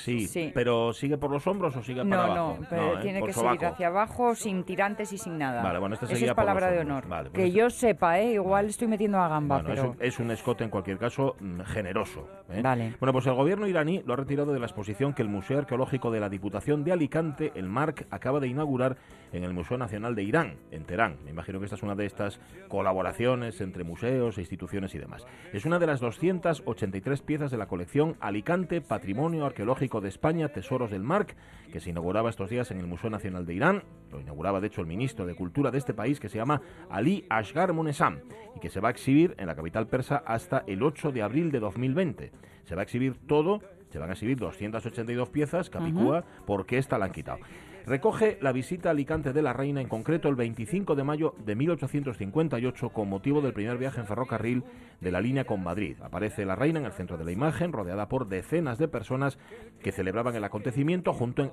Sí, 0.00 0.26
Sí. 0.26 0.50
pero 0.52 0.92
¿sigue 0.92 1.16
por 1.16 1.30
los 1.30 1.46
hombros 1.46 1.74
o 1.76 1.82
sigue 1.82 2.04
para 2.04 2.26
No, 2.26 2.32
abajo? 2.32 2.58
no, 2.60 2.66
pero 2.68 2.98
¿eh? 2.98 3.02
tiene 3.02 3.22
que 3.22 3.32
sobaco. 3.32 3.54
seguir 3.54 3.66
hacia 3.68 3.86
abajo 3.86 4.34
sin 4.34 4.64
tirantes 4.64 5.12
y 5.14 5.18
sin 5.18 5.38
nada. 5.38 5.62
Vale, 5.62 5.78
bueno, 5.78 5.94
este 5.94 6.12
Eso 6.12 6.26
es 6.26 6.34
palabra 6.34 6.70
de 6.70 6.80
honor. 6.80 7.08
Vale, 7.08 7.30
pues 7.30 7.40
que 7.40 7.46
este- 7.46 7.58
yo 7.58 7.70
sepa, 7.70 8.18
¿eh? 8.20 8.32
igual 8.34 8.66
estoy 8.66 8.88
metiendo 8.88 9.18
a 9.18 9.28
gamba, 9.28 9.62
Bueno, 9.62 9.70
es, 9.72 9.80
pero... 9.80 9.90
un, 9.92 9.96
es 10.00 10.18
un 10.18 10.30
escote 10.30 10.64
en 10.64 10.70
cualquier 10.70 10.98
caso 10.98 11.36
mm, 11.40 11.60
generoso. 11.60 12.28
¿eh? 12.50 12.60
Vale. 12.62 12.96
Bueno, 13.00 13.12
pues 13.14 13.26
el 13.26 13.34
gobierno 13.34 13.66
iraní 13.66 14.02
lo 14.04 14.12
ha 14.12 14.16
retirado 14.16 14.52
de 14.52 14.58
la 14.58 14.66
exposición 14.66 15.14
que 15.14 15.22
el 15.22 15.28
Museo 15.28 15.58
Arqueológico 15.58 16.10
de 16.10 16.20
la 16.20 16.28
Diputación 16.28 16.84
de 16.84 16.92
Alicante, 16.92 17.52
el 17.54 17.68
MARC, 17.68 18.06
acaba 18.10 18.40
de 18.40 18.48
inaugurar 18.48 18.96
en 19.32 19.44
el 19.44 19.54
Museo 19.54 19.78
Nacional 19.78 20.11
de 20.14 20.22
Irán, 20.22 20.56
en 20.70 20.84
Teherán. 20.84 21.18
Me 21.24 21.30
imagino 21.30 21.58
que 21.58 21.66
esta 21.66 21.76
es 21.76 21.82
una 21.82 21.94
de 21.94 22.06
estas 22.06 22.40
colaboraciones 22.68 23.60
entre 23.60 23.84
museos 23.84 24.38
e 24.38 24.40
instituciones 24.40 24.94
y 24.94 24.98
demás. 24.98 25.26
Es 25.52 25.64
una 25.64 25.78
de 25.78 25.86
las 25.86 26.00
283 26.00 27.22
piezas 27.22 27.50
de 27.50 27.56
la 27.56 27.66
colección 27.66 28.16
Alicante, 28.20 28.80
Patrimonio 28.80 29.46
Arqueológico 29.46 30.00
de 30.00 30.08
España, 30.08 30.48
Tesoros 30.48 30.90
del 30.90 31.02
MARC, 31.02 31.36
que 31.72 31.80
se 31.80 31.90
inauguraba 31.90 32.30
estos 32.30 32.50
días 32.50 32.70
en 32.70 32.78
el 32.78 32.86
Museo 32.86 33.10
Nacional 33.10 33.46
de 33.46 33.54
Irán. 33.54 33.82
Lo 34.10 34.20
inauguraba, 34.20 34.60
de 34.60 34.66
hecho, 34.66 34.80
el 34.80 34.86
ministro 34.86 35.26
de 35.26 35.34
Cultura 35.34 35.70
de 35.70 35.78
este 35.78 35.94
país, 35.94 36.20
que 36.20 36.28
se 36.28 36.38
llama 36.38 36.60
Ali 36.90 37.24
Ashgar 37.28 37.72
Monesam, 37.72 38.20
y 38.56 38.60
que 38.60 38.70
se 38.70 38.80
va 38.80 38.88
a 38.88 38.92
exhibir 38.92 39.34
en 39.38 39.46
la 39.46 39.54
capital 39.54 39.86
persa 39.86 40.22
hasta 40.26 40.64
el 40.66 40.82
8 40.82 41.12
de 41.12 41.22
abril 41.22 41.50
de 41.50 41.60
2020. 41.60 42.32
Se 42.64 42.74
va 42.74 42.82
a 42.82 42.84
exhibir 42.84 43.16
todo, 43.26 43.60
se 43.90 43.98
van 43.98 44.10
a 44.10 44.12
exhibir 44.12 44.38
282 44.38 45.28
piezas, 45.30 45.70
Capicúa, 45.70 46.24
porque 46.46 46.78
esta 46.78 46.98
la 46.98 47.06
han 47.06 47.12
quitado. 47.12 47.40
Recoge 47.84 48.38
la 48.40 48.52
visita 48.52 48.88
a 48.88 48.92
Alicante 48.92 49.32
de 49.32 49.42
la 49.42 49.52
Reina, 49.52 49.80
en 49.80 49.88
concreto 49.88 50.28
el 50.28 50.36
25 50.36 50.94
de 50.94 51.02
mayo 51.02 51.34
de 51.44 51.56
1858, 51.56 52.90
con 52.90 53.08
motivo 53.08 53.40
del 53.40 53.52
primer 53.52 53.76
viaje 53.76 54.00
en 54.00 54.06
ferrocarril 54.06 54.62
de 55.00 55.10
la 55.10 55.20
línea 55.20 55.44
con 55.44 55.62
Madrid. 55.64 55.96
Aparece 56.00 56.44
la 56.44 56.54
Reina 56.54 56.78
en 56.78 56.86
el 56.86 56.92
centro 56.92 57.16
de 57.16 57.24
la 57.24 57.32
imagen, 57.32 57.72
rodeada 57.72 58.08
por 58.08 58.28
decenas 58.28 58.78
de 58.78 58.86
personas 58.88 59.36
que 59.82 59.90
celebraban 59.90 60.36
el 60.36 60.44
acontecimiento 60.44 61.12
junto 61.12 61.42
en- 61.42 61.50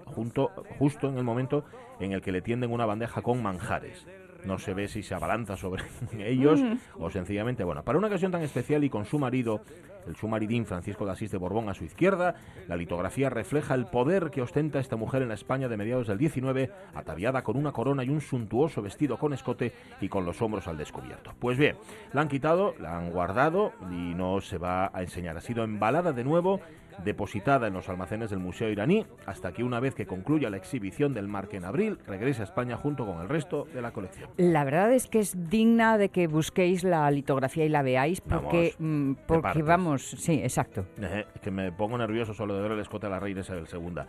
justo 0.78 1.10
en 1.10 1.18
el 1.18 1.24
momento 1.24 1.66
en 2.00 2.12
el 2.12 2.22
que 2.22 2.32
le 2.32 2.42
tienden 2.42 2.72
una 2.72 2.86
bandeja 2.86 3.22
con 3.24 3.42
manjares. 3.42 4.06
No 4.46 4.58
se 4.58 4.74
ve 4.74 4.88
si 4.88 5.04
se 5.04 5.16
abalanza 5.16 5.58
sobre 5.58 5.84
ellos 6.20 6.62
Mm. 6.62 6.78
o 7.00 7.10
sencillamente, 7.10 7.64
bueno, 7.64 7.84
para 7.84 7.98
una 7.98 8.08
ocasión 8.08 8.32
tan 8.32 8.42
especial 8.42 8.84
y 8.84 8.90
con 8.90 9.06
su 9.06 9.20
marido, 9.20 9.62
el 10.08 10.16
su 10.16 10.28
maridín 10.28 10.66
Francisco 10.66 11.06
de 11.06 11.12
Asís 11.12 11.32
de 11.32 11.38
Borbón 11.38 11.70
a 11.70 11.74
su 11.74 11.84
izquierda, 11.84 12.36
la 12.68 12.76
litografía 12.76 13.30
refleja 13.30 13.76
el 13.76 13.86
poder 13.86 14.32
que 14.32 14.42
ostenta 14.42 14.80
esta 14.80 14.96
mujer 14.96 15.22
en 15.22 15.28
la 15.28 15.34
España 15.36 15.68
de 15.68 15.78
mediados 15.78 16.08
del 16.08 16.18
19, 16.18 16.72
ataviada 16.96 17.44
con 17.44 17.58
una 17.58 17.72
corona 17.72 18.04
y 18.04 18.10
un 18.10 18.22
suntuoso 18.22 18.82
vestido 18.82 19.18
con 19.18 19.34
escote 19.34 19.74
y 20.02 20.10
con 20.10 20.26
los 20.26 20.42
hombros 20.42 20.68
al 20.68 20.78
descubierto. 20.78 21.34
Pues 21.40 21.58
bien, 21.58 21.78
la 22.14 22.22
han 22.22 22.28
quitado, 22.30 22.74
la 22.80 22.98
han 22.98 23.12
guardado 23.12 23.74
y 23.92 24.16
no 24.16 24.42
se 24.42 24.58
va 24.58 24.90
a 24.94 25.02
enseñar. 25.02 25.38
Ha 25.38 25.42
sido 25.42 25.64
embalada 25.64 26.12
de 26.14 26.24
nuevo 26.24 26.60
depositada 27.04 27.68
en 27.68 27.74
los 27.74 27.90
almacenes 27.90 28.30
del 28.30 28.40
Museo 28.40 28.70
iraní 28.70 29.06
hasta 29.26 29.52
que 29.52 29.64
una 29.64 29.80
vez 29.80 29.96
que 29.96 30.06
concluya 30.06 30.50
la 30.50 30.58
exhibición 30.58 31.14
del 31.14 31.28
Marque 31.28 31.58
en 31.58 31.66
abril, 31.66 31.98
regrese 32.08 32.42
a 32.42 32.46
España 32.46 32.78
junto 32.78 33.06
con 33.06 33.22
el 33.22 33.30
resto 33.30 33.68
de 33.74 33.82
la 33.82 33.92
colección. 33.92 34.30
La 34.38 34.64
verdad 34.64 34.92
es 34.94 35.08
que 35.08 35.20
es 35.20 35.50
digna 35.50 35.98
de 35.98 36.10
que 36.10 36.28
busquéis 36.28 36.84
la 36.84 37.10
litografía 37.12 37.66
y 37.66 37.70
la 37.70 37.82
veáis 37.82 38.22
porque, 38.22 38.76
Vamos, 38.80 38.92
mm, 38.92 39.14
porque 39.28 39.64
vamos, 39.64 40.10
sí, 40.18 40.40
exacto. 40.44 40.86
Eh, 41.02 41.26
que 41.42 41.52
me 41.52 41.72
pongo 41.72 41.98
nervioso 41.98 42.34
solo 42.34 42.56
de 42.56 42.62
ver 42.62 42.72
el 42.74 42.80
escote 42.80 43.08
de 43.08 43.12
la 43.12 43.20
reina 43.20 43.42
Isabel 43.42 43.66
II. 43.72 44.02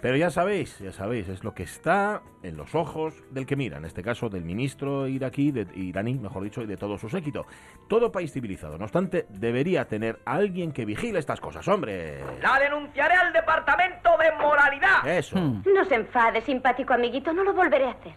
Pero 0.00 0.16
ya 0.16 0.30
sabéis, 0.30 0.78
ya 0.78 0.92
sabéis, 0.92 1.28
es 1.28 1.42
lo 1.42 1.54
que 1.54 1.64
está 1.64 2.22
en 2.42 2.56
los 2.56 2.74
ojos 2.74 3.14
del 3.30 3.46
que 3.46 3.56
mira, 3.56 3.78
en 3.78 3.84
este 3.84 4.02
caso 4.02 4.28
del 4.28 4.44
ministro 4.44 5.08
iraquí, 5.08 5.50
de, 5.50 5.66
iraní, 5.74 6.14
mejor 6.14 6.44
dicho, 6.44 6.62
y 6.62 6.66
de 6.66 6.76
todo 6.76 6.98
su 6.98 7.08
séquito. 7.08 7.46
Todo 7.88 8.12
país 8.12 8.32
civilizado, 8.32 8.78
no 8.78 8.84
obstante, 8.84 9.26
debería 9.28 9.86
tener 9.86 10.20
alguien 10.24 10.72
que 10.72 10.84
vigile 10.84 11.18
estas 11.18 11.40
cosas, 11.40 11.66
hombre. 11.66 12.22
La 12.40 12.58
denunciaré 12.60 13.14
al 13.14 13.32
departamento 13.32 14.10
de 14.18 14.32
moralidad. 14.32 15.06
Eso. 15.06 15.36
No 15.38 15.84
se 15.84 15.96
enfade, 15.96 16.40
simpático 16.42 16.94
amiguito, 16.94 17.32
no 17.32 17.42
lo 17.42 17.52
volveré 17.52 17.86
a 17.86 17.90
hacer. 17.90 18.14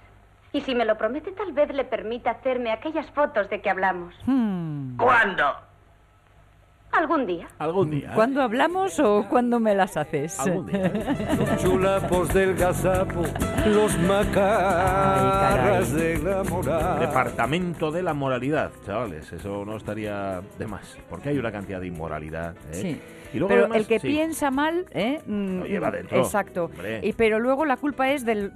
Y 0.53 0.61
si 0.61 0.75
me 0.75 0.85
lo 0.85 0.97
promete, 0.97 1.31
tal 1.31 1.53
vez 1.53 1.73
le 1.73 1.85
permita 1.85 2.31
hacerme 2.31 2.71
aquellas 2.71 3.09
fotos 3.11 3.49
de 3.49 3.61
que 3.61 3.69
hablamos. 3.69 4.13
¿Cuándo? 4.97 5.70
Algún 6.91 7.25
día. 7.25 7.47
Algún 7.57 7.89
día. 7.89 8.11
¿Cuándo 8.13 8.41
hablamos 8.41 8.99
o 8.99 9.25
cuándo 9.29 9.59
me 9.59 9.73
las 9.73 9.95
haces? 9.97 10.39
Algún 10.39 10.65
día. 10.67 10.91
Los 11.39 11.61
chulapos 11.63 12.33
del 12.33 12.55
gazapo, 12.55 13.21
los 13.65 13.97
macarras 13.99 15.93
de 15.93 16.17
la 16.19 16.43
moral. 16.43 16.99
Departamento 16.99 17.91
de 17.91 18.03
la 18.03 18.13
moralidad, 18.13 18.71
chavales, 18.85 19.31
eso 19.31 19.63
no 19.65 19.77
estaría 19.77 20.41
de 20.59 20.67
más, 20.67 20.97
porque 21.09 21.29
hay 21.29 21.37
una 21.37 21.51
cantidad 21.51 21.79
de 21.79 21.87
inmoralidad. 21.87 22.55
¿eh? 22.71 22.73
Sí. 22.73 23.01
Y 23.33 23.37
luego 23.39 23.47
pero 23.49 23.61
además- 23.61 23.77
el 23.77 23.87
que 23.87 23.99
sí. 23.99 24.07
piensa 24.09 24.51
mal, 24.51 24.85
¿eh? 24.91 25.21
Mm, 25.25 25.59
Lo 25.59 25.65
lleva 25.65 25.89
dentro, 25.89 26.17
Exacto. 26.17 26.65
hombre. 26.65 26.99
Y, 27.01 27.13
pero 27.13 27.39
luego 27.39 27.63
la 27.63 27.77
culpa 27.77 28.09
es 28.11 28.25
del, 28.25 28.51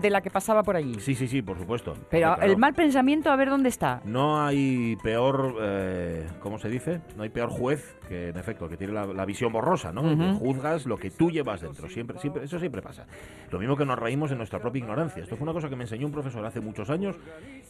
de 0.00 0.10
la 0.10 0.20
que 0.20 0.30
pasaba 0.30 0.64
por 0.64 0.74
allí. 0.74 0.94
Sí, 0.98 1.14
sí, 1.14 1.28
sí, 1.28 1.42
por 1.42 1.56
supuesto. 1.58 1.94
Pero 2.10 2.34
claro. 2.34 2.42
el 2.50 2.56
mal 2.58 2.74
pensamiento, 2.74 3.30
a 3.30 3.36
ver 3.36 3.50
dónde 3.50 3.68
está. 3.68 4.00
No 4.04 4.44
hay 4.44 4.96
peor, 4.96 5.54
eh, 5.60 6.26
¿cómo 6.40 6.58
se 6.58 6.68
dice? 6.68 7.00
No 7.16 7.22
hay 7.22 7.28
peor 7.28 7.50
juez 7.50 7.75
que, 8.08 8.28
en 8.28 8.36
efecto, 8.36 8.68
que 8.68 8.76
tiene 8.76 8.92
la, 8.92 9.06
la 9.06 9.24
visión 9.24 9.52
borrosa, 9.52 9.92
¿no? 9.92 10.02
Ujú. 10.02 10.16
Que 10.18 10.32
juzgas 10.34 10.86
lo 10.86 10.96
que 10.96 11.10
tú 11.10 11.30
llevas 11.30 11.60
dentro. 11.60 11.88
Siempre, 11.88 12.18
siempre, 12.18 12.44
eso 12.44 12.58
siempre 12.58 12.82
pasa. 12.82 13.06
Lo 13.50 13.58
mismo 13.58 13.76
que 13.76 13.84
nos 13.84 13.98
reímos 13.98 14.30
en 14.30 14.38
nuestra 14.38 14.60
propia 14.60 14.80
ignorancia. 14.80 15.22
Esto 15.22 15.36
fue 15.36 15.44
una 15.44 15.52
cosa 15.52 15.68
que 15.68 15.76
me 15.76 15.84
enseñó 15.84 16.06
un 16.06 16.12
profesor 16.12 16.44
hace 16.44 16.60
muchos 16.60 16.90
años 16.90 17.16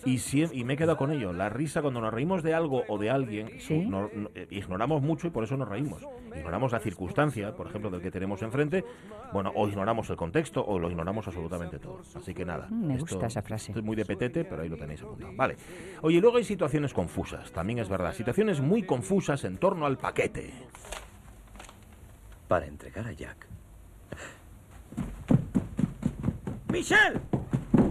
y, 0.04 0.16
siem- 0.16 0.50
y 0.52 0.64
me 0.64 0.74
he 0.74 0.76
quedado 0.76 0.96
con 0.96 1.10
ello. 1.12 1.32
La 1.32 1.48
risa 1.48 1.82
cuando 1.82 2.00
nos 2.00 2.12
reímos 2.12 2.42
de 2.42 2.54
algo 2.54 2.82
o 2.88 2.98
de 2.98 3.10
alguien, 3.10 3.50
no- 3.88 4.10
no- 4.14 4.30
eh, 4.34 4.46
ignoramos 4.50 5.02
mucho 5.02 5.26
y 5.26 5.30
por 5.30 5.44
eso 5.44 5.56
nos 5.56 5.68
reímos. 5.68 6.02
Ignoramos 6.36 6.72
la 6.72 6.80
circunstancia, 6.80 7.52
por 7.54 7.66
ejemplo, 7.66 7.90
del 7.90 8.00
que 8.02 8.10
tenemos 8.10 8.42
enfrente, 8.42 8.84
bueno, 9.32 9.52
o 9.54 9.66
ignoramos 9.68 10.08
el 10.10 10.16
contexto 10.16 10.64
o 10.64 10.78
lo 10.78 10.90
ignoramos 10.90 11.26
absolutamente 11.26 11.78
todo. 11.78 12.00
Así 12.14 12.34
que 12.34 12.44
nada. 12.44 12.66
Mm, 12.70 12.86
me 12.86 12.94
esto- 12.94 13.06
gusta 13.14 13.26
esa 13.26 13.42
frase. 13.42 13.70
esto 13.72 13.80
es 13.80 13.84
muy 13.84 13.96
de 13.96 14.04
petete, 14.04 14.44
pero 14.44 14.62
ahí 14.62 14.68
lo 14.68 14.76
tenéis 14.76 15.02
apuntado. 15.02 15.32
Vale. 15.34 15.56
Oye, 16.02 16.20
luego 16.20 16.36
hay 16.36 16.44
situaciones 16.44 16.92
confusas, 16.92 17.50
también 17.52 17.78
es 17.78 17.88
verdad. 17.88 18.12
Situaciones 18.12 18.60
muy 18.60 18.82
confusas 18.82 19.44
en 19.44 19.56
torno 19.56 19.86
al 19.86 19.95
paquete. 19.96 20.52
Para 22.48 22.66
entregar 22.66 23.06
a 23.06 23.12
Jack. 23.12 23.46
¡Michelle! 26.68 27.20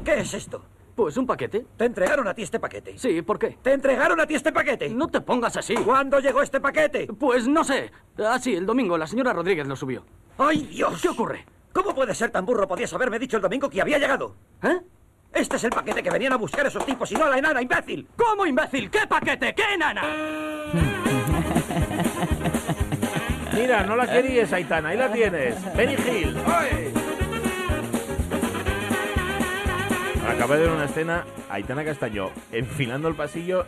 ¿Qué 0.04 0.20
es 0.20 0.34
esto? 0.34 0.64
Pues 0.96 1.18
un 1.18 1.26
paquete. 1.26 1.66
¿Te 1.76 1.86
entregaron 1.86 2.28
a 2.28 2.34
ti 2.34 2.44
este 2.44 2.60
paquete? 2.60 2.98
Sí, 2.98 3.22
¿por 3.22 3.38
qué? 3.38 3.58
¿Te 3.62 3.74
entregaron 3.74 4.20
a 4.22 4.26
ti 4.26 4.36
este 4.36 4.54
paquete? 4.54 4.90
No 4.90 5.10
te 5.10 5.20
pongas 5.20 5.58
así. 5.58 5.76
¿Cuándo 5.76 6.20
llegó 6.20 6.42
este 6.42 6.62
paquete? 6.62 7.08
Pues 7.08 7.48
no 7.48 7.64
sé. 7.64 7.92
Ah, 8.18 8.40
sí, 8.40 8.56
el 8.56 8.66
domingo 8.66 8.98
la 8.98 9.08
señora 9.08 9.34
Rodríguez 9.34 9.68
lo 9.68 9.76
subió. 9.76 10.06
¡Ay, 10.38 10.64
Dios! 10.68 11.02
¿Qué 11.02 11.10
ocurre? 11.10 11.46
¿Cómo 11.74 11.94
puede 11.94 12.16
ser 12.16 12.32
tan 12.32 12.46
burro? 12.46 12.68
Podías 12.68 12.94
haberme 12.94 13.20
dicho 13.20 13.36
el 13.36 13.44
domingo 13.44 13.70
que 13.70 13.82
había 13.82 13.98
llegado. 13.98 14.36
¿Eh? 14.64 14.80
Este 15.34 15.58
es 15.58 15.64
el 15.66 15.72
paquete 15.72 16.02
que 16.02 16.10
venían 16.10 16.32
a 16.32 16.38
buscar 16.38 16.66
esos 16.66 16.86
tipos 16.86 17.12
y 17.12 17.16
no 17.16 17.28
la 17.28 17.38
enana, 17.38 17.62
imbécil. 17.62 18.08
¿Cómo, 18.16 18.46
imbécil? 18.46 18.90
¿Qué 18.90 19.06
paquete? 19.06 19.54
¿Qué 19.54 19.74
enana? 19.74 21.25
Mira, 23.56 23.84
no 23.84 23.96
la 23.96 24.06
querías, 24.08 24.52
Aitana, 24.54 24.90
ahí 24.90 24.98
la 24.98 25.12
tienes. 25.12 25.56
Benny 25.76 25.94
Hill. 25.94 26.36
Acabé 30.30 30.58
de 30.58 30.62
ver 30.64 30.72
una 30.72 30.86
escena, 30.86 31.24
Aitana 31.56 31.86
Castañó, 31.86 32.32
enfilando 32.52 33.08
el 33.08 33.16
pasillo 33.16 33.66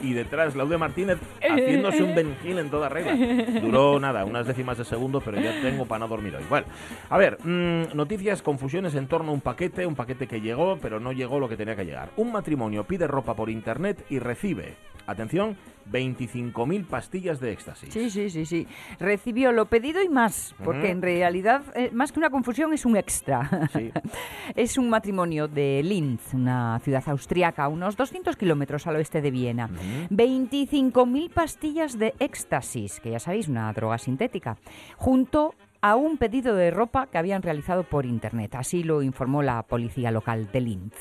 y 0.00 0.12
detrás 0.12 0.56
Laude 0.56 0.76
Martínez 0.76 1.18
haciéndose 1.40 2.02
un 2.02 2.14
Benjil 2.16 2.58
en 2.58 2.68
toda 2.68 2.88
regla. 2.88 3.14
Duró 3.60 4.00
nada, 4.00 4.24
unas 4.24 4.46
décimas 4.46 4.76
de 4.78 4.84
segundo, 4.84 5.20
pero 5.20 5.40
ya 5.40 5.60
tengo 5.62 5.86
para 5.86 6.00
no 6.00 6.08
dormir 6.08 6.34
hoy. 6.34 6.44
Bueno, 6.48 6.66
a 7.08 7.18
ver, 7.18 7.38
mm, 7.44 7.94
noticias, 7.96 8.42
confusiones 8.42 8.96
en 8.96 9.06
torno 9.06 9.30
a 9.30 9.34
un 9.34 9.40
paquete, 9.40 9.86
un 9.86 9.94
paquete 9.94 10.26
que 10.26 10.40
llegó, 10.40 10.78
pero 10.82 10.98
no 10.98 11.12
llegó 11.12 11.38
lo 11.38 11.48
que 11.48 11.56
tenía 11.56 11.76
que 11.76 11.84
llegar. 11.84 12.10
Un 12.16 12.32
matrimonio 12.32 12.84
pide 12.84 13.06
ropa 13.06 13.34
por 13.34 13.48
internet 13.48 14.04
y 14.10 14.18
recibe, 14.18 14.74
atención, 15.06 15.56
25.000 15.90 16.86
pastillas 16.86 17.40
de 17.40 17.52
éxtasis. 17.52 17.92
Sí, 17.92 18.10
sí, 18.10 18.30
sí, 18.30 18.46
sí. 18.46 18.66
Recibió 19.00 19.52
lo 19.52 19.66
pedido 19.66 20.02
y 20.02 20.08
más, 20.08 20.54
porque 20.64 20.84
Ujú. 20.84 20.92
en 20.92 21.02
realidad, 21.02 21.62
eh, 21.74 21.90
más 21.92 22.12
que 22.12 22.18
una 22.20 22.30
confusión, 22.30 22.72
es 22.72 22.84
un 22.84 22.96
extra. 22.96 23.68
Sí. 23.72 23.90
es 24.54 24.78
un 24.78 24.88
matrimonio 24.88 25.48
de 25.48 25.82
Linz, 25.82 26.34
una 26.34 26.78
ciudad 26.80 27.02
austriaca, 27.12 27.64
a 27.64 27.68
unos 27.68 27.96
200 27.96 28.36
kilómetros 28.36 28.86
al 28.86 28.96
oeste 28.96 29.20
de 29.22 29.30
Viena. 29.30 29.68
25.000 30.10 31.30
pastillas 31.30 31.98
de 31.98 32.14
éxtasis, 32.18 33.00
que 33.00 33.10
ya 33.12 33.18
sabéis, 33.18 33.48
una 33.48 33.72
droga 33.72 33.98
sintética, 33.98 34.56
junto 34.96 35.54
a 35.80 35.96
un 35.96 36.16
pedido 36.16 36.54
de 36.54 36.70
ropa 36.70 37.06
que 37.08 37.18
habían 37.18 37.42
realizado 37.42 37.82
por 37.84 38.06
internet. 38.06 38.54
Así 38.54 38.82
lo 38.84 39.02
informó 39.02 39.42
la 39.42 39.62
policía 39.64 40.10
local 40.10 40.48
de 40.52 40.60
Linz. 40.60 40.94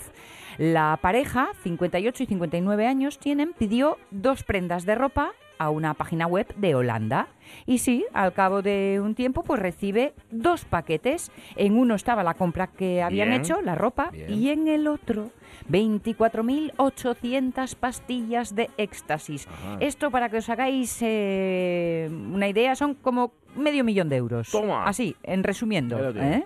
La 0.58 0.97
pareja, 1.02 1.50
58 1.63 2.24
y 2.24 2.26
59 2.26 2.88
años 2.88 3.19
tienen, 3.19 3.54
pidió 3.58 3.97
dos 4.10 4.43
prendas 4.43 4.86
de 4.86 4.95
ropa 4.95 5.32
a 5.60 5.69
una 5.69 5.93
página 5.93 6.26
web 6.26 6.47
de 6.56 6.74
Holanda. 6.74 7.28
Y 7.67 7.78
sí, 7.78 8.06
al 8.13 8.34
cabo 8.34 8.63
de 8.63 9.00
un 9.02 9.13
tiempo, 9.13 9.43
pues 9.43 9.62
recibe 9.62 10.13
dos 10.32 10.65
paquetes. 10.65 11.32
En 11.56 11.78
uno 11.78 11.93
estaba 11.93 12.24
la 12.24 12.34
compra 12.34 12.65
que 12.67 13.04
habían 13.04 13.30
Bien, 13.30 13.41
hecho, 13.41 13.62
la 13.62 13.76
ropa, 13.76 14.10
bien. 14.12 14.34
y 14.34 14.50
en 14.50 14.67
el 14.67 14.88
otro 14.88 15.30
24.800 15.69 17.76
pastillas 17.76 18.56
de 18.56 18.69
éxtasis. 18.78 19.47
Ajá. 19.47 19.78
Esto, 19.80 20.12
para 20.12 20.30
que 20.30 20.38
os 20.38 20.50
hagáis 20.50 21.00
eh, 21.02 22.10
una 22.12 22.47
idea, 22.47 22.76
son 22.76 22.93
como 22.95 23.34
medio 23.56 23.84
millón 23.84 24.10
de 24.10 24.17
euros. 24.17 24.50
Toma. 24.50 24.86
Así, 24.86 25.15
en 25.24 25.43
resumiendo. 25.43 25.97
¿eh? 26.15 26.43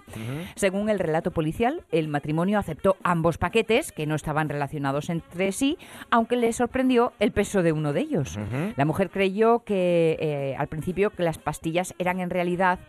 Según 0.56 0.90
el 0.90 1.00
relato 1.00 1.32
policial, 1.32 1.84
el 1.92 2.08
matrimonio 2.08 2.60
aceptó 2.60 2.98
ambos 3.04 3.38
paquetes, 3.38 3.92
que 3.92 4.06
no 4.06 4.16
estaban 4.16 4.50
relacionados 4.50 5.10
entre 5.10 5.52
sí, 5.52 5.78
aunque 6.10 6.36
le 6.36 6.52
sorprendió 6.54 7.14
el 7.20 7.32
peso 7.32 7.64
de 7.64 7.72
uno 7.72 7.94
de 7.94 8.02
ellos. 8.02 8.38
La 8.76 8.86
mujer 8.86 9.10
creyó 9.10 9.60
que 9.60 10.18
eh, 10.20 10.56
al 10.58 10.68
principio 10.68 11.10
que 11.10 11.24
las 11.24 11.38
pastillas 11.38 11.94
eran 12.00 12.20
en 12.20 12.30
realidad 12.30 12.80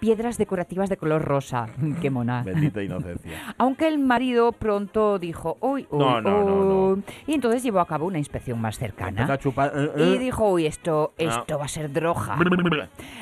piedras 0.00 0.38
decorativas 0.38 0.88
de 0.88 0.96
color 0.96 1.22
rosa. 1.22 1.68
Qué 2.02 2.10
mona. 2.10 2.42
Bendita 2.42 2.82
inocencia. 2.82 3.54
Aunque 3.58 3.88
el 3.88 3.98
marido 3.98 4.52
pronto 4.52 5.18
dijo, 5.18 5.56
uy, 5.74 5.86
uy, 5.90 5.98
No, 5.98 6.20
no, 6.20 6.44
no, 6.44 6.86
uy", 6.94 7.02
y 7.26 7.34
entonces 7.34 7.62
llevó 7.62 7.80
a 7.80 7.86
cabo 7.86 8.06
una 8.06 8.18
inspección 8.18 8.60
más 8.60 8.78
cercana. 8.78 9.10
Empezó 9.22 9.32
a 9.32 9.38
chupar, 9.38 9.72
eh, 9.74 9.90
Y 9.96 10.14
eh. 10.14 10.18
dijo, 10.18 10.48
uy, 10.50 10.66
esto, 10.66 11.12
No. 11.18 11.24
esto 11.30 11.58
va 11.58 11.64
a 11.64 11.68
ser 11.68 11.92
droga. 11.92 12.36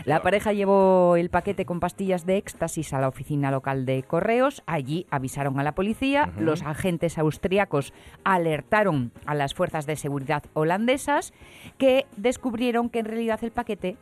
La 0.05 0.23
pareja 0.23 0.53
llevó 0.53 1.17
el 1.17 1.31
paquete 1.31 1.65
con 1.65 1.81
pastillas 1.81 2.27
de 2.27 2.37
éxtasis 2.37 2.93
a 2.93 3.01
la 3.01 3.09
oficina 3.09 3.51
local 3.51 3.87
de 3.87 4.03
correos. 4.03 4.63
Allí 4.67 5.07
avisaron 5.11 5.59
a 5.59 5.63
la 5.63 5.73
policía. 5.73 6.31
Los 6.39 6.63
agentes 6.63 7.19
austriacos 7.19 7.93
alertaron 8.25 9.13
a 9.27 9.35
las 9.35 9.55
fuerzas 9.55 9.87
de 9.87 9.97
seguridad 9.97 10.43
holandesas 10.55 11.33
que 11.79 12.07
descubrieron 12.17 12.89
que 12.91 13.01
en 13.01 13.07
realidad 13.07 13.39
el 13.43 13.51
paquete 13.53 13.97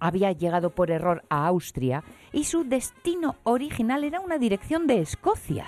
había 0.00 0.32
llegado 0.32 0.70
por 0.70 0.90
error 0.90 1.22
a 1.28 1.46
Austria 1.46 2.02
y 2.32 2.44
su 2.44 2.64
destino 2.64 3.36
original 3.44 4.04
era 4.04 4.20
una 4.20 4.38
dirección 4.38 4.86
de 4.86 5.00
Escocia. 5.00 5.66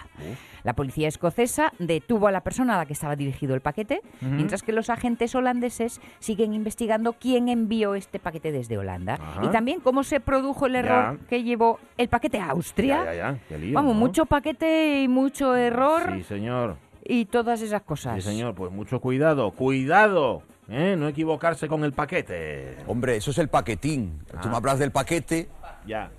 La 0.63 0.75
policía 0.75 1.09
escocesa 1.09 1.73
detuvo 1.79 2.27
a 2.27 2.31
la 2.33 2.43
persona 2.43 2.75
a 2.75 2.79
la 2.79 2.85
que 2.87 2.93
estaba 2.93 3.17
dirigido 3.17 3.55
el 3.55 3.63
paquete, 3.63 4.03
mientras 4.21 4.63
que 4.63 4.73
los 4.73 4.91
agentes 4.91 5.35
holandeses 5.35 6.01
siguen 6.19 6.53
investigando 6.53 7.15
quién 7.15 7.49
envió 7.49 7.95
este 7.95 8.19
paquete 8.19 8.53
desde 8.53 8.77
Holanda 8.77 9.15
Ajá. 9.15 9.41
y 9.45 9.49
también 9.49 9.81
cómo 9.81 10.03
se 10.05 10.21
produjo 10.21 10.67
el 10.67 10.77
error 10.77 11.19
Ya. 11.19 11.27
que 11.29 11.43
llevó 11.43 11.79
el 11.97 12.09
paquete 12.09 12.39
a 12.41 12.51
Austria. 12.51 13.05
Ya, 13.07 13.15
ya, 13.15 13.33
ya, 13.33 13.39
qué 13.49 13.59
lío, 13.59 13.75
Vamos, 13.75 13.95
¿no? 13.95 14.01
mucho 14.01 14.27
paquete 14.27 15.03
y 15.03 15.09
mucho 15.09 15.57
error 15.57 16.13
Sí, 16.17 16.25
señor. 16.25 16.77
y 17.05 17.25
todas 17.25 17.63
esas 17.63 17.81
cosas. 17.81 18.17
Sí, 18.23 18.31
señor, 18.31 18.55
pues 18.55 18.71
mucho 18.71 19.01
cuidado, 19.01 19.51
cuidado, 19.53 20.43
¿eh? 20.71 20.97
no 20.97 21.09
equivocarse 21.09 21.69
con 21.69 21.85
el 21.85 21.93
paquete. 21.93 22.79
Hombre, 22.87 23.17
eso 23.17 23.31
es 23.31 23.39
el 23.39 23.49
paquetín. 23.49 24.21
Tú 24.41 24.49
me 24.49 24.57
hablas 24.57 24.79
del 24.79 24.93
paquete. 24.93 25.49
Ya, 25.87 26.11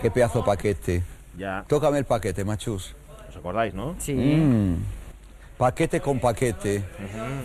Qué 0.00 0.10
pedazo 0.10 0.40
de 0.40 0.44
paquete. 0.44 1.02
ya. 1.36 1.64
Tócame 1.66 1.98
el 1.98 2.04
paquete, 2.04 2.44
machus. 2.44 2.94
¿Os 3.28 3.36
acordáis, 3.36 3.74
no? 3.74 3.94
Sí. 3.98 4.14
Mm. 4.14 4.76
Paquete 5.56 6.00
con 6.00 6.18
paquete. 6.20 6.84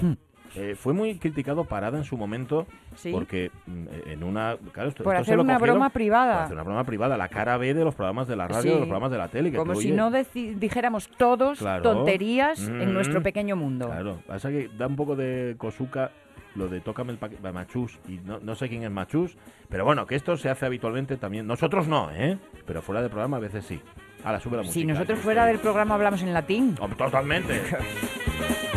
Ujú. 0.02 0.18
Eh, 0.56 0.76
fue 0.76 0.94
muy 0.94 1.16
criticado 1.20 1.64
Parada 1.66 1.98
en 1.98 2.04
su 2.04 2.18
momento 2.18 2.66
Sí. 2.96 3.12
porque 3.12 3.52
mm, 3.68 3.86
en 4.08 4.24
una 4.24 4.58
claro, 4.74 4.90
esto- 4.90 5.04
Por 5.04 5.14
esto 5.16 5.26
se 5.26 5.32
hacer 5.32 5.38
lo 5.38 5.44
una 5.44 5.54
cogieron 5.56 5.76
broma 5.76 5.90
privada. 5.90 6.34
por 6.36 6.44
hacer 6.44 6.54
una 6.56 6.64
broma 6.64 6.84
privada 6.84 7.18
la 7.18 7.28
cara 7.30 7.58
B 7.58 7.74
de 7.74 7.84
los 7.84 7.96
programas 7.96 8.28
de 8.28 8.36
la 8.36 8.48
radio 8.48 8.62
Sí. 8.62 8.68
de 8.70 8.76
los 8.76 8.84
programas 8.88 9.12
de 9.12 9.18
la 9.18 9.28
tele 9.28 9.52
que 9.52 9.58
Como 9.58 9.74
tú 9.74 9.82
si 9.82 9.92
no 9.92 10.10
dijéramos 10.34 11.08
todos 11.18 11.60
Claro. 11.60 11.84
tonterías 11.84 12.60
Mm. 12.68 12.82
en 12.82 12.94
nuestro 12.94 13.22
pequeño 13.22 13.56
mundo. 13.56 13.88
Claro, 13.88 14.22
pasa 14.28 14.50
que 14.50 14.70
da 14.78 14.88
un 14.88 14.96
poco 14.96 15.16
de 15.16 15.56
cosuca 15.58 16.12
lo 16.56 16.68
de 16.68 16.82
tócame 16.82 17.12
el 17.12 17.20
paquete 17.20 17.52
Machus 17.52 18.00
y 18.08 18.18
no, 18.26 18.40
no 18.40 18.56
sé 18.56 18.68
quién 18.70 18.84
es 18.84 18.90
Machus, 18.92 19.38
pero 19.70 19.86
bueno, 19.86 20.06
que 20.08 20.16
esto 20.16 20.36
se 20.36 20.50
hace 20.50 20.66
habitualmente 20.66 21.16
también. 21.18 21.46
Nosotros 21.46 21.88
no, 21.88 22.10
¿eh? 22.12 22.38
Pero 22.66 22.82
fuera 22.82 23.02
del 23.02 23.12
programa 23.12 23.38
a 23.38 23.40
veces 23.40 23.66
sí. 23.66 23.80
A 24.24 24.32
la 24.34 24.40
sube 24.40 24.58
la 24.58 24.64
música. 24.64 24.74
Si 24.74 24.86
nosotros 24.86 25.20
que 25.20 25.24
fuera 25.24 25.46
del 25.46 25.60
programa 25.60 25.96
hablamos 25.96 26.22
en 26.24 26.34
latín. 26.34 26.76
Oh, 26.82 26.90
Totalmente. 26.90 27.62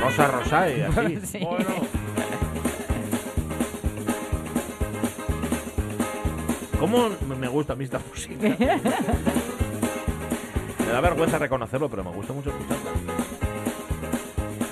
Rosa 0.00 0.26
Rosae, 0.28 0.84
así. 0.84 1.16
Sí. 1.26 1.38
Bueno. 1.44 1.64
¿Cómo 6.78 7.08
me 7.38 7.48
gusta 7.48 7.72
a 7.72 7.76
mí 7.76 7.84
esta 7.84 7.98
música? 7.98 8.34
Me 8.38 8.56
da 10.92 11.00
vergüenza 11.00 11.38
reconocerlo, 11.38 11.88
pero 11.88 12.04
me 12.04 12.10
gusta 12.10 12.32
mucho 12.32 12.50
escucharla. 12.50 12.90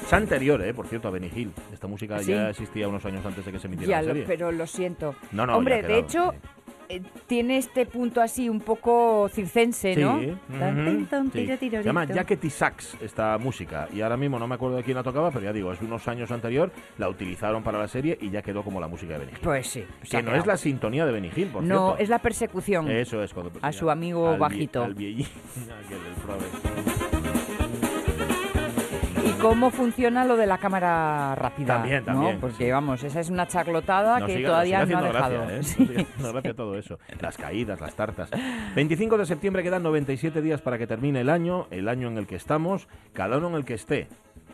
Es 0.06 0.12
anterior, 0.12 0.62
¿eh? 0.62 0.74
Por 0.74 0.86
cierto, 0.86 1.08
a 1.08 1.10
Benny 1.10 1.30
Hill. 1.34 1.50
Esta 1.72 1.86
música 1.86 2.18
Sí. 2.20 2.30
ya 2.32 2.50
existía 2.50 2.86
unos 2.88 3.04
años 3.06 3.24
antes 3.24 3.44
de 3.44 3.52
que 3.52 3.58
se 3.58 3.66
emitiera 3.68 3.90
Ya, 3.90 3.96
la 4.02 4.08
lo- 4.08 4.12
serie. 4.12 4.24
pero 4.26 4.52
lo 4.52 4.66
siento. 4.66 5.14
No, 5.32 5.46
no, 5.46 5.56
Hombre, 5.56 5.82
de 5.82 5.98
hecho, 5.98 6.34
eh, 6.88 7.02
tiene 7.26 7.58
este 7.58 7.86
punto 7.86 8.20
así 8.20 8.48
un 8.48 8.60
poco 8.60 9.28
circense, 9.32 9.94
Sí, 9.94 10.00
¿no? 10.00 10.20
Tan, 10.58 10.84
tin, 10.84 11.06
ton, 11.06 11.32
sí. 11.32 11.48
tira, 11.58 11.78
Se 11.78 11.84
llama 11.84 12.04
Jacket 12.04 12.44
y 12.44 12.50
Sax 12.50 12.96
esta 13.00 13.36
música 13.38 13.88
y 13.92 14.00
ahora 14.00 14.16
mismo 14.16 14.38
no 14.38 14.46
me 14.46 14.54
acuerdo 14.54 14.76
de 14.76 14.82
quién 14.82 14.96
la 14.96 15.02
tocaba, 15.02 15.30
pero 15.30 15.44
ya 15.44 15.52
digo, 15.52 15.72
es 15.72 15.80
unos 15.80 16.06
años 16.08 16.30
anterior, 16.30 16.70
la 16.98 17.08
utilizaron 17.08 17.62
para 17.62 17.78
la 17.78 17.88
serie 17.88 18.16
y 18.20 18.30
ya 18.30 18.42
quedó 18.42 18.62
como 18.62 18.80
la 18.80 18.88
música 18.88 19.14
de 19.14 19.18
Benny 19.20 19.32
Hill. 19.32 19.38
Pues 19.42 19.66
sí. 19.68 19.84
Que 20.10 20.22
no 20.22 20.34
es 20.34 20.46
la 20.46 20.56
sintonía 20.56 21.06
de 21.06 21.12
Benny 21.12 21.30
Hill, 21.34 21.48
por 21.48 21.62
No, 21.62 21.86
cierto. 21.88 22.02
es 22.02 22.08
la 22.08 22.18
persecución. 22.20 22.90
Eso 22.90 23.22
es. 23.22 23.32
Cuando, 23.34 23.52
A 23.62 23.72
su 23.72 23.90
amigo 23.90 24.28
al 24.28 24.36
vie- 24.36 24.38
bajito. 24.40 24.84
al 24.84 24.94
viellín. 24.96 25.26
¿Y 29.24 29.30
cómo 29.40 29.70
funciona 29.70 30.24
lo 30.24 30.36
de 30.36 30.46
la 30.46 30.58
cámara 30.58 31.34
rápida? 31.34 31.74
También, 31.74 32.00
¿no? 32.00 32.12
también, 32.12 32.40
Porque 32.40 32.70
vamos, 32.72 33.02
esa 33.04 33.20
es 33.20 33.30
una 33.30 33.46
charlotada 33.46 34.18
Nos 34.20 34.28
que 34.28 34.34
sigue- 34.36 34.46
todavía 34.46 34.84
no 34.84 34.98
ha 34.98 35.02
dejado. 35.02 35.34
gracia, 35.46 35.56
¿eh? 35.56 35.62
Sí. 35.62 36.06
Gracia 36.18 36.54
todo 36.54 36.76
eso. 36.78 36.98
Las 37.20 37.36
caídas, 37.36 37.80
las 37.80 37.94
tartas. 37.94 38.30
25 38.74 39.18
de 39.18 39.26
septiembre 39.26 39.62
quedan 39.62 39.82
97 39.82 40.42
días 40.42 40.60
para 40.60 40.78
que 40.78 40.86
termine 40.86 41.20
el 41.20 41.30
año, 41.30 41.66
el 41.70 41.88
año 41.88 42.08
en 42.08 42.18
el 42.18 42.26
que 42.26 42.36
estamos, 42.36 42.88
cada 43.12 43.38
uno 43.38 43.48
en 43.48 43.54
el 43.54 43.64
que 43.64 43.74
esté. 43.74 44.08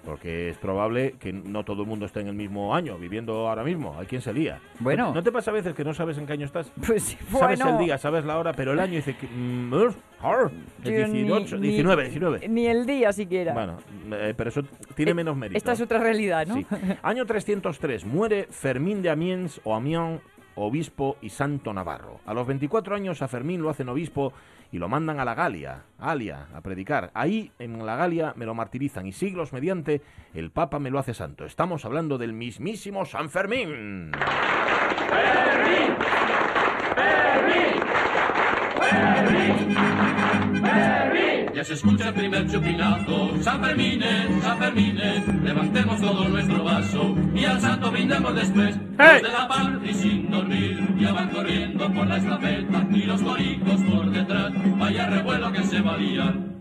Porque 0.04 0.48
es 0.50 0.56
probable 0.58 1.14
que 1.20 1.32
no 1.32 1.64
todo 1.64 1.82
el 1.82 1.88
mundo 1.88 2.06
esté 2.06 2.20
en 2.20 2.28
el 2.28 2.34
mismo 2.34 2.74
año, 2.74 2.96
viviendo 2.98 3.48
ahora 3.48 3.62
mismo. 3.62 3.94
Hay 3.98 4.06
quien 4.06 4.22
se 4.22 4.32
lía. 4.32 4.58
Bueno. 4.78 5.08
¿No, 5.08 5.14
no 5.16 5.22
te 5.22 5.30
pasa 5.30 5.50
a 5.50 5.54
veces 5.54 5.74
que 5.74 5.84
no 5.84 5.92
sabes 5.94 6.16
en 6.18 6.26
qué 6.26 6.32
año 6.32 6.46
estás? 6.46 6.70
Pues 6.86 7.02
sí, 7.02 7.16
Sabes 7.30 7.58
bueno. 7.60 7.78
el 7.78 7.84
día, 7.84 7.98
sabes 7.98 8.24
la 8.24 8.38
hora, 8.38 8.52
pero 8.52 8.72
el 8.72 8.80
año 8.80 8.94
dice 8.94 9.14
que... 9.16 9.26
mm, 9.26 9.72
ar, 10.22 10.50
es 10.84 10.90
Yo 10.90 11.06
ni- 11.08 11.22
18, 11.24 11.56
ni- 11.58 11.68
19, 11.68 12.02
19. 12.04 12.48
Ni 12.48 12.66
el 12.66 12.86
día 12.86 13.12
siquiera. 13.12 13.52
Bueno, 13.52 13.76
eh, 14.12 14.34
pero 14.36 14.50
eso 14.50 14.62
tiene 14.94 15.14
menos 15.14 15.36
mérito. 15.36 15.56
Esta 15.56 15.72
es 15.72 15.80
otra 15.80 15.98
realidad, 15.98 16.46
¿no? 16.46 16.56
Sí. 16.56 16.66
Año 17.02 17.24
303. 17.26 18.04
Muere 18.04 18.46
Fermín 18.50 19.02
de 19.02 19.10
Amiens 19.10 19.60
o 19.64 19.74
Amiens, 19.74 20.20
obispo 20.54 21.16
y 21.22 21.30
santo 21.30 21.72
navarro. 21.72 22.20
A 22.26 22.34
los 22.34 22.46
24 22.46 22.94
años 22.94 23.22
a 23.22 23.28
Fermín 23.28 23.62
lo 23.62 23.70
hacen 23.70 23.88
obispo 23.88 24.32
y 24.72 24.78
lo 24.78 24.88
mandan 24.88 25.18
a 25.20 25.24
la 25.24 25.34
Galia, 25.34 25.82
Alia, 25.98 26.48
a 26.54 26.60
predicar. 26.60 27.10
Ahí, 27.14 27.50
en 27.58 27.84
la 27.84 27.96
Galia, 27.96 28.34
me 28.36 28.46
lo 28.46 28.54
martirizan 28.54 29.06
y 29.06 29.12
siglos 29.12 29.52
mediante, 29.52 30.02
el 30.34 30.50
Papa 30.50 30.78
me 30.78 30.90
lo 30.90 30.98
hace 30.98 31.14
santo. 31.14 31.44
Estamos 31.44 31.84
hablando 31.84 32.18
del 32.18 32.32
mismísimo 32.32 33.04
San 33.04 33.30
Fermín. 33.30 34.12
Ya 41.60 41.64
se 41.64 41.74
escucha 41.74 42.08
el 42.08 42.14
primer 42.14 42.50
chupinazo. 42.50 43.36
San 43.42 43.62
Fermines, 43.62 44.42
San 44.42 44.58
Fermines, 44.58 45.28
levantemos 45.44 46.00
todo 46.00 46.26
nuestro 46.26 46.64
vaso 46.64 47.14
y 47.34 47.44
al 47.44 47.60
santo 47.60 47.90
brindemos 47.90 48.34
después. 48.34 48.78
Los 48.78 49.22
de 49.22 49.28
la 49.28 49.46
paz 49.46 49.68
y 49.84 49.92
sin 49.92 50.30
dormir, 50.30 50.96
ya 50.98 51.12
van 51.12 51.28
corriendo 51.28 51.92
por 51.92 52.06
la 52.06 52.16
estafeta 52.16 52.86
y 52.90 53.02
los 53.02 53.20
coricos 53.20 53.78
por 53.82 54.10
detrás. 54.10 54.52
Vaya 54.78 55.10
revuelo 55.10 55.52
que 55.52 55.62
se 55.64 55.82
valían. 55.82 56.59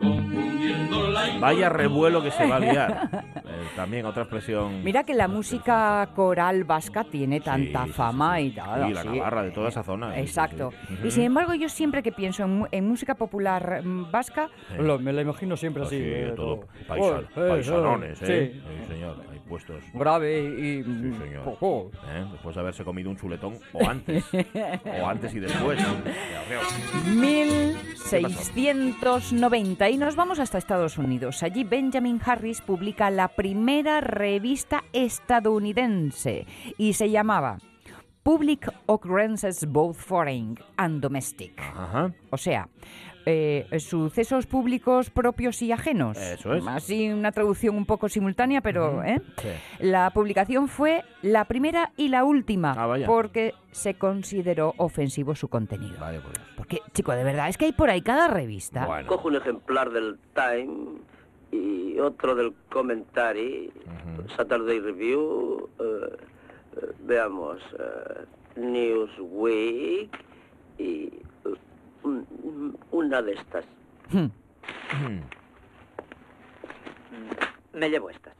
Confundiendo 0.00 1.10
la 1.10 1.38
Vaya 1.38 1.68
revuelo 1.68 2.22
que 2.22 2.30
se 2.30 2.46
va 2.46 2.56
a 2.56 2.60
liar. 2.60 3.10
Eh, 3.50 3.66
también 3.74 4.06
otra 4.06 4.22
expresión. 4.22 4.84
Mira 4.84 5.02
que 5.02 5.12
la 5.12 5.26
música 5.26 6.08
coral 6.14 6.62
vasca 6.62 7.02
tiene 7.02 7.40
tanta 7.40 7.86
fama 7.86 8.40
y 8.40 8.52
tal. 8.52 8.86
Sí, 8.86 8.94
la. 8.94 9.02
Navarra, 9.04 9.42
de 9.42 9.50
toda 9.50 9.68
esa 9.70 9.82
zona. 9.82 10.10
sí, 10.10 10.14
sí, 10.14 10.20
Exacto. 10.20 10.72
Y 11.02 11.10
sin 11.10 11.24
embargo, 11.24 11.52
yo 11.54 11.68
siempre 11.68 12.00
que 12.04 12.12
pienso 12.12 12.44
en, 12.44 12.50
mu- 12.60 12.66
en 12.70 12.86
música 12.86 13.16
popular 13.16 13.82
mm, 13.84 14.08
vasca, 14.12 14.48
Sí. 14.68 14.82
Lo- 14.82 15.00
me 15.00 15.12
la 15.12 15.22
imagino 15.22 15.56
siempre 15.56 15.82
así. 15.82 15.96
Así, 15.96 16.04
eh, 16.06 16.32
todo 16.36 16.60
Oh, 16.96 17.16
eh, 17.16 17.24
paisanones, 17.48 18.18
sí. 18.18 18.24
¿eh? 18.28 18.60
Sí, 18.86 18.92
señor, 18.94 19.16
hay 19.32 19.39
puestos. 19.50 19.84
Grave 19.92 20.44
y. 20.44 20.82
Sí, 20.82 21.12
señor. 21.12 21.58
Oh, 21.60 21.90
¿Eh? 22.06 22.24
Después 22.32 22.54
de 22.54 22.60
haberse 22.60 22.84
comido 22.84 23.10
un 23.10 23.18
chuletón 23.18 23.58
o 23.72 23.86
antes. 23.86 24.24
o 25.02 25.06
antes 25.06 25.34
y 25.34 25.40
después. 25.40 25.78
Ya 25.78 25.92
veo. 26.48 26.62
1690 27.14 29.90
y 29.90 29.98
nos 29.98 30.16
vamos 30.16 30.38
hasta 30.38 30.56
Estados 30.56 30.96
Unidos. 30.96 31.42
Allí 31.42 31.64
Benjamin 31.64 32.20
Harris 32.24 32.60
publica 32.60 33.10
la 33.10 33.26
primera 33.28 34.00
revista 34.00 34.84
estadounidense 34.92 36.46
y 36.78 36.92
se 36.92 37.10
llamaba 37.10 37.58
Public 38.22 38.72
Occurrences 38.86 39.66
Both 39.66 39.96
Foreign 39.96 40.56
and 40.76 41.00
Domestic. 41.00 41.58
Ajá. 41.58 42.12
O 42.30 42.36
sea, 42.36 42.68
eh, 43.32 43.78
sucesos 43.78 44.46
públicos 44.46 45.10
propios 45.10 45.62
y 45.62 45.70
ajenos. 45.72 46.18
Eso 46.18 46.54
es. 46.54 46.66
Así 46.66 47.08
una 47.10 47.30
traducción 47.32 47.76
un 47.76 47.86
poco 47.86 48.08
simultánea, 48.08 48.60
pero... 48.60 49.02
¿eh? 49.04 49.20
Sí. 49.40 49.48
La 49.80 50.10
publicación 50.10 50.68
fue 50.68 51.04
la 51.22 51.44
primera 51.44 51.92
y 51.96 52.08
la 52.08 52.24
última 52.24 52.72
Ah, 52.76 52.86
vaya. 52.86 53.06
porque 53.06 53.54
se 53.70 53.94
consideró 53.94 54.74
ofensivo 54.78 55.34
su 55.34 55.48
contenido. 55.48 55.96
Por 55.98 56.10
Dios. 56.10 56.24
Porque, 56.56 56.80
chico, 56.92 57.12
de 57.12 57.24
verdad, 57.24 57.48
es 57.48 57.56
que 57.56 57.66
hay 57.66 57.72
por 57.72 57.88
ahí 57.90 58.02
cada 58.02 58.28
revista. 58.28 59.04
Cojo 59.06 59.28
un 59.28 59.36
ejemplar 59.36 59.90
del 59.90 60.18
Time 60.34 60.98
y 61.52 61.98
otro 61.98 62.34
del 62.34 62.52
Commentary, 62.70 63.72
Saturday 64.36 64.80
Review, 64.80 65.68
eh, 65.78 66.16
eh, 66.76 66.86
veamos, 67.04 67.58
Newsweek 68.56 70.10
y 70.78 71.10
un- 72.02 72.26
una 72.90 73.22
de 73.22 73.32
estas. 73.32 73.64
Hmm. 74.10 74.26
Me 77.72 77.88
llevo 77.88 78.10
estas. 78.10 78.34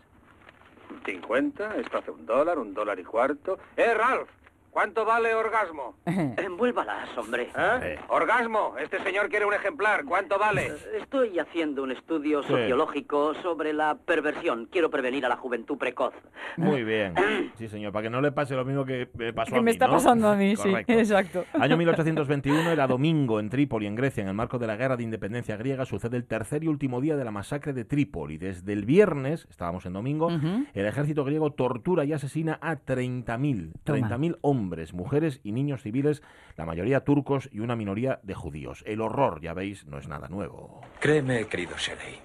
50, 1.05 1.77
esto 1.77 1.99
hace 1.99 2.11
un 2.11 2.27
dólar, 2.27 2.59
un 2.59 2.75
dólar 2.75 2.99
y 2.99 3.05
cuarto. 3.05 3.59
¡Eh, 3.77 3.95
Ralph! 3.95 4.29
¿Cuánto 4.71 5.05
vale 5.05 5.35
orgasmo? 5.35 5.97
Envuélvalas, 6.07 7.17
hombre. 7.19 7.49
¿Eh? 7.57 7.99
Orgasmo, 8.09 8.75
este 8.79 9.03
señor 9.03 9.29
quiere 9.29 9.45
un 9.45 9.53
ejemplar. 9.55 10.05
¿Cuánto 10.05 10.39
vale? 10.39 10.73
Estoy 11.01 11.39
haciendo 11.39 11.83
un 11.83 11.91
estudio 11.91 12.43
Sí. 12.43 12.49
sociológico 12.49 13.35
sobre 13.43 13.73
la 13.73 13.97
perversión. 13.97 14.67
Quiero 14.71 14.89
prevenir 14.91 15.27
a 15.27 15.29
la 15.29 15.37
juventud 15.37 15.77
precoz. 15.77 16.15
Muy 16.57 16.85
bien. 16.85 17.15
Sí, 17.57 17.69
señor, 17.69 17.93
para 17.93 18.05
que 18.05 18.11
no 18.11 18.21
le 18.23 18.33
pase 18.33 18.55
lo 18.55 18.65
mismo 18.65 18.85
que 18.87 19.09
me 19.15 19.33
pasó 19.35 19.51
Que 19.53 19.57
a 19.59 19.61
mí. 19.61 19.65
me 19.67 19.71
está 19.73 19.87
¿no? 19.87 19.95
pasando 19.95 20.29
a 20.29 20.37
mí, 20.37 20.57
sí, 20.57 20.63
Correcto. 20.71 20.93
exacto. 20.93 21.45
Año 21.59 21.77
1821 21.79 22.71
era 22.71 22.87
domingo 22.87 23.39
en 23.41 23.51
Trípoli, 23.51 23.87
en 23.87 23.95
Grecia, 23.97 24.23
en 24.23 24.29
el 24.29 24.35
marco 24.35 24.59
de 24.59 24.67
la 24.67 24.77
guerra 24.77 24.97
de 24.97 25.03
independencia 25.03 25.57
griega, 25.57 25.85
sucede 25.85 26.17
el 26.17 26.25
tercer 26.27 26.65
y 26.65 26.69
último 26.69 27.01
día 27.01 27.17
de 27.17 27.25
la 27.25 27.31
masacre 27.33 27.73
de 27.73 27.85
Trípoli. 27.85 28.39
Desde 28.39 28.73
el 28.73 28.85
viernes, 28.87 29.47
estábamos 29.51 29.85
en 29.85 29.93
domingo, 29.93 30.29
el 30.31 30.87
ejército 30.87 31.25
griego 31.25 31.51
tortura 31.53 32.05
y 32.05 32.13
asesina 32.15 32.59
a 32.63 32.77
30.000, 32.77 33.73
Toma. 33.85 34.09
30.000 34.09 34.39
hombres, 34.43 34.60
mujeres 34.93 35.41
y 35.43 35.53
niños 35.53 35.83
civiles, 35.83 36.23
la 36.57 36.67
mayoría 36.67 37.05
turcos 37.05 37.49
y 37.53 37.61
una 37.61 37.77
minoría 37.77 38.21
de 38.23 38.35
judíos. 38.35 38.83
El 38.87 39.01
horror, 39.01 39.41
ya 39.41 39.55
veis, 39.55 39.87
no 39.87 39.99
es 39.99 40.09
nada 40.09 40.29
nuevo. 40.29 40.81
Créeme, 41.01 41.47
querido 41.47 41.77
Shelley. 41.77 42.19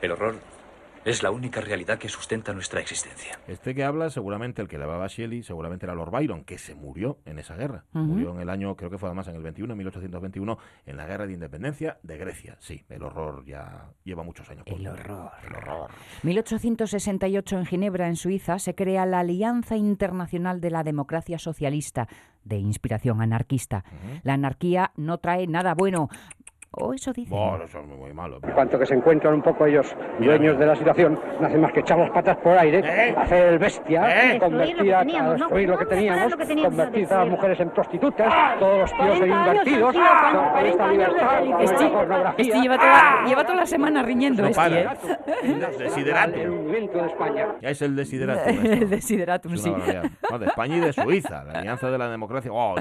El 0.00 0.12
horror 0.12 0.36
es 1.04 1.22
la 1.22 1.30
única 1.30 1.60
realidad 1.60 1.98
que 1.98 2.08
sustenta 2.08 2.52
nuestra 2.52 2.80
existencia. 2.80 3.38
Este 3.48 3.74
que 3.74 3.84
habla, 3.84 4.10
seguramente 4.10 4.62
el 4.62 4.68
que 4.68 4.78
le 4.78 4.84
hablaba 4.84 5.04
a 5.04 5.08
Shelley, 5.08 5.42
seguramente 5.42 5.86
era 5.86 5.94
Lord 5.94 6.10
Byron, 6.10 6.44
que 6.44 6.58
se 6.58 6.74
murió 6.74 7.18
en 7.24 7.38
esa 7.38 7.56
guerra. 7.56 7.84
Murió 7.92 8.32
en 8.34 8.40
el 8.40 8.48
año, 8.48 8.76
creo 8.76 8.90
que 8.90 8.98
fue 8.98 9.08
además 9.08 9.28
en 9.28 9.36
el 9.36 9.42
21, 9.42 9.72
en 9.72 9.78
1821, 9.78 10.58
en 10.86 10.96
la 10.96 11.06
guerra 11.06 11.26
de 11.26 11.32
independencia 11.32 11.98
de 12.02 12.18
Grecia. 12.18 12.56
Sí, 12.60 12.84
el 12.88 13.02
horror 13.02 13.44
ya 13.44 13.90
lleva 14.04 14.22
muchos 14.22 14.48
años. 14.50 14.64
El 14.66 14.86
horror. 14.86 15.32
El 15.46 15.56
horror. 15.56 15.90
1868 16.22 17.58
en 17.58 17.66
Ginebra, 17.66 18.08
en 18.08 18.16
Suiza, 18.16 18.58
se 18.58 18.74
crea 18.74 19.04
la 19.06 19.20
Alianza 19.20 19.76
Internacional 19.76 20.60
de 20.60 20.70
la 20.70 20.84
Democracia 20.84 21.38
Socialista, 21.38 22.08
de 22.44 22.58
inspiración 22.58 23.20
anarquista. 23.22 23.84
La 24.22 24.34
anarquía 24.34 24.92
no 24.96 25.18
trae 25.18 25.46
nada 25.46 25.74
bueno. 25.74 26.08
O 26.74 26.94
eso 26.94 27.12
dice. 27.12 27.28
Bueno, 27.28 27.64
eso 27.64 27.80
es 27.80 27.86
muy, 27.86 28.14
malo. 28.14 28.40
cuanto 28.54 28.78
que 28.78 28.86
se 28.86 28.94
encuentran 28.94 29.34
un 29.34 29.42
poco 29.42 29.66
ellos 29.66 29.94
dueños 30.18 30.58
de 30.58 30.64
la 30.64 30.74
situación, 30.74 31.20
no 31.38 31.46
hacen 31.46 31.60
más 31.60 31.70
que 31.70 31.80
echar 31.80 31.98
las 31.98 32.10
patas 32.10 32.36
por 32.38 32.56
aire, 32.56 33.14
hacer 33.14 33.46
el 33.48 33.58
bestia, 33.58 34.32
¿Eh? 34.32 34.38
convertir 34.38 34.94
a, 34.94 35.04
destruir 35.04 35.68
lo 35.68 35.78
que 35.78 35.84
teníamos, 35.84 36.34
convertir 36.34 37.12
a 37.12 37.18
las 37.18 37.28
mujeres 37.28 37.60
en 37.60 37.70
prostitutas, 37.70 38.58
todos 38.58 38.78
los 38.78 38.90
tíos 38.90 39.20
en 39.20 39.32
invertidos, 39.32 39.94
con 39.94 40.66
esta 40.66 40.88
libertad, 40.90 41.40
con 41.40 41.50
la 41.50 41.92
pornografía. 41.92 42.44
este 42.46 42.60
lleva, 42.62 42.78
toda, 42.78 43.24
lleva 43.26 43.42
toda 43.44 43.56
la 43.56 43.66
semana 43.66 44.02
riñendo 44.02 44.42
No 44.42 44.48
este, 44.48 44.60
para. 44.60 44.80
¿eh? 44.80 44.88
El 46.42 46.50
hundimiento 46.50 46.98
de 46.98 47.06
España. 47.06 47.46
Ya 47.60 47.68
es 47.68 47.82
el 47.82 47.96
desideratum. 47.96 48.64
El 48.66 48.88
desideratum, 48.88 49.54
Es 49.54 49.62
sí. 49.62 49.74
No, 50.30 50.38
de 50.38 50.46
España 50.46 50.76
y 50.78 50.80
de 50.80 50.92
Suiza, 50.92 51.44
la 51.44 51.58
alianza 51.58 51.90
de 51.90 51.98
la 51.98 52.08
democracia. 52.08 52.50
Oh. 52.52 52.76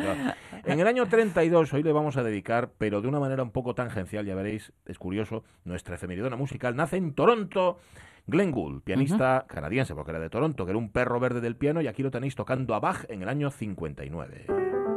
En 0.63 0.79
el 0.79 0.87
año 0.87 1.07
32, 1.07 1.73
hoy 1.73 1.83
le 1.83 1.91
vamos 1.91 2.17
a 2.17 2.23
dedicar, 2.23 2.69
pero 2.77 3.01
de 3.01 3.07
una 3.07 3.19
manera 3.19 3.43
un 3.43 3.51
poco 3.51 3.73
tangencial, 3.83 4.25
ya 4.25 4.35
veréis, 4.35 4.73
es 4.85 4.99
curioso, 4.99 5.43
nuestra 5.63 5.95
efemeridona 5.95 6.35
musical 6.35 6.75
nace 6.75 6.97
en 6.97 7.13
Toronto. 7.13 7.79
Glenn 8.27 8.51
Gould, 8.51 8.83
pianista 8.83 9.45
canadiense, 9.47 9.95
porque 9.95 10.11
era 10.11 10.19
de 10.19 10.29
Toronto, 10.29 10.65
que 10.65 10.71
era 10.71 10.77
un 10.77 10.91
perro 10.91 11.19
verde 11.19 11.41
del 11.41 11.55
piano, 11.55 11.81
y 11.81 11.87
aquí 11.87 12.03
lo 12.03 12.11
tenéis 12.11 12.35
tocando 12.35 12.75
a 12.75 12.79
Bach 12.79 13.05
en 13.09 13.23
el 13.23 13.29
año 13.29 13.49
59. 13.49 14.90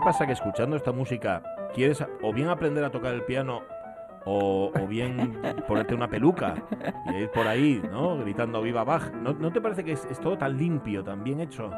Te 0.00 0.04
pasa 0.06 0.26
que 0.26 0.32
escuchando 0.32 0.76
esta 0.76 0.92
música 0.92 1.42
quieres 1.74 2.02
o 2.22 2.32
bien 2.32 2.48
aprender 2.48 2.82
a 2.84 2.90
tocar 2.90 3.12
el 3.12 3.22
piano 3.22 3.62
o, 4.24 4.72
o 4.74 4.86
bien 4.86 5.40
ponerte 5.68 5.94
una 5.94 6.08
peluca 6.08 6.54
y 7.12 7.16
ir 7.16 7.30
por 7.30 7.46
ahí, 7.46 7.82
¿no? 7.90 8.16
Gritando 8.18 8.62
viva 8.62 8.82
Bach. 8.82 9.12
¿No, 9.12 9.34
no 9.34 9.52
te 9.52 9.60
parece 9.60 9.84
que 9.84 9.92
es, 9.92 10.06
es 10.06 10.18
todo 10.18 10.38
tan 10.38 10.56
limpio, 10.56 11.04
tan 11.04 11.22
bien 11.22 11.40
hecho? 11.40 11.70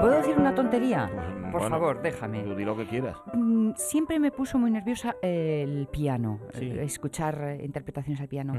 ¿Puedo 0.00 0.14
decir 0.14 0.36
una 0.38 0.54
tontería? 0.54 1.10
Por 1.50 1.60
Bueno, 1.62 1.68
favor, 1.76 2.02
déjame. 2.02 2.42
Tú 2.42 2.54
di 2.54 2.64
lo 2.64 2.76
que 2.76 2.86
quieras. 2.86 3.16
Mm, 3.32 3.72
Siempre 3.76 4.18
me 4.18 4.30
puso 4.30 4.58
muy 4.58 4.70
nerviosa 4.70 5.16
el 5.22 5.88
piano, 5.90 6.40
Sí. 6.52 6.66
eh, 6.66 6.82
escuchar 6.84 7.38
eh, 7.42 7.64
interpretaciones 7.64 8.20
al 8.20 8.28
piano, 8.28 8.54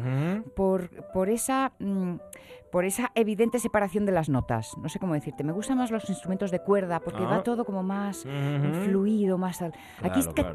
por, 0.55 0.89
por, 1.13 1.29
esa, 1.29 1.71
mm, 1.79 2.15
por 2.71 2.85
esa 2.85 3.11
evidente 3.15 3.59
separación 3.59 4.05
de 4.05 4.11
las 4.11 4.27
notas. 4.29 4.75
No 4.81 4.89
sé 4.89 4.99
cómo 4.99 5.13
decirte, 5.13 5.43
me 5.43 5.51
gustan 5.51 5.77
más 5.77 5.91
los 5.91 6.09
instrumentos 6.09 6.51
de 6.51 6.59
cuerda 6.59 6.99
porque 6.99 7.23
Ah. 7.23 7.27
va 7.29 7.43
todo 7.43 7.63
como 7.65 7.83
más 7.83 8.25
fluido, 8.85 9.37
más... 9.37 9.61
al- 9.61 9.73
Aquí 10.03 10.19
es 10.19 10.27
Claro, 10.27 10.53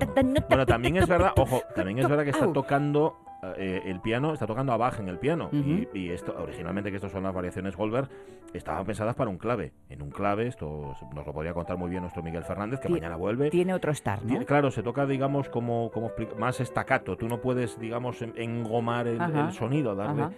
Bueno, 0.48 0.66
ta- 0.66 0.66
también 0.74 0.94
ta- 0.94 1.00
es 1.00 1.08
verdad, 1.08 1.32
ojo, 1.36 1.60
también 1.74 1.98
es 1.98 2.08
verdad 2.08 2.24
que 2.24 2.30
está 2.30 2.52
tocando 2.52 3.16
eh, 3.56 3.82
el 3.86 4.00
piano, 4.00 4.32
está 4.32 4.46
tocando 4.46 4.72
a 4.72 4.76
Bach 4.76 4.98
en 5.00 5.08
el 5.08 5.18
piano. 5.18 5.48
Y, 5.52 5.88
y 5.92 6.10
esto, 6.10 6.34
originalmente, 6.38 6.90
que 6.90 6.96
estas 6.96 7.12
son 7.12 7.22
las 7.24 7.34
variaciones 7.34 7.76
Goldberg, 7.76 8.08
estaban 8.52 8.84
pensadas 8.86 9.14
para 9.14 9.30
un 9.30 9.38
clave. 9.38 9.72
En 9.88 10.00
un 10.02 10.10
clave, 10.10 10.46
esto 10.46 10.94
nos 11.14 11.26
lo 11.26 11.32
podría 11.32 11.52
contar 11.54 11.76
muy 11.76 11.90
bien 11.90 12.02
nuestro 12.02 12.22
Miguel 12.22 12.44
Fernández, 12.44 12.80
que 12.80 12.88
mañana 12.88 13.16
vuelve. 13.16 13.50
Tiene 13.50 13.74
otro 13.74 13.90
estar, 13.92 14.22
¿no? 14.22 14.28
Tiene- 14.28 14.44
Claro, 14.46 14.70
se 14.70 14.82
toca, 14.82 15.06
digamos, 15.06 15.48
como, 15.48 15.90
como 15.90 16.10
más 16.38 16.60
estacato. 16.60 17.16
Tú 17.16 17.28
no 17.28 17.40
puedes, 17.40 17.78
digamos, 17.78 18.22
en- 18.22 18.32
engomar 18.36 19.06
el, 19.08 19.18
sonido, 19.52 19.94
darle. 19.94 20.22
ajá. 20.22 20.32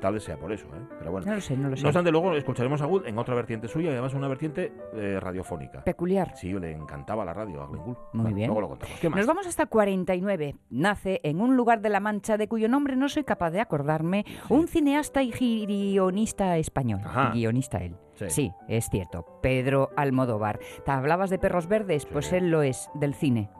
Tal 0.00 0.14
vez 0.14 0.24
sea 0.24 0.36
por 0.36 0.52
eso, 0.52 0.66
¿eh? 0.66 0.80
Pero 0.98 1.12
bueno. 1.12 1.26
No 1.26 1.34
lo 1.34 1.40
sé, 1.40 1.56
no 1.56 1.68
lo 1.68 1.76
sé. 1.76 1.82
No 1.82 1.88
obstante, 1.88 2.10
luego 2.10 2.34
escucharemos 2.34 2.82
a 2.82 2.86
Gould 2.86 3.06
en 3.06 3.18
otra 3.18 3.34
vertiente 3.34 3.68
suya 3.68 3.90
y 3.90 3.92
además 3.92 4.14
una 4.14 4.28
vertiente 4.28 4.72
eh, 4.94 5.18
radiofónica. 5.20 5.84
Peculiar. 5.84 6.32
Sí, 6.36 6.52
le 6.52 6.72
encantaba 6.72 7.24
la 7.24 7.32
radio 7.32 7.62
a 7.62 7.66
Glenn 7.68 7.84
Gould. 7.84 7.98
Muy 8.12 8.22
Bueno, 8.22 8.36
bien. 8.36 8.46
Luego 8.48 8.60
lo 8.62 8.68
contamos. 8.70 8.98
¿Qué 9.00 9.08
más? 9.08 9.18
Nos 9.18 9.26
vamos 9.26 9.46
hasta 9.46 9.66
49. 9.66 10.56
Nace 10.70 11.20
en 11.22 11.40
un 11.40 11.56
lugar 11.56 11.80
de 11.80 11.88
La 11.88 12.00
Mancha 12.00 12.36
de 12.36 12.48
cuyo 12.48 12.68
nombre 12.68 12.96
no 12.96 13.08
soy 13.08 13.24
capaz 13.24 13.50
de 13.50 13.60
acordarme, 13.60 14.24
un 14.48 14.66
cineasta 14.66 15.22
y 15.22 15.30
guionista 15.30 16.56
español. 16.58 17.00
Ajá. 17.04 17.30
Guionista 17.30 17.78
él. 17.78 17.96
Sí. 18.28 18.52
es 18.68 18.88
cierto. 18.88 19.26
Pedro 19.42 19.90
Almodóvar. 19.96 20.60
¿Te 20.84 20.90
hablabas 20.90 21.30
de 21.30 21.38
perros 21.38 21.66
verdes? 21.66 22.06
Pues 22.06 22.32
él 22.32 22.50
lo 22.50 22.62
es, 22.62 22.88
del 22.94 23.14
cine. 23.14 23.50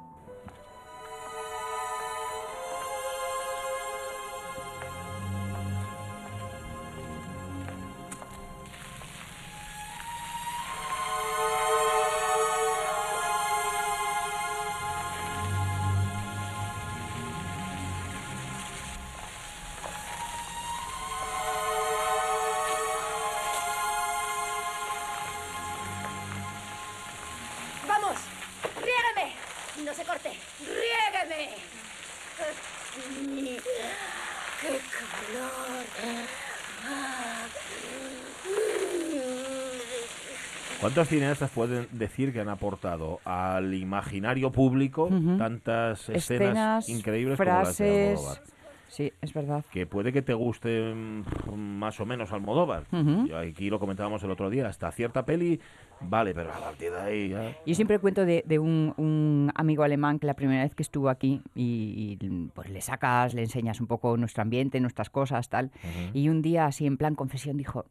¿Cuántos 40.93 41.09
cineastas 41.09 41.51
pueden 41.51 41.89
decir 41.93 42.35
que 42.35 42.41
han 42.41 42.51
aportado 42.51 43.21
al 43.25 43.73
imaginario 43.73 44.53
público 44.53 45.09
tantas 45.39 46.11
escenas, 46.11 46.87
Escenas, 46.87 46.89
increíbles 46.91 47.39
como 47.39 47.51
las 47.51 47.79
de 47.79 48.15
frases. 48.15 48.43
Sí, 48.89 49.11
es 49.23 49.33
verdad. 49.33 49.65
Que 49.73 49.87
puede 49.87 50.13
que 50.13 50.21
te 50.21 50.35
guste 50.35 50.93
mm, 50.93 51.55
más 51.55 51.99
o 51.99 52.05
menos 52.05 52.31
Almodóvar. 52.31 52.85
Yo 53.27 53.39
aquí 53.39 53.71
lo 53.71 53.81
comentábamos 53.81 54.23
el 54.23 54.31
otro 54.31 54.51
día. 54.51 54.69
Hasta 54.69 54.93
cierta 54.93 55.25
peli, 55.25 55.59
vale, 56.03 56.35
pero 56.35 56.53
a 56.53 56.61
partir 56.61 56.91
de 56.91 57.01
ahí 57.01 57.29
ya... 57.31 57.57
Yo 57.65 57.75
siempre 57.75 57.99
cuento 57.99 58.27
de, 58.27 58.45
de 58.47 58.59
un, 58.59 58.93
un 58.99 59.51
amigo 59.55 59.85
alemán 59.85 60.19
que 60.19 60.27
la 60.27 60.35
primera 60.35 60.63
vez 60.63 60.75
que 60.75 60.83
estuvo 60.83 61.09
aquí 61.09 61.41
y, 61.55 62.19
y, 62.21 62.49
pues 62.53 62.69
le 62.69 62.83
sacas, 62.83 63.33
le 63.33 63.41
enseñas 63.41 63.81
un 63.81 63.87
poco 63.87 64.19
nuestro 64.19 64.43
ambiente, 64.43 64.79
nuestras 64.79 65.09
cosas, 65.09 65.49
tal. 65.49 65.71
Y 66.13 66.29
un 66.29 66.43
día 66.43 66.67
así 66.67 66.85
en 66.85 66.99
plan 66.99 67.15
confesión 67.15 67.57
dijo, 67.57 67.87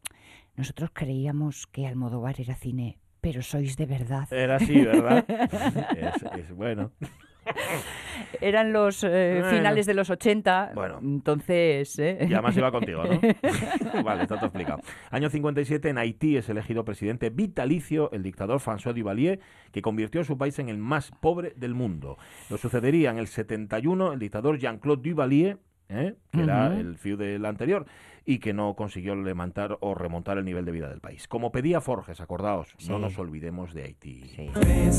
nosotros 0.55 0.91
creíamos 0.93 1.67
que 1.67 1.87
Almodóvar 1.87 2.39
era 2.39 2.55
cine, 2.55 2.99
pero 3.21 3.41
sois 3.41 3.77
de 3.77 3.85
verdad. 3.85 4.31
Era 4.31 4.55
así, 4.57 4.81
¿verdad? 4.81 5.25
es, 5.97 6.23
es 6.39 6.55
bueno. 6.55 6.91
Eran 8.39 8.71
los 8.71 9.03
eh, 9.03 9.41
finales 9.49 9.85
de 9.85 9.93
los 9.93 10.09
80, 10.09 10.71
Bueno. 10.75 10.99
entonces... 11.01 11.97
¿eh? 11.99 12.17
Y 12.29 12.33
además 12.33 12.55
iba 12.55 12.71
contigo, 12.71 13.03
¿no? 13.03 13.19
vale, 14.03 14.23
está 14.23 14.35
todo 14.35 14.45
explicado. 14.45 14.79
Año 15.09 15.29
57, 15.29 15.89
en 15.89 15.97
Haití 15.97 16.37
es 16.37 16.49
elegido 16.49 16.85
presidente 16.85 17.29
vitalicio 17.29 18.11
el 18.11 18.23
dictador 18.23 18.59
François 18.59 18.93
Duvalier, 18.93 19.39
que 19.71 19.81
convirtió 19.81 20.21
a 20.21 20.23
su 20.23 20.37
país 20.37 20.57
en 20.59 20.69
el 20.69 20.77
más 20.77 21.11
pobre 21.19 21.53
del 21.55 21.73
mundo. 21.73 22.17
Lo 22.49 22.57
sucedería 22.57 23.11
en 23.11 23.17
el 23.17 23.27
71 23.27 24.13
el 24.13 24.19
dictador 24.19 24.57
Jean-Claude 24.57 25.09
Duvalier, 25.09 25.57
¿eh? 25.91 26.15
que 26.31 26.43
era 26.43 26.77
el 26.79 26.97
fiu 26.97 27.17
del 27.17 27.45
anterior, 27.45 27.85
y 28.25 28.39
que 28.39 28.53
no 28.53 28.75
consiguió 28.75 29.15
levantar 29.15 29.77
o 29.81 29.95
remontar 29.95 30.37
el 30.37 30.45
nivel 30.45 30.65
de 30.65 30.71
vida 30.71 30.89
del 30.89 31.01
país. 31.01 31.27
Como 31.27 31.51
pedía 31.51 31.81
Forges, 31.81 32.21
acordaos, 32.21 32.75
no 32.87 32.95
Sí. 32.97 33.01
nos 33.01 33.17
olvidemos 33.17 33.73
de 33.73 33.83
Haití. 33.83 34.23
É 34.37 34.91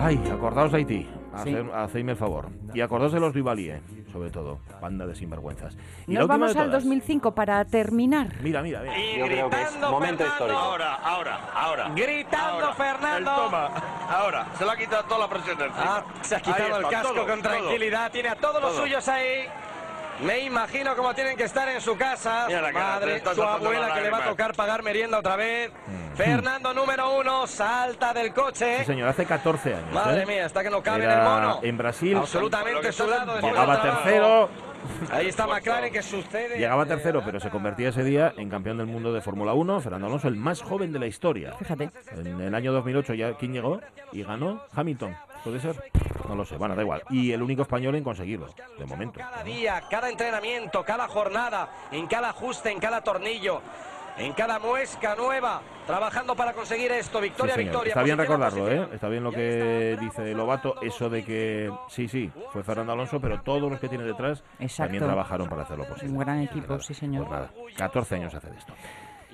Ay, 0.00 0.16
acordaos 0.32 0.72
de 0.72 0.78
Haití. 0.78 1.17
Sí. 1.44 1.50
Hacer- 1.54 1.70
hacedme 1.74 2.12
el 2.12 2.18
favor. 2.18 2.48
Y 2.74 2.80
acordaos 2.80 3.12
de 3.12 3.20
los 3.20 3.32
Duvalier, 3.34 3.80
sobre 4.12 4.30
todo. 4.30 4.58
Banda 4.80 5.06
de 5.06 5.14
sinvergüenzas. 5.14 5.76
Y 6.06 6.14
Nos 6.14 6.26
vamos 6.26 6.50
al 6.56 6.66
todas. 6.66 6.82
2005 6.84 7.34
para 7.34 7.64
terminar. 7.64 8.28
Mira, 8.42 8.62
mira, 8.62 8.80
mira. 8.80 8.94
Yo 9.18 9.24
creo 9.26 9.50
que 9.50 9.62
es 9.62 9.78
momento 9.80 10.24
histórico. 10.26 10.58
Ahora, 10.58 10.94
ahora, 10.94 11.40
ahora. 11.54 11.88
Gritando 11.94 12.64
Ahora. 12.66 12.72
Fernando. 12.74 13.30
El 13.30 13.36
toma. 13.36 13.66
Ahora, 14.10 14.46
se 14.56 14.64
le 14.64 14.70
ha 14.70 14.76
quitado 14.76 15.04
toda 15.04 15.20
la 15.20 15.28
presión 15.28 15.58
del 15.58 15.70
Ah, 15.74 16.04
se 16.22 16.36
ha 16.36 16.40
quitado 16.40 16.64
Ahí 16.64 16.70
el 16.70 16.76
está, 16.84 16.90
casco 16.90 17.14
todo, 17.14 17.26
con 17.26 17.42
todo. 17.42 17.52
tranquilidad. 17.52 18.10
Tiene 18.12 18.28
a 18.30 18.34
todos 18.36 18.62
los 18.62 18.74
suyos 18.76 19.06
ahí. 19.08 19.46
Me 20.22 20.40
imagino 20.40 20.96
cómo 20.96 21.14
tienen 21.14 21.36
que 21.36 21.44
estar 21.44 21.68
en 21.68 21.80
su 21.80 21.96
casa. 21.96 22.44
Mira 22.48 22.60
su 22.60 22.66
la 22.66 22.72
cara, 22.72 22.86
madre, 22.86 23.18
su 23.18 23.24
saltando 23.24 23.48
abuela 23.48 23.94
que 23.94 24.00
le 24.00 24.10
va 24.10 24.18
a 24.18 24.28
tocar 24.28 24.54
pagar 24.54 24.82
merienda 24.82 25.18
otra 25.18 25.36
vez. 25.36 25.70
Fernando 26.16 26.74
número 26.74 27.16
uno 27.18 27.46
salta 27.46 28.12
del 28.12 28.34
coche. 28.34 28.78
Sí, 28.80 28.84
señor, 28.86 29.08
hace 29.08 29.24
14 29.24 29.74
años. 29.74 29.92
Madre 29.92 30.22
¿eh? 30.22 30.26
mía, 30.26 30.46
está 30.46 30.64
que 30.64 30.70
no 30.70 30.82
cabe 30.82 31.04
en 31.04 31.10
el 31.10 31.22
mono. 31.22 31.60
En 31.62 31.78
Brasil. 31.78 32.16
Absolutamente 32.16 32.82
después 32.82 33.10
Llegaba 33.42 33.80
tercero. 33.80 34.48
Ahí 35.10 35.28
está 35.28 35.46
McLaren 35.46 35.92
que 35.92 36.02
sucede. 36.02 36.58
Llegaba 36.58 36.86
tercero, 36.86 37.22
pero 37.24 37.40
se 37.40 37.50
convertía 37.50 37.90
ese 37.90 38.04
día 38.04 38.32
en 38.36 38.48
campeón 38.48 38.78
del 38.78 38.86
mundo 38.86 39.12
de 39.12 39.20
Fórmula 39.20 39.52
1. 39.52 39.80
Fernando 39.80 40.06
Alonso, 40.06 40.28
el 40.28 40.36
más 40.36 40.62
joven 40.62 40.92
de 40.92 40.98
la 40.98 41.06
historia. 41.06 41.52
Fíjate. 41.58 41.90
En 42.16 42.40
el 42.40 42.54
año 42.54 42.72
2008 42.72 43.14
ya, 43.14 43.34
¿quién 43.34 43.52
llegó? 43.52 43.80
Y 44.12 44.22
ganó 44.24 44.62
Hamilton. 44.74 45.16
¿Puede 45.44 45.60
ser? 45.60 45.76
No 46.28 46.34
lo 46.34 46.44
sé. 46.44 46.56
Bueno, 46.56 46.74
da 46.74 46.82
igual. 46.82 47.02
Y 47.10 47.32
el 47.32 47.42
único 47.42 47.62
español 47.62 47.94
en 47.94 48.04
conseguirlo, 48.04 48.48
de 48.78 48.84
momento. 48.84 49.18
Cada 49.18 49.42
día, 49.42 49.82
cada 49.90 50.10
entrenamiento, 50.10 50.84
cada 50.84 51.08
jornada, 51.08 51.70
en 51.90 52.06
cada 52.06 52.30
ajuste, 52.30 52.70
en 52.70 52.78
cada 52.78 53.00
tornillo, 53.02 53.62
en 54.18 54.32
cada 54.32 54.58
muesca 54.58 55.14
nueva, 55.14 55.62
trabajando 55.86 56.34
para 56.34 56.52
conseguir 56.52 56.90
esto. 56.92 57.18
Sí, 57.18 57.24
Victoria, 57.24 57.54
señor. 57.54 57.70
victoria. 57.70 57.90
Está 57.92 58.02
bien 58.02 58.16
posición 58.16 58.38
recordarlo, 58.38 58.70
¿eh? 58.70 58.88
Está 58.92 59.08
bien 59.08 59.24
lo 59.24 59.30
que 59.32 59.96
dice 60.00 60.34
Lobato, 60.34 60.82
eso 60.82 61.08
de 61.08 61.24
que 61.24 61.72
sí, 61.88 62.08
sí, 62.08 62.30
fue 62.52 62.62
Fernando 62.62 62.92
Alonso, 62.92 63.20
pero 63.20 63.40
todos 63.40 63.70
los 63.70 63.80
que 63.80 63.88
tiene 63.88 64.04
detrás 64.04 64.42
Exacto. 64.58 64.84
también 64.84 65.04
trabajaron 65.04 65.48
para 65.48 65.62
hacerlo 65.62 65.86
posible. 65.86 66.12
Un 66.12 66.18
gran 66.18 66.40
equipo, 66.40 66.78
sí 66.80 66.94
señor. 66.94 67.26
Pues 67.26 67.40
nada, 67.40 67.50
14 67.76 68.16
años 68.16 68.34
hace 68.34 68.50
de 68.50 68.58
esto. 68.58 68.74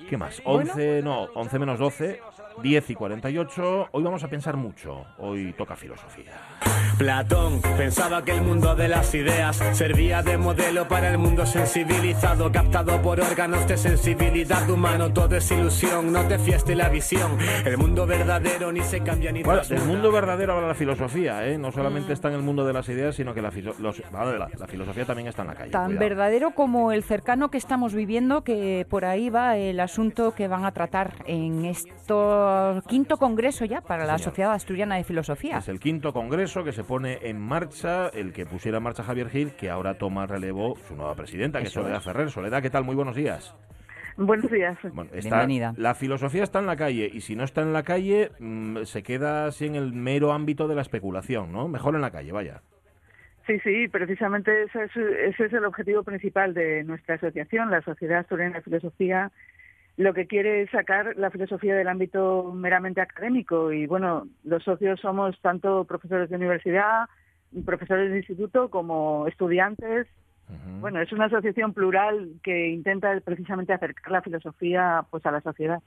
¿Qué 0.09 0.19
más? 0.19 0.43
Bueno. 0.45 0.71
11, 0.71 1.03
no, 1.03 1.23
11 1.35 1.59
menos 1.59 1.79
12, 1.79 2.21
10 2.63 2.91
y 2.91 2.95
48. 2.95 3.89
Hoy 3.93 4.03
vamos 4.03 4.23
a 4.25 4.29
pensar 4.29 4.57
mucho. 4.57 5.05
Hoy 5.19 5.53
toca 5.57 5.77
filosofía. 5.77 6.33
Platón 6.99 7.61
pensaba 7.77 8.25
que 8.25 8.31
el 8.33 8.43
mundo 8.43 8.75
de 8.77 8.89
las 8.89 9.13
ideas 9.15 9.57
servía 9.73 10.23
de 10.23 10.39
modelo 10.39 10.87
para 10.87 11.11
el 11.11 11.19
mundo 11.19 11.45
sensibilizado, 11.45 12.53
captado 12.53 13.03
por 13.03 13.21
órganos 13.21 13.67
de 13.67 13.77
sensibilidad 13.77 14.69
humano. 14.71 15.13
Todo 15.13 15.37
es 15.37 15.51
ilusión, 15.51 16.13
no 16.13 16.23
te 16.29 16.39
fieste 16.39 16.75
la 16.77 16.89
visión. 16.89 17.37
El 17.65 17.77
mundo 17.77 18.07
verdadero 18.07 18.71
ni 18.73 18.81
se 18.83 19.01
cambia 19.01 19.33
ni 19.33 19.43
Bueno, 19.43 19.63
del 19.65 19.83
mundo 19.85 20.13
verdadero 20.13 20.55
habla 20.55 20.69
la 20.69 20.75
filosofía, 20.75 21.47
¿eh? 21.49 21.59
No 21.59 21.73
solamente 21.73 22.13
está 22.13 22.29
en 22.29 22.35
el 22.35 22.43
mundo 22.43 22.65
de 22.65 22.73
las 22.73 22.89
ideas, 22.89 23.17
sino 23.17 23.35
que 23.35 23.43
la, 23.43 23.51
filo- 23.51 23.75
los- 23.81 24.03
vale, 24.13 24.39
la- 24.39 24.49
la 24.57 24.67
filosofía 24.69 25.05
también 25.05 25.29
está 25.29 25.43
en 25.43 25.49
la 25.49 25.55
calle. 25.55 25.71
Tan 25.71 25.87
cuidado. 25.87 26.01
verdadero 26.09 26.51
como 26.53 26.93
el 26.93 27.03
cercano 27.03 27.51
que 27.51 27.59
estamos 27.59 27.93
viviendo, 27.95 28.43
que 28.45 28.87
por 28.89 29.05
ahí 29.05 29.29
va 29.31 29.57
el 29.57 29.81
asunto 29.81 30.35
que 30.35 30.47
van 30.49 30.65
a 30.65 30.71
tratar 30.73 31.15
en 31.27 31.65
esto 31.65 32.44
quinto 32.89 33.17
congreso 33.17 33.65
ya 33.65 33.81
para 33.81 34.05
la. 34.07 34.19
Sociedad 34.19 34.53
Asturiana 34.53 34.97
de 34.97 35.05
Filosofía. 35.05 35.59
Es 35.59 35.69
el 35.69 35.81
quinto 35.81 36.13
congreso 36.13 36.65
que 36.65 36.73
se 36.73 36.85
pone 36.85 37.19
en 37.23 37.41
marcha, 37.41 38.09
el 38.09 38.33
que 38.33 38.47
pusiera 38.47 38.79
en 38.79 38.85
marcha 38.85 39.03
Javier 39.03 39.29
Gil, 39.31 39.53
que 39.53 39.71
ahora 39.71 39.95
toma 39.99 40.27
relevo 40.27 40.77
su 40.89 40.95
nueva 40.97 41.15
presidenta, 41.15 41.59
que 41.61 41.67
es 41.67 41.73
Soledad 41.73 41.99
es. 41.99 42.05
Ferrer. 42.05 42.31
Soledad, 42.31 42.63
¿qué 42.63 42.71
tal? 42.71 42.85
Muy 42.85 42.95
buenos 42.95 43.17
días. 43.17 43.55
Buenos 44.17 44.51
días. 44.51 44.79
Bueno, 44.93 45.11
está- 45.13 45.39
Bienvenida. 45.39 45.75
La 45.77 45.95
filosofía 45.95 46.45
está 46.45 46.61
en 46.61 46.67
la 46.67 46.77
calle 46.77 47.11
y 47.13 47.21
si 47.21 47.35
no 47.35 47.43
está 47.45 47.63
en 47.63 47.73
la 47.73 47.83
calle, 47.83 48.31
mm, 48.39 48.85
se 48.85 49.03
queda 49.03 49.47
así 49.47 49.67
en 49.67 49.75
el 49.75 49.93
mero 49.93 50.33
ámbito 50.33 50.69
de 50.69 50.77
la 50.77 50.83
especulación, 50.83 51.51
¿no? 51.53 51.67
Mejor 51.69 51.97
en 51.97 52.01
la 52.01 52.11
calle, 52.13 52.31
vaya. 52.31 52.63
Sí, 53.47 53.59
sí, 53.61 53.89
precisamente 53.89 54.63
ese 54.63 54.85
es, 54.85 54.97
ese 54.97 55.45
es 55.47 55.53
el 55.53 55.65
objetivo 55.65 56.03
principal 56.03 56.55
de 56.55 56.83
nuestra 56.85 57.17
asociación, 57.17 57.71
la 57.71 57.83
Sociedad 57.83 58.21
Asturiana 58.21 58.55
de 58.57 58.63
Filosofía. 58.63 59.31
Lo 59.97 60.13
que 60.13 60.27
quiere 60.27 60.63
es 60.63 60.71
sacar 60.71 61.17
la 61.17 61.31
filosofía 61.31 61.77
del 61.77 61.89
ámbito 61.89 62.53
meramente 62.53 63.01
académico 63.01 63.73
y, 63.73 63.87
bueno, 63.87 64.27
los 64.43 64.65
socios 64.65 65.01
somos 65.01 65.41
tanto 65.41 65.85
profesores 65.85 66.29
de 66.29 66.37
universidad, 66.37 67.09
profesores 67.65 68.11
de 68.11 68.19
instituto 68.19 68.71
como 68.71 69.27
estudiantes. 69.29 70.09
Bueno, 70.81 71.01
es 71.01 71.11
una 71.13 71.27
asociación 71.27 71.73
plural 71.73 72.33
que 72.43 72.69
intenta 72.69 73.19
precisamente 73.25 73.73
acercar 73.73 74.13
la 74.13 74.23
filosofía 74.23 75.05
pues 75.11 75.25
a 75.27 75.31
la 75.31 75.41
sociedad. 75.41 75.81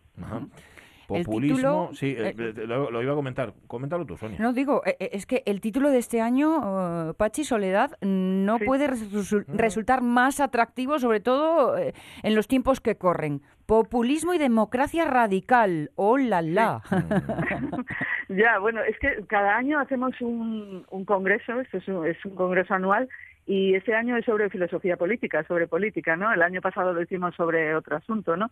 Populismo, 1.08 1.55
título, 1.58 1.89
sí, 1.93 2.08
eh, 2.18 2.36
eh, 2.38 2.53
eh, 2.58 2.68
lo, 2.68 2.91
lo 2.91 3.01
iba 3.01 3.14
a 3.14 3.16
comentar. 3.16 3.53
Coméntalo 3.68 4.05
tú, 4.05 4.18
Sonia. 4.18 4.38
No 4.39 4.51
digo, 4.53 4.82
es 4.99 5.26
que 5.26 5.41
el 5.45 5.62
título 5.62 5.89
de 5.89 5.97
este 5.99 6.20
año, 6.22 7.14
Pachi 7.18 7.43
Soledad, 7.45 7.97
no 8.01 8.60
puede 8.60 8.89
resu- 8.89 9.45
resultar 9.47 10.01
más 10.01 10.39
atractivo, 10.39 10.99
sobre 10.99 11.22
todo 11.22 11.78
eh, 11.78 11.93
en 12.24 12.36
los 12.36 12.47
tiempos 12.47 12.82
que 12.82 12.97
corren. 12.97 13.41
Populismo 13.66 14.34
y 14.34 14.38
democracia 14.38 15.05
radical. 15.05 15.91
¡Oh, 15.95 16.18
la, 16.18 16.41
la! 16.41 16.82
Ya, 18.30 18.60
bueno, 18.60 18.82
es 18.84 18.99
que 18.99 19.24
cada 19.28 19.55
año 19.55 19.80
hacemos 19.80 20.12
un, 20.20 20.86
un 20.89 21.05
congreso, 21.05 21.62
esto 21.62 21.78
es 21.78 21.88
un, 21.88 22.05
es 22.05 22.18
un 22.26 22.36
congreso 22.36 22.74
anual, 22.74 23.08
y 23.45 23.74
este 23.76 23.95
año 23.95 24.18
es 24.18 24.26
sobre 24.26 24.49
filosofía 24.49 24.97
política, 24.97 25.45
sobre 25.47 25.66
política, 25.68 26.18
¿no? 26.18 26.34
El 26.34 26.41
año 26.41 26.60
pasado 26.60 26.91
lo 26.91 27.01
hicimos 27.01 27.34
sobre 27.36 27.74
otro 27.74 27.95
asunto, 27.95 28.36
¿no? 28.36 28.51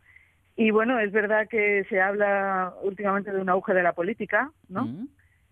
Y 0.56 0.72
bueno, 0.72 0.99
es 0.99 1.12
verdad 1.12 1.47
que 1.49 1.86
se 1.89 1.99
habla 2.01 2.74
últimamente 2.82 3.32
de 3.32 3.41
un 3.41 3.49
auge 3.49 3.74
de 3.74 3.84
la 3.84 3.93
política, 3.93 4.51
¿no? 4.70 4.88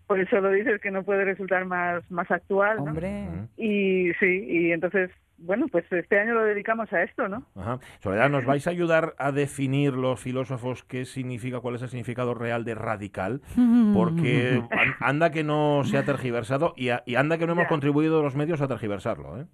Por 0.06 0.20
eso 0.20 0.40
lo 0.40 0.50
dices 0.50 0.80
que 0.80 0.90
no 0.90 1.02
puede 1.02 1.24
resultar 1.24 1.64
más, 1.66 2.10
más 2.10 2.30
actual, 2.30 2.78
¿no? 2.78 2.84
Hombre. 2.84 3.26
Y 3.56 4.12
sí, 4.20 4.44
y 4.48 4.72
entonces, 4.72 5.10
bueno, 5.38 5.66
pues 5.68 5.84
este 5.90 6.18
año 6.20 6.34
lo 6.34 6.44
dedicamos 6.44 6.92
a 6.92 7.02
esto, 7.02 7.26
¿no? 7.28 7.46
Ajá. 7.54 7.78
Soledad, 8.00 8.28
¿nos 8.30 8.44
vais 8.44 8.66
a 8.66 8.70
ayudar 8.70 9.14
a 9.18 9.32
definir 9.32 9.92
los 9.94 10.20
filósofos 10.20 10.84
qué 10.84 11.04
significa, 11.06 11.60
cuál 11.60 11.74
es 11.76 11.82
el 11.82 11.88
significado 11.88 12.34
real 12.34 12.64
de 12.64 12.74
radical? 12.74 13.40
Porque 13.94 14.62
an- 14.72 14.96
anda 15.00 15.30
que 15.30 15.42
no 15.44 15.82
se 15.84 15.96
ha 15.98 16.04
tergiversado 16.04 16.74
y, 16.76 16.90
a- 16.90 17.02
y 17.06 17.14
anda 17.16 17.38
que 17.38 17.46
no 17.46 17.52
hemos 17.52 17.64
Ya. 17.64 17.68
contribuido 17.68 18.22
los 18.22 18.36
medios 18.36 18.60
a 18.60 18.68
tergiversarlo, 18.68 19.40
¿eh? 19.40 19.46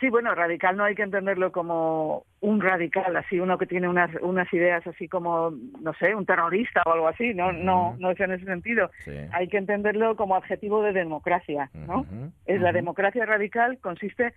Sí, 0.00 0.08
bueno, 0.08 0.34
radical 0.34 0.78
no 0.78 0.84
hay 0.84 0.94
que 0.94 1.02
entenderlo 1.02 1.52
como 1.52 2.24
un 2.40 2.60
radical, 2.62 3.14
así 3.16 3.38
uno 3.38 3.58
que 3.58 3.66
tiene 3.66 3.86
unas, 3.86 4.10
unas 4.22 4.50
ideas 4.54 4.86
así 4.86 5.08
como, 5.08 5.50
no 5.50 5.92
sé, 6.00 6.14
un 6.14 6.24
terrorista 6.24 6.82
o 6.86 6.92
algo 6.92 7.08
así, 7.08 7.34
no, 7.34 7.52
no, 7.52 7.96
no 7.98 8.10
es 8.10 8.18
en 8.18 8.32
ese 8.32 8.46
sentido. 8.46 8.90
Hay 9.32 9.48
que 9.48 9.58
entenderlo 9.58 10.16
como 10.16 10.36
adjetivo 10.36 10.82
de 10.82 10.94
democracia, 10.94 11.70
¿no? 11.74 12.06
Es 12.46 12.62
la 12.62 12.72
democracia 12.72 13.26
radical 13.26 13.78
consiste 13.78 14.32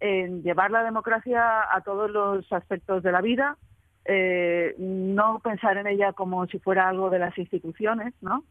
en 0.00 0.42
llevar 0.42 0.70
la 0.70 0.84
democracia 0.84 1.62
a 1.74 1.80
todos 1.80 2.10
los 2.10 2.52
aspectos 2.52 3.02
de 3.02 3.12
la 3.12 3.22
vida, 3.22 3.56
eh, 4.04 4.74
no 4.78 5.40
pensar 5.42 5.78
en 5.78 5.86
ella 5.86 6.12
como 6.12 6.46
si 6.46 6.58
fuera 6.58 6.88
algo 6.88 7.08
de 7.08 7.20
las 7.20 7.36
instituciones, 7.38 8.12
¿no? 8.20 8.44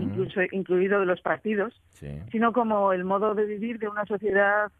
Incluso 0.00 0.40
incluido 0.52 1.00
de 1.00 1.06
los 1.06 1.20
partidos, 1.20 1.74
sino 2.30 2.52
como 2.52 2.92
el 2.92 3.04
modo 3.04 3.34
de 3.34 3.46
vivir 3.46 3.80
de 3.80 3.88
una 3.88 4.04
sociedad 4.04 4.70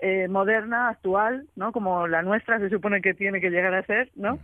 eh, 0.00 0.28
moderna, 0.28 0.88
actual, 0.88 1.46
¿no? 1.56 1.72
Como 1.72 2.06
la 2.06 2.22
nuestra 2.22 2.58
se 2.58 2.70
supone 2.70 3.00
que 3.00 3.14
tiene 3.14 3.40
que 3.40 3.50
llegar 3.50 3.74
a 3.74 3.84
ser, 3.84 4.10
¿no? 4.14 4.38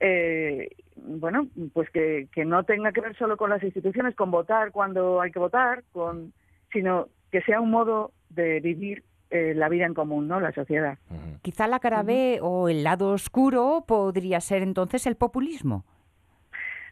Eh, 0.00 0.70
bueno, 0.96 1.48
pues 1.72 1.88
que, 1.90 2.28
que 2.32 2.44
no 2.44 2.64
tenga 2.64 2.92
que 2.92 3.00
ver 3.00 3.16
solo 3.16 3.36
con 3.36 3.50
las 3.50 3.62
instituciones, 3.62 4.14
con 4.14 4.30
votar 4.30 4.72
cuando 4.72 5.20
hay 5.20 5.30
que 5.30 5.38
votar, 5.38 5.84
con, 5.92 6.32
sino 6.72 7.08
que 7.30 7.40
sea 7.42 7.60
un 7.60 7.70
modo 7.70 8.12
de 8.30 8.60
vivir 8.60 9.04
eh, 9.30 9.54
la 9.54 9.68
vida 9.68 9.86
en 9.86 9.94
común, 9.94 10.28
¿no? 10.28 10.40
La 10.40 10.52
sociedad. 10.52 10.98
Quizá 11.42 11.66
la 11.66 11.80
cara 11.80 12.02
B 12.02 12.38
o 12.42 12.68
el 12.68 12.84
lado 12.84 13.10
oscuro 13.10 13.84
podría 13.86 14.40
ser 14.40 14.62
entonces 14.62 15.06
el 15.06 15.16
populismo. 15.16 15.84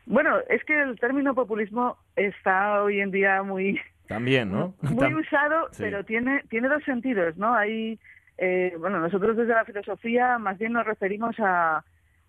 Bueno, 0.06 0.38
es 0.48 0.62
que 0.64 0.80
el 0.80 0.98
término 0.98 1.34
populismo 1.34 1.96
está 2.16 2.82
hoy 2.82 3.00
en 3.00 3.10
día 3.10 3.42
muy 3.42 3.80
también, 4.06 4.50
¿no? 4.52 4.74
Muy 4.82 5.14
usado, 5.14 5.68
pero 5.78 6.04
tiene 6.04 6.42
tiene 6.50 6.68
dos 6.68 6.82
sentidos, 6.84 7.36
¿no? 7.36 7.54
Hay 7.54 7.98
eh, 8.38 8.74
bueno, 8.78 9.00
nosotros 9.00 9.36
desde 9.36 9.54
la 9.54 9.64
filosofía 9.64 10.38
más 10.38 10.58
bien 10.58 10.72
nos 10.72 10.86
referimos 10.86 11.36
a 11.38 11.84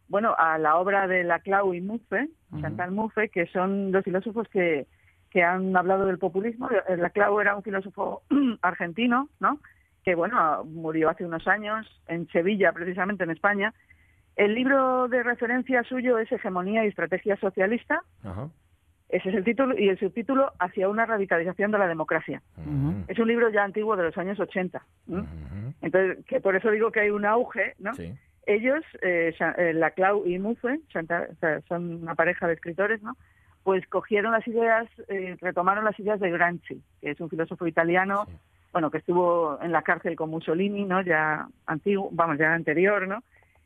bueno, 0.07 0.35
a 0.37 0.57
la 0.57 0.77
obra 0.77 1.07
de 1.07 1.23
Laclau 1.23 1.73
y 1.73 1.81
Muffe, 1.81 2.29
Chantal 2.61 2.91
Muffe, 2.91 3.29
que 3.29 3.47
son 3.47 3.91
los 3.91 4.03
filósofos 4.03 4.47
que, 4.49 4.85
que 5.31 5.43
han 5.43 5.75
hablado 5.75 6.05
del 6.05 6.19
populismo. 6.19 6.69
Laclau 6.95 7.39
era 7.39 7.55
un 7.55 7.63
filósofo 7.63 8.21
argentino, 8.61 9.29
¿no? 9.39 9.59
Que 10.03 10.13
bueno, 10.13 10.63
murió 10.65 11.09
hace 11.09 11.25
unos 11.25 11.47
años 11.47 11.87
en 12.07 12.27
Sevilla, 12.27 12.71
precisamente 12.71 13.23
en 13.23 13.31
España. 13.31 13.73
El 14.35 14.53
libro 14.53 15.07
de 15.07 15.23
referencia 15.23 15.83
suyo 15.83 16.19
es 16.19 16.31
Hegemonía 16.31 16.85
y 16.85 16.89
Estrategia 16.89 17.35
Socialista. 17.37 18.03
Ajá. 18.23 18.49
Ese 19.09 19.29
es 19.29 19.35
el 19.35 19.43
título 19.43 19.77
y 19.77 19.89
el 19.89 19.99
subtítulo 19.99 20.51
Hacia 20.59 20.89
una 20.89 21.05
radicalización 21.05 21.71
de 21.71 21.77
la 21.77 21.87
democracia. 21.87 22.41
Es 23.07 23.19
un 23.19 23.27
libro 23.27 23.49
ya 23.49 23.63
antiguo 23.63 23.95
de 23.95 24.03
los 24.03 24.17
años 24.17 24.39
80. 24.39 24.81
Entonces, 25.81 26.25
que 26.25 26.39
por 26.41 26.55
eso 26.55 26.71
digo 26.71 26.91
que 26.91 27.01
hay 27.01 27.09
un 27.09 27.25
auge, 27.25 27.75
¿no? 27.79 27.91
Ellos, 28.47 28.83
eh, 29.01 29.33
eh, 29.57 29.73
la 29.73 29.91
Clau 29.91 30.25
y 30.25 30.37
Muffe, 30.37 30.79
son 31.67 32.03
una 32.03 32.15
pareja 32.15 32.47
de 32.47 32.53
escritores, 32.53 33.01
¿no? 33.01 33.15
Pues 33.63 33.87
cogieron 33.87 34.31
las 34.31 34.47
ideas, 34.47 34.87
eh, 35.07 35.35
retomaron 35.41 35.83
las 35.83 35.99
ideas 35.99 36.19
de 36.19 36.29
Gramsci, 36.29 36.81
que 37.01 37.11
es 37.11 37.19
un 37.19 37.29
filósofo 37.29 37.65
italiano, 37.65 38.27
bueno, 38.71 38.91
que 38.91 38.99
estuvo 38.99 39.59
en 39.61 39.71
la 39.71 39.81
cárcel 39.81 40.15
con 40.15 40.29
Mussolini, 40.29 40.83
¿no? 40.83 41.01
Ya 41.01 41.47
antiguo, 41.65 42.09
vamos, 42.11 42.37
ya 42.37 42.53
anterior, 42.53 43.07
¿no? 43.07 43.23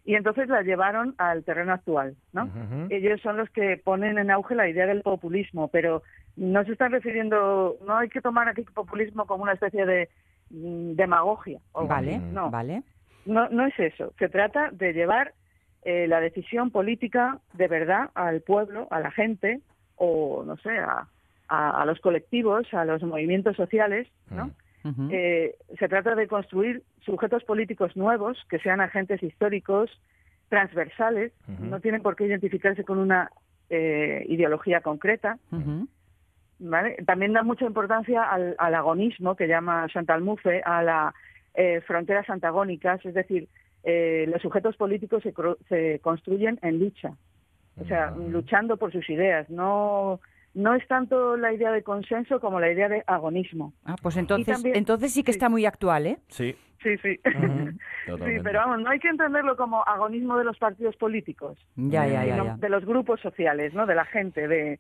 Y 0.10 0.16
entonces 0.16 0.50
la 0.50 0.64
llevaron 0.64 1.14
al 1.20 1.44
terreno 1.44 1.72
actual, 1.72 2.16
¿no? 2.34 2.50
Ellos 2.90 3.22
son 3.22 3.38
los 3.38 3.48
que 3.52 3.78
ponen 3.78 4.18
en 4.18 4.32
auge 4.32 4.56
la 4.56 4.68
idea 4.68 4.88
del 4.88 5.04
populismo, 5.04 5.68
pero 5.68 6.02
no 6.36 6.64
se 6.66 6.72
están 6.72 6.92
refiriendo, 6.92 7.78
no 7.86 7.96
hay 7.96 8.10
que 8.10 8.20
tomar 8.20 8.50
aquí 8.50 8.64
populismo 8.64 9.28
como 9.28 9.44
una 9.44 9.54
especie 9.54 9.86
de 9.86 10.10
mm, 10.50 10.94
demagogia. 10.94 11.60
vale, 11.76 12.18
no. 12.18 12.50
vale. 12.50 12.82
No, 13.28 13.50
no 13.50 13.68
es 13.68 13.80
eso. 13.80 14.12
Se 14.18 14.30
trata 14.30 14.72
de 14.72 14.94
llevar 14.94 15.36
eh, 15.84 16.08
la 16.08 16.22
decisión 16.22 16.72
política 16.72 17.38
de 17.54 17.68
verdad 17.68 18.10
al 18.16 18.42
pueblo, 18.42 18.88
a 18.90 19.02
la 19.02 19.12
gente, 19.12 19.62
o 19.96 20.44
no 20.44 20.58
sé, 20.58 20.76
a, 20.76 21.08
a, 21.50 21.86
los 21.86 22.00
colectivos, 22.00 22.66
a 22.74 22.84
los 22.84 23.04
movimientos 23.04 23.56
sociales, 23.56 24.08
¿no? 24.32 24.50
Eh, 25.12 25.56
se 25.78 25.90
trata 25.90 26.16
de 26.16 26.28
construir 26.28 26.84
sujetos 27.02 27.44
políticos 27.44 27.96
nuevos 27.96 28.38
que 28.50 28.60
sean 28.60 28.82
agentes 28.82 29.22
históricos 29.22 29.90
transversales, 30.48 31.32
no 31.60 31.80
tienen 31.80 32.02
por 32.02 32.16
qué 32.16 32.26
identificarse 32.26 32.84
con 32.84 32.98
una 32.98 33.30
eh, 33.70 34.26
ideología 34.30 34.82
concreta. 34.82 35.38
También 37.06 37.34
da 37.34 37.44
mucha 37.44 37.66
importancia 37.66 38.24
al, 38.24 38.56
agonismo 38.58 39.36
que 39.36 39.48
llama 39.48 39.88
Chantal 39.90 40.22
Mouffe, 40.22 40.62
a 40.64 40.82
las 40.82 41.14
eh, 41.54 41.82
fronteras 41.82 42.30
antagónicas, 42.30 43.06
es 43.06 43.14
decir, 43.14 43.48
los 43.84 44.42
sujetos 44.42 44.76
políticos 44.76 45.24
se, 45.24 45.34
se, 45.68 46.00
construyen 46.00 46.60
en 46.62 46.80
lucha, 46.80 47.14
o 47.80 47.86
sea, 47.86 48.12
luchando 48.12 48.78
por 48.78 48.92
sus 48.92 49.10
ideas, 49.10 49.50
no 49.50 50.20
no 50.60 50.76
es 50.76 50.88
tanto 50.88 51.38
la 51.38 51.54
idea 51.54 51.72
de 51.72 51.84
consenso 51.84 52.40
como 52.40 52.60
la 52.60 52.72
idea 52.72 52.90
de 52.90 53.04
agonismo. 53.08 53.74
Ah, 53.86 53.96
pues 54.02 54.18
entonces, 54.18 54.64
entonces 54.66 55.14
sí 55.14 55.24
que 55.24 55.32
está 55.32 55.50
muy 55.50 55.66
actual, 55.66 56.06
¿eh? 56.06 56.20
Sí. 56.28 56.56
Sí, 56.84 56.98
sí. 56.98 57.20
sí, 58.06 58.40
pero 58.44 58.60
vamos, 58.60 58.82
no 58.82 58.90
hay 58.90 59.00
que 59.00 59.10
entenderlo 59.10 59.58
como 59.58 59.84
agonismo 59.84 60.38
de 60.38 60.46
los 60.46 60.58
partidos 60.58 60.96
políticos. 60.96 61.58
Ya, 61.76 62.08
ya, 62.08 62.26
ya, 62.26 62.56
De 62.58 62.70
los 62.70 62.86
grupos 62.86 63.20
sociales, 63.20 63.74
¿no? 63.74 63.86
De 63.86 63.96
la 63.96 64.06
gente, 64.06 64.48
de, 64.48 64.80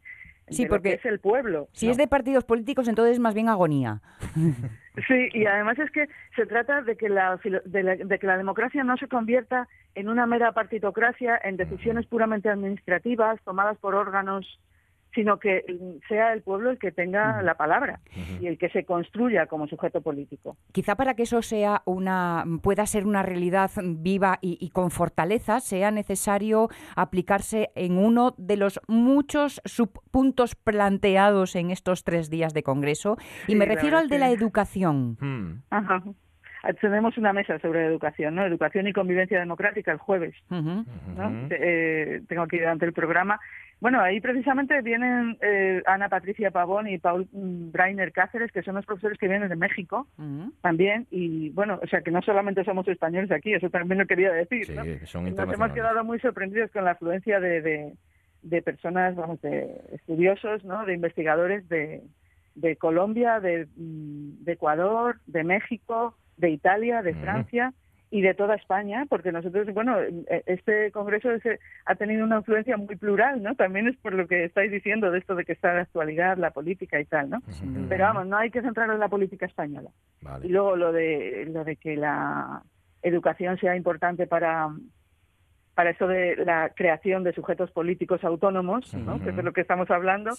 sí, 0.49 0.65
porque 0.65 0.93
es 0.93 1.05
el 1.05 1.19
pueblo. 1.19 1.67
Si 1.73 1.89
es 1.89 1.97
de 1.97 2.07
partidos 2.07 2.43
políticos, 2.43 2.87
entonces 2.87 3.13
es 3.13 3.19
más 3.19 3.33
bien 3.33 3.49
agonía. 3.49 4.01
Sí, 5.07 5.29
y 5.31 5.45
además 5.45 5.79
es 5.79 5.89
que 5.91 6.09
se 6.35 6.45
trata 6.45 6.81
de 6.81 6.97
que 6.97 7.07
la, 7.07 7.39
de, 7.63 8.19
que 8.19 8.27
la 8.27 8.37
democracia 8.37 8.83
no 8.83 8.97
se 8.97 9.07
convierta 9.07 9.69
en 9.95 10.09
una 10.09 10.25
mera 10.25 10.51
partitocracia, 10.51 11.39
en 11.41 11.55
decisiones 11.55 12.05
puramente 12.05 12.49
administrativas 12.49 13.41
tomadas 13.45 13.77
por 13.77 13.95
órganos 13.95 14.59
sino 15.13 15.39
que 15.39 15.63
sea 16.07 16.33
el 16.33 16.41
pueblo 16.41 16.71
el 16.71 16.77
que 16.77 16.91
tenga 16.91 17.41
la 17.41 17.55
palabra 17.55 17.99
y 18.39 18.47
el 18.47 18.57
que 18.57 18.69
se 18.69 18.85
construya 18.85 19.47
como 19.47 19.67
sujeto 19.67 20.01
político. 20.01 20.55
Quizá 20.71 20.95
para 20.95 21.15
que 21.15 21.23
eso 21.23 21.41
sea 21.41 21.81
una 21.85 22.45
pueda 22.61 22.85
ser 22.85 23.05
una 23.05 23.23
realidad 23.23 23.71
viva 23.83 24.37
y, 24.41 24.69
con 24.69 24.91
fortaleza 24.91 25.59
sea 25.59 25.91
necesario 25.91 26.69
aplicarse 26.95 27.71
en 27.75 27.97
uno 27.97 28.35
de 28.37 28.57
los 28.57 28.79
muchos 28.87 29.61
subpuntos 29.65 30.55
planteados 30.55 31.55
en 31.55 31.71
estos 31.71 32.03
tres 32.03 32.29
días 32.29 32.53
de 32.53 32.63
congreso 32.63 33.17
y 33.47 33.55
me 33.55 33.65
refiero 33.65 33.97
al 33.97 34.09
de 34.09 34.19
la 34.19 34.29
educación. 34.29 35.17
Hmm. 35.19 35.61
Ajá. 35.69 36.03
Tenemos 36.81 37.17
una 37.17 37.31
mesa 37.31 37.57
sobre 37.59 37.85
educación, 37.85 38.35
¿no? 38.35 38.45
Educación 38.45 38.87
y 38.87 38.93
convivencia 38.93 39.39
democrática 39.39 39.93
el 39.93 39.97
jueves. 39.97 40.35
Eh, 41.51 42.21
tengo 42.27 42.41
aquí 42.43 42.57
delante 42.57 42.85
el 42.85 42.91
programa 42.91 43.39
bueno, 43.81 44.01
ahí 44.01 44.19
precisamente 44.19 44.81
vienen 44.81 45.37
eh, 45.41 45.81
Ana 45.85 46.09
Patricia 46.09 46.51
Pavón 46.51 46.87
y 46.87 46.97
Paul 46.97 47.29
mm, 47.31 47.71
Brainer 47.71 48.11
Cáceres, 48.11 48.51
que 48.51 48.61
son 48.61 48.75
los 48.75 48.85
profesores 48.85 49.17
que 49.17 49.27
vienen 49.27 49.47
de 49.47 49.55
México 49.55 50.07
también. 50.61 51.07
Y 51.11 51.49
bueno, 51.51 51.79
o 51.81 51.87
sea, 51.87 52.01
que 52.01 52.11
no 52.11 52.21
solamente 52.21 52.65
somos 52.65 52.87
españoles 52.87 53.31
aquí, 53.31 53.53
eso 53.53 53.69
también 53.69 53.99
lo 53.99 54.05
quería 54.05 54.31
decir. 54.31 54.65
Sí, 54.65 54.73
¿no? 54.73 54.83
son 55.05 55.33
Nos 55.33 55.53
hemos 55.53 55.71
quedado 55.71 56.03
muy 56.03 56.19
sorprendidos 56.19 56.71
con 56.71 56.83
la 56.83 56.91
afluencia 56.91 57.39
de, 57.39 57.93
de, 58.41 58.61
personas, 58.61 59.15
vamos, 59.15 59.41
de 59.41 59.81
estudiosos, 59.93 60.65
¿no? 60.65 60.85
De 60.85 60.93
investigadores 60.93 61.67
de, 61.69 62.01
de 62.55 62.75
Colombia, 62.75 63.39
de, 63.39 63.65
mm, 63.77 64.43
de 64.43 64.51
Ecuador, 64.51 65.19
de 65.25 65.45
México, 65.45 66.17
de 66.35 66.49
Italia, 66.49 67.01
de 67.01 67.13
Francia 67.15 67.73
y 68.11 68.21
de 68.21 68.33
toda 68.33 68.55
España, 68.55 69.05
porque 69.07 69.31
nosotros, 69.31 69.71
bueno, 69.73 69.97
este 70.47 70.91
congreso 70.91 71.29
ha 71.85 71.95
tenido 71.95 72.23
una 72.23 72.37
influencia 72.37 72.75
muy 72.75 72.95
plural, 72.95 73.43
¿no? 73.43 73.55
También 73.55 73.87
es 73.87 73.97
por 73.97 74.13
lo 74.13 74.27
que 74.27 74.45
estáis 74.45 74.71
diciendo 74.71 75.11
de 75.11 75.19
esto 75.19 75.35
de 75.35 75.45
que 75.45 75.53
está 75.53 75.73
la 75.73 75.81
actualidad, 75.81 76.37
la 76.37 76.51
política 76.51 76.99
y 76.99 77.05
tal, 77.05 77.29
¿no? 77.29 77.41
Pero 77.87 78.05
vamos, 78.05 78.27
no 78.27 78.37
hay 78.37 78.49
que 78.49 78.61
centrarlo 78.61 78.95
en 78.95 78.99
la 78.99 79.09
política 79.09 79.45
española. 79.45 79.91
Y 80.41 80.47
luego 80.47 80.75
lo 80.75 80.91
de 80.91 81.47
lo 81.51 81.63
de 81.63 81.75
que 81.75 81.95
la 81.95 82.63
educación 83.03 83.57
sea 83.59 83.75
importante 83.75 84.25
para 84.25 84.69
para 85.79 85.91
eso 85.91 86.07
de 86.07 86.35
la 86.35 86.73
creación 86.75 87.23
de 87.23 87.31
sujetos 87.31 87.71
políticos 87.71 88.21
autónomos, 88.25 88.93
¿no? 88.95 89.17
que 89.21 89.29
es 89.29 89.35
de 89.37 89.43
lo 89.43 89.53
que 89.53 89.61
estamos 89.61 89.89
hablando, 89.89 90.31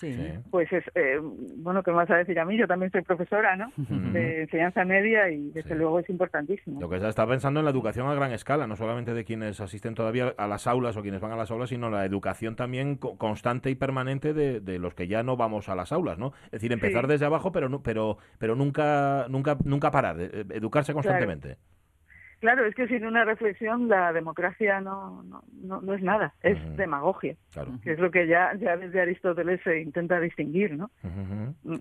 pues 0.51 0.71
es, 0.71 0.85
eh, 0.95 1.19
bueno, 1.57 1.83
¿qué 1.83 1.93
me 1.93 1.97
vas 1.97 2.11
a 2.11 2.17
decir 2.17 2.39
a 2.39 2.45
mí? 2.45 2.59
Yo 2.59 2.67
también 2.67 2.93
soy 2.93 3.01
profesora, 3.01 3.57
¿no? 3.57 3.73
De 4.13 4.43
enseñanza 4.43 4.85
media 4.85 5.31
y 5.31 5.51
desde 5.53 5.77
luego 5.77 5.99
es 5.99 6.11
importantísimo. 6.11 6.79
Lo 6.79 6.91
que 6.91 7.01
se 7.01 7.09
está 7.09 7.27
pensando 7.27 7.59
en 7.59 7.65
la 7.65 7.71
educación 7.71 8.07
a 8.07 8.15
gran 8.15 8.33
escala, 8.33 8.67
no 8.67 8.77
solamente 8.77 9.15
de 9.15 9.25
quienes 9.25 9.63
asisten 9.63 9.95
todavía 9.95 10.35
a 10.37 10.47
las 10.47 10.67
aulas 10.67 10.95
o 10.99 11.01
quienes 11.01 11.23
van 11.23 11.33
a 11.33 11.37
las 11.37 11.51
aulas, 11.51 11.71
sino 11.71 11.89
la 11.89 12.05
educación 12.05 12.55
también 12.55 12.97
constante 12.97 13.71
y 13.71 13.77
permanente 13.77 14.35
de, 14.35 14.79
los 14.79 14.93
que 14.93 15.09
ya 15.09 15.23
no 15.23 15.39
vamos 15.39 15.71
a 15.71 15.75
las 15.75 15.91
aulas, 15.91 16.19
¿no? 16.19 16.35
Es 16.45 16.61
decir, 16.61 16.71
empezar 16.71 17.07
desde 17.07 17.25
abajo, 17.25 17.51
pero, 17.51 17.83
pero, 17.83 18.19
pero 18.37 18.57
nunca, 18.57 19.25
nunca, 19.31 19.57
nunca 19.65 19.91
parar, 19.91 20.21
eh, 20.21 20.45
educarse 20.51 20.93
constantemente. 20.93 21.57
Claro, 21.57 21.80
es 22.43 22.75
que 22.75 22.89
sin 22.89 23.05
una 23.05 23.25
reflexión 23.25 23.89
la 23.89 24.13
democracia 24.13 24.81
no, 24.81 25.23
no, 25.25 25.43
no, 25.63 25.81
no 25.81 25.95
es 25.95 26.03
nada, 26.03 26.35
es 26.43 26.59
demagogia, 26.77 27.37
que 27.83 27.93
es 27.93 27.99
lo 27.99 28.11
que 28.11 28.27
ya, 28.27 28.55
ya 28.55 28.77
desde 28.77 29.01
Aristóteles 29.01 29.61
se 29.63 29.81
intenta 29.81 30.19
distinguir, 30.21 30.73
¿no? 30.73 30.91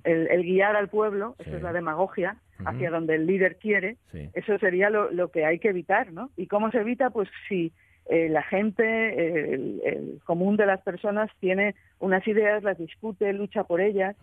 el, 0.04 0.28
el 0.28 0.44
guiar 0.44 0.76
al 0.76 0.90
pueblo, 0.90 1.36
eso 1.40 1.56
es 1.56 1.64
la 1.64 1.74
demagogia, 1.74 2.38
hacia 2.66 2.92
donde 2.92 3.16
el 3.16 3.26
líder 3.26 3.58
quiere, 3.58 3.98
eso 4.34 4.58
sería 4.60 4.90
lo, 4.90 5.12
lo 5.12 5.32
que 5.32 5.46
hay 5.46 5.60
que 5.60 5.70
evitar, 5.70 6.12
¿no? 6.12 6.30
¿Y 6.36 6.48
cómo 6.48 6.72
se 6.72 6.80
evita? 6.80 7.10
Pues 7.10 7.30
si 7.48 7.72
eh, 8.10 8.28
la 8.28 8.44
gente, 8.44 9.54
el, 9.54 9.82
el 9.86 10.20
común 10.26 10.58
de 10.58 10.66
las 10.66 10.82
personas 10.82 11.30
tiene 11.40 11.76
unas 12.00 12.28
ideas, 12.28 12.64
las 12.64 12.78
discute, 12.78 13.32
lucha 13.34 13.64
por 13.64 13.82
ellas. 13.82 14.16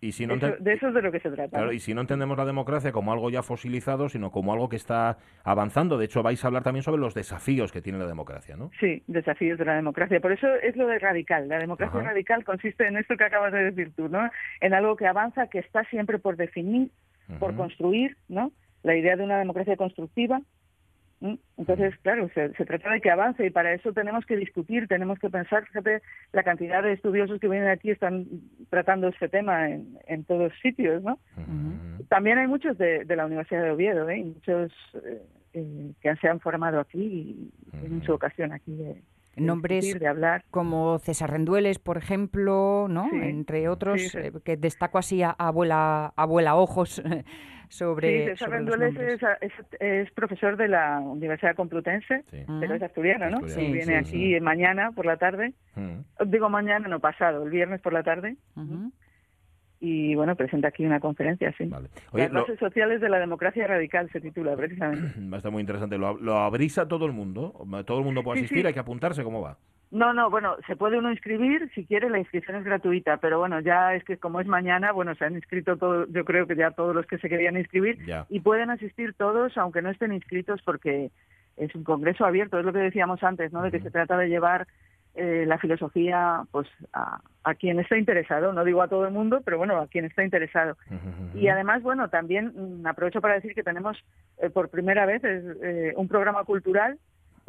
Y 0.00 0.12
si 0.12 0.26
no 0.26 0.34
Eso- 0.34 0.56
de 0.58 0.72
eso 0.72 0.88
es 0.88 0.94
de 0.94 1.02
lo 1.02 1.12
que 1.12 1.20
se 1.20 1.30
trata. 1.30 1.72
Y 1.72 1.80
si 1.80 1.92
no 1.92 2.00
entendemos 2.00 2.38
la 2.38 2.46
democracia 2.46 2.90
como 2.92 3.12
algo 3.12 3.28
ya 3.30 3.42
fosilizado, 3.42 4.08
sino 4.08 4.30
como 4.30 4.52
algo 4.52 4.68
que 4.68 4.76
está 4.76 5.18
avanzando. 5.44 5.98
De 5.98 6.06
hecho, 6.06 6.22
vais 6.22 6.42
a 6.42 6.46
hablar 6.48 6.62
también 6.62 6.82
sobre 6.82 7.00
los 7.00 7.14
desafíos 7.14 7.70
que 7.70 7.82
tiene 7.82 7.98
la 7.98 8.06
democracia, 8.06 8.56
¿no? 8.56 8.70
Sí, 8.80 9.02
desafíos 9.06 9.58
de 9.58 9.64
la 9.66 9.74
democracia. 9.74 10.20
Por 10.20 10.32
eso 10.32 10.46
es 10.62 10.74
lo 10.76 10.86
de 10.86 10.98
radical. 10.98 11.48
La 11.48 11.58
democracia 11.58 12.00
Ajá. 12.00 12.08
radical 12.10 12.44
consiste 12.44 12.86
en 12.86 12.96
esto 12.96 13.16
que 13.16 13.24
acabas 13.24 13.52
de 13.52 13.70
decir 13.70 13.92
tú, 13.94 14.08
¿no? 14.08 14.30
En 14.60 14.72
algo 14.72 14.96
que 14.96 15.06
avanza, 15.06 15.48
que 15.48 15.58
está 15.58 15.84
siempre 15.84 16.18
por 16.18 16.36
definir, 16.36 16.90
por 17.38 17.54
construir, 17.54 18.16
¿no? 18.28 18.52
La 18.82 18.96
idea 18.96 19.16
de 19.16 19.24
una 19.24 19.38
democracia 19.38 19.76
constructiva. 19.76 20.40
Entonces, 21.56 21.96
claro, 22.02 22.28
se, 22.32 22.52
se 22.54 22.64
trata 22.64 22.90
de 22.92 23.00
que 23.00 23.10
avance 23.10 23.44
y 23.44 23.50
para 23.50 23.72
eso 23.74 23.92
tenemos 23.92 24.24
que 24.24 24.36
discutir, 24.36 24.86
tenemos 24.86 25.18
que 25.18 25.28
pensar. 25.30 25.66
Fíjate, 25.66 26.00
la 26.32 26.44
cantidad 26.44 26.82
de 26.82 26.92
estudiosos 26.92 27.40
que 27.40 27.48
vienen 27.48 27.68
aquí 27.68 27.90
están 27.90 28.26
tratando 28.70 29.08
este 29.08 29.28
tema 29.28 29.68
en, 29.68 29.98
en 30.06 30.24
todos 30.24 30.52
sitios, 30.62 31.02
¿no? 31.02 31.18
También 32.08 32.38
hay 32.38 32.46
muchos 32.46 32.78
de, 32.78 33.04
de 33.04 33.16
la 33.16 33.26
Universidad 33.26 33.64
de 33.64 33.70
Oviedo, 33.72 34.08
¿eh? 34.08 34.22
Muchos 34.24 34.72
eh, 35.04 35.22
eh, 35.54 35.92
que 36.00 36.16
se 36.16 36.28
han 36.28 36.38
formado 36.40 36.78
aquí 36.78 37.02
y 37.02 37.50
tienen 37.80 38.02
su 38.04 38.12
ocasión 38.12 38.52
aquí 38.52 38.76
de, 38.76 38.84
de 38.84 39.02
Nombres 39.36 39.84
discutir, 39.84 40.00
de 40.00 40.06
hablar. 40.08 40.44
como 40.50 40.98
César 41.00 41.32
Rendueles, 41.32 41.78
por 41.80 41.96
ejemplo, 41.98 42.86
¿no? 42.88 43.08
Sí, 43.10 43.16
Entre 43.22 43.68
otros, 43.68 44.00
sí, 44.00 44.08
sí. 44.10 44.18
eh, 44.18 44.32
que 44.44 44.56
destaco 44.56 44.98
así 44.98 45.22
a 45.22 45.30
abuela, 45.30 46.12
abuela 46.16 46.54
ojos 46.54 47.02
sobre, 47.68 48.24
sí, 48.24 48.30
César 48.30 48.50
Rendueles 48.50 48.96
es, 48.96 49.20
es, 49.40 49.52
es 49.80 50.10
profesor 50.12 50.56
de 50.56 50.68
la 50.68 50.98
Universidad 51.00 51.54
Complutense, 51.56 52.24
pero 52.60 52.74
es 52.74 52.82
asturiano, 52.82 53.30
¿no? 53.30 53.46
Sí, 53.48 53.60
viene 53.60 53.82
sí, 53.84 53.92
aquí 53.94 54.34
sí. 54.34 54.40
mañana 54.40 54.92
por 54.92 55.06
la 55.06 55.16
tarde. 55.16 55.52
Digo 56.26 56.48
mañana, 56.48 56.88
no 56.88 57.00
pasado, 57.00 57.44
el 57.44 57.50
viernes 57.50 57.80
por 57.80 57.92
la 57.92 58.02
tarde. 58.02 58.36
Y 59.80 60.16
bueno, 60.16 60.34
presenta 60.34 60.68
aquí 60.68 60.84
una 60.84 60.98
conferencia, 60.98 61.54
sí. 61.56 61.70
Oye, 62.10 62.24
Las 62.24 62.32
lo- 62.32 62.40
bases 62.40 62.58
sociales 62.58 63.00
de 63.00 63.08
la 63.08 63.20
democracia 63.20 63.64
radical 63.66 64.10
se 64.10 64.20
titula 64.20 64.56
precisamente. 64.56 65.20
Va 65.32 65.36
a 65.36 65.38
estar 65.38 65.52
muy 65.52 65.60
interesante. 65.60 65.96
¿Lo, 65.98 66.16
lo 66.18 66.36
abrís 66.38 66.78
a 66.78 66.88
todo 66.88 67.06
el 67.06 67.12
mundo? 67.12 67.64
¿Todo 67.86 67.98
el 68.00 68.04
mundo 68.04 68.24
puede 68.24 68.40
Sí, 68.40 68.44
asistir? 68.46 68.62
sí. 68.62 68.66
¿Hay 68.66 68.74
que 68.74 68.80
apuntarse? 68.80 69.22
¿Cómo 69.22 69.40
va? 69.40 69.56
No, 69.90 70.12
no, 70.12 70.28
bueno, 70.30 70.56
se 70.66 70.76
puede 70.76 70.98
uno 70.98 71.10
inscribir 71.10 71.70
si 71.74 71.86
quiere, 71.86 72.10
la 72.10 72.18
inscripción 72.18 72.56
es 72.58 72.64
gratuita, 72.64 73.16
pero 73.16 73.38
bueno, 73.38 73.60
ya 73.60 73.94
es 73.94 74.04
que 74.04 74.18
como 74.18 74.40
es 74.40 74.46
mañana, 74.46 74.92
bueno, 74.92 75.14
se 75.14 75.24
han 75.24 75.34
inscrito 75.34 75.76
todo, 75.76 76.06
yo 76.08 76.24
creo 76.24 76.46
que 76.46 76.56
ya 76.56 76.72
todos 76.72 76.94
los 76.94 77.06
que 77.06 77.18
se 77.18 77.28
querían 77.28 77.56
inscribir 77.56 78.04
Ya. 78.04 78.26
y 78.28 78.40
pueden 78.40 78.70
asistir 78.70 79.14
todos, 79.14 79.56
aunque 79.56 79.80
no 79.80 79.90
estén 79.90 80.12
inscritos, 80.12 80.60
porque 80.62 81.10
es 81.56 81.74
un 81.74 81.84
congreso 81.84 82.24
abierto, 82.26 82.58
es 82.58 82.64
lo 82.66 82.72
que 82.72 82.78
decíamos 82.80 83.22
antes, 83.22 83.52
¿no? 83.52 83.62
De 83.62 83.70
que 83.70 83.80
se 83.80 83.90
trata 83.90 84.16
de 84.18 84.28
llevar 84.28 84.66
eh, 85.14 85.44
la 85.48 85.58
filosofía, 85.58 86.42
pues, 86.52 86.68
a, 86.92 87.20
a 87.42 87.54
quien 87.54 87.80
está 87.80 87.96
interesado, 87.98 88.52
no 88.52 88.64
digo 88.64 88.82
a 88.82 88.88
todo 88.88 89.06
el 89.06 89.12
mundo, 89.12 89.40
pero 89.44 89.58
bueno, 89.58 89.78
a 89.78 89.88
quien 89.88 90.04
está 90.04 90.22
interesado. 90.22 90.76
Y 91.34 91.48
además, 91.48 91.82
bueno, 91.82 92.08
también 92.08 92.52
mm, 92.82 92.86
aprovecho 92.86 93.20
para 93.20 93.34
decir 93.34 93.54
que 93.54 93.64
tenemos 93.64 93.96
eh, 94.40 94.50
por 94.50 94.68
primera 94.68 95.06
vez 95.06 95.24
es, 95.24 95.42
eh, 95.62 95.92
un 95.96 96.06
programa 96.08 96.44
cultural 96.44 96.98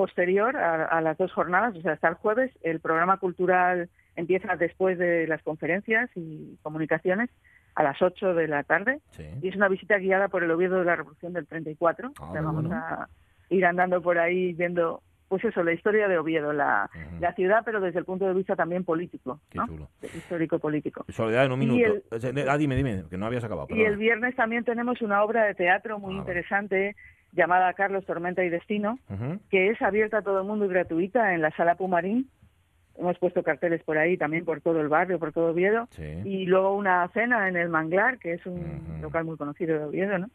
posterior 0.03 0.55
a, 0.55 0.85
a 0.85 1.01
las 1.01 1.17
dos 1.17 1.33
jornadas, 1.33 1.75
o 1.75 1.81
sea, 1.81 1.91
hasta 1.91 2.07
el 2.07 2.13
jueves. 2.15 2.51
El 2.63 2.79
programa 2.79 3.17
cultural 3.17 3.89
empieza 4.15 4.55
después 4.55 4.97
de 4.97 5.27
las 5.27 5.43
conferencias 5.43 6.09
y 6.15 6.57
comunicaciones 6.63 7.29
a 7.75 7.83
las 7.83 8.01
8 8.01 8.33
de 8.33 8.47
la 8.47 8.63
tarde 8.63 9.01
y 9.41 9.49
es 9.49 9.55
una 9.57 9.67
visita 9.67 9.97
guiada 9.97 10.29
por 10.29 10.41
el 10.45 10.51
Oviedo 10.51 10.79
de 10.79 10.85
la 10.85 10.95
Revolución 10.95 11.33
del 11.33 11.45
34. 11.47 12.13
Ah, 12.17 12.29
o 12.29 12.31
sea, 12.31 12.41
vamos 12.41 12.63
bueno. 12.63 12.77
a 12.77 13.09
ir 13.49 13.65
andando 13.65 14.01
por 14.01 14.17
ahí 14.19 14.53
viendo, 14.53 15.01
pues 15.27 15.43
eso, 15.43 15.63
la 15.63 15.73
historia 15.73 16.07
de 16.07 16.17
Oviedo, 16.17 16.53
la, 16.53 16.89
la 17.19 17.33
ciudad, 17.33 17.63
pero 17.65 17.81
desde 17.81 17.99
el 17.99 18.05
punto 18.05 18.25
de 18.25 18.33
vista 18.33 18.55
también 18.55 18.85
político, 18.85 19.41
¿no? 19.53 19.67
histórico-político. 20.15 21.05
Soledad, 21.09 21.45
en 21.45 21.51
un 21.51 21.59
minuto. 21.59 21.93
el- 22.11 22.37
Eh, 22.37 22.45
Ah, 22.49 22.57
dime, 22.57 22.75
dime, 22.77 23.03
que 23.09 23.17
no 23.17 23.25
habías 23.25 23.43
acabado. 23.43 23.67
Y 23.69 23.81
el 23.83 23.97
viernes 23.97 24.33
también 24.37 24.63
tenemos 24.63 25.01
una 25.01 25.23
obra 25.23 25.43
de 25.43 25.55
teatro 25.55 25.95
Ah, 25.95 25.99
muy 25.99 26.15
interesante 26.15 26.95
llamada 27.31 27.73
Carlos 27.73 28.05
Tormenta 28.05 28.43
y 28.43 28.49
Destino, 28.49 28.99
que 29.49 29.69
es 29.69 29.81
abierta 29.81 30.19
a 30.19 30.21
todo 30.21 30.39
el 30.41 30.47
mundo 30.47 30.65
y 30.65 30.69
gratuita 30.69 31.33
en 31.33 31.41
la 31.41 31.51
sala 31.51 31.75
Pumarín. 31.75 32.29
Hemos 32.99 33.17
puesto 33.17 33.43
carteles 33.43 33.81
por 33.83 33.97
ahí 33.97 34.17
también 34.17 34.43
por 34.43 34.59
todo 34.61 34.81
el 34.81 34.89
barrio, 34.89 35.19
por 35.19 35.31
todo 35.31 35.51
Oviedo. 35.51 35.87
Y 36.25 36.45
luego 36.45 36.75
una 36.75 37.07
cena 37.13 37.47
en 37.47 37.55
el 37.55 37.69
Manglar, 37.69 38.19
que 38.19 38.33
es 38.33 38.45
un 38.45 38.99
local 39.01 39.23
muy 39.23 39.37
conocido 39.37 39.79
de 39.79 39.85
Oviedo, 39.85 40.17
¿no? 40.19 40.27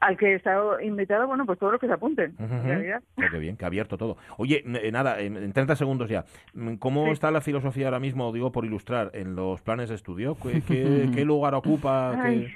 Al 0.00 0.16
que 0.16 0.34
está 0.34 0.56
invitado, 0.82 1.26
bueno, 1.26 1.44
pues 1.46 1.58
todos 1.58 1.72
los 1.72 1.80
que 1.80 1.88
se 1.88 1.92
apunten, 1.94 2.34
en 2.38 2.44
Ujú. 2.44 2.66
realidad. 2.66 3.02
Oh, 3.16 3.22
qué 3.30 3.38
bien, 3.38 3.56
que 3.56 3.64
ha 3.64 3.68
abierto 3.68 3.98
todo. 3.98 4.16
Oye, 4.38 4.62
eh, 4.64 4.92
nada, 4.92 5.20
en, 5.20 5.36
en 5.36 5.52
30 5.52 5.74
segundos 5.76 6.08
ya. 6.08 6.24
Mm, 6.54 6.76
¿Cómo 6.76 7.08
está 7.08 7.30
la 7.30 7.40
filosofía 7.40 7.86
ahora 7.86 7.98
mismo, 8.00 8.32
digo, 8.32 8.52
por 8.52 8.64
ilustrar, 8.64 9.10
en 9.14 9.34
los 9.34 9.60
planes 9.62 9.88
de 9.88 9.96
estudio? 9.96 10.36
¿Qué, 10.40 10.62
qué- 10.66 11.10
qué 11.14 11.24
lugar 11.24 11.54
ocupa? 11.54 12.12
¿Qué- 12.22 12.28
Ay. 12.28 12.46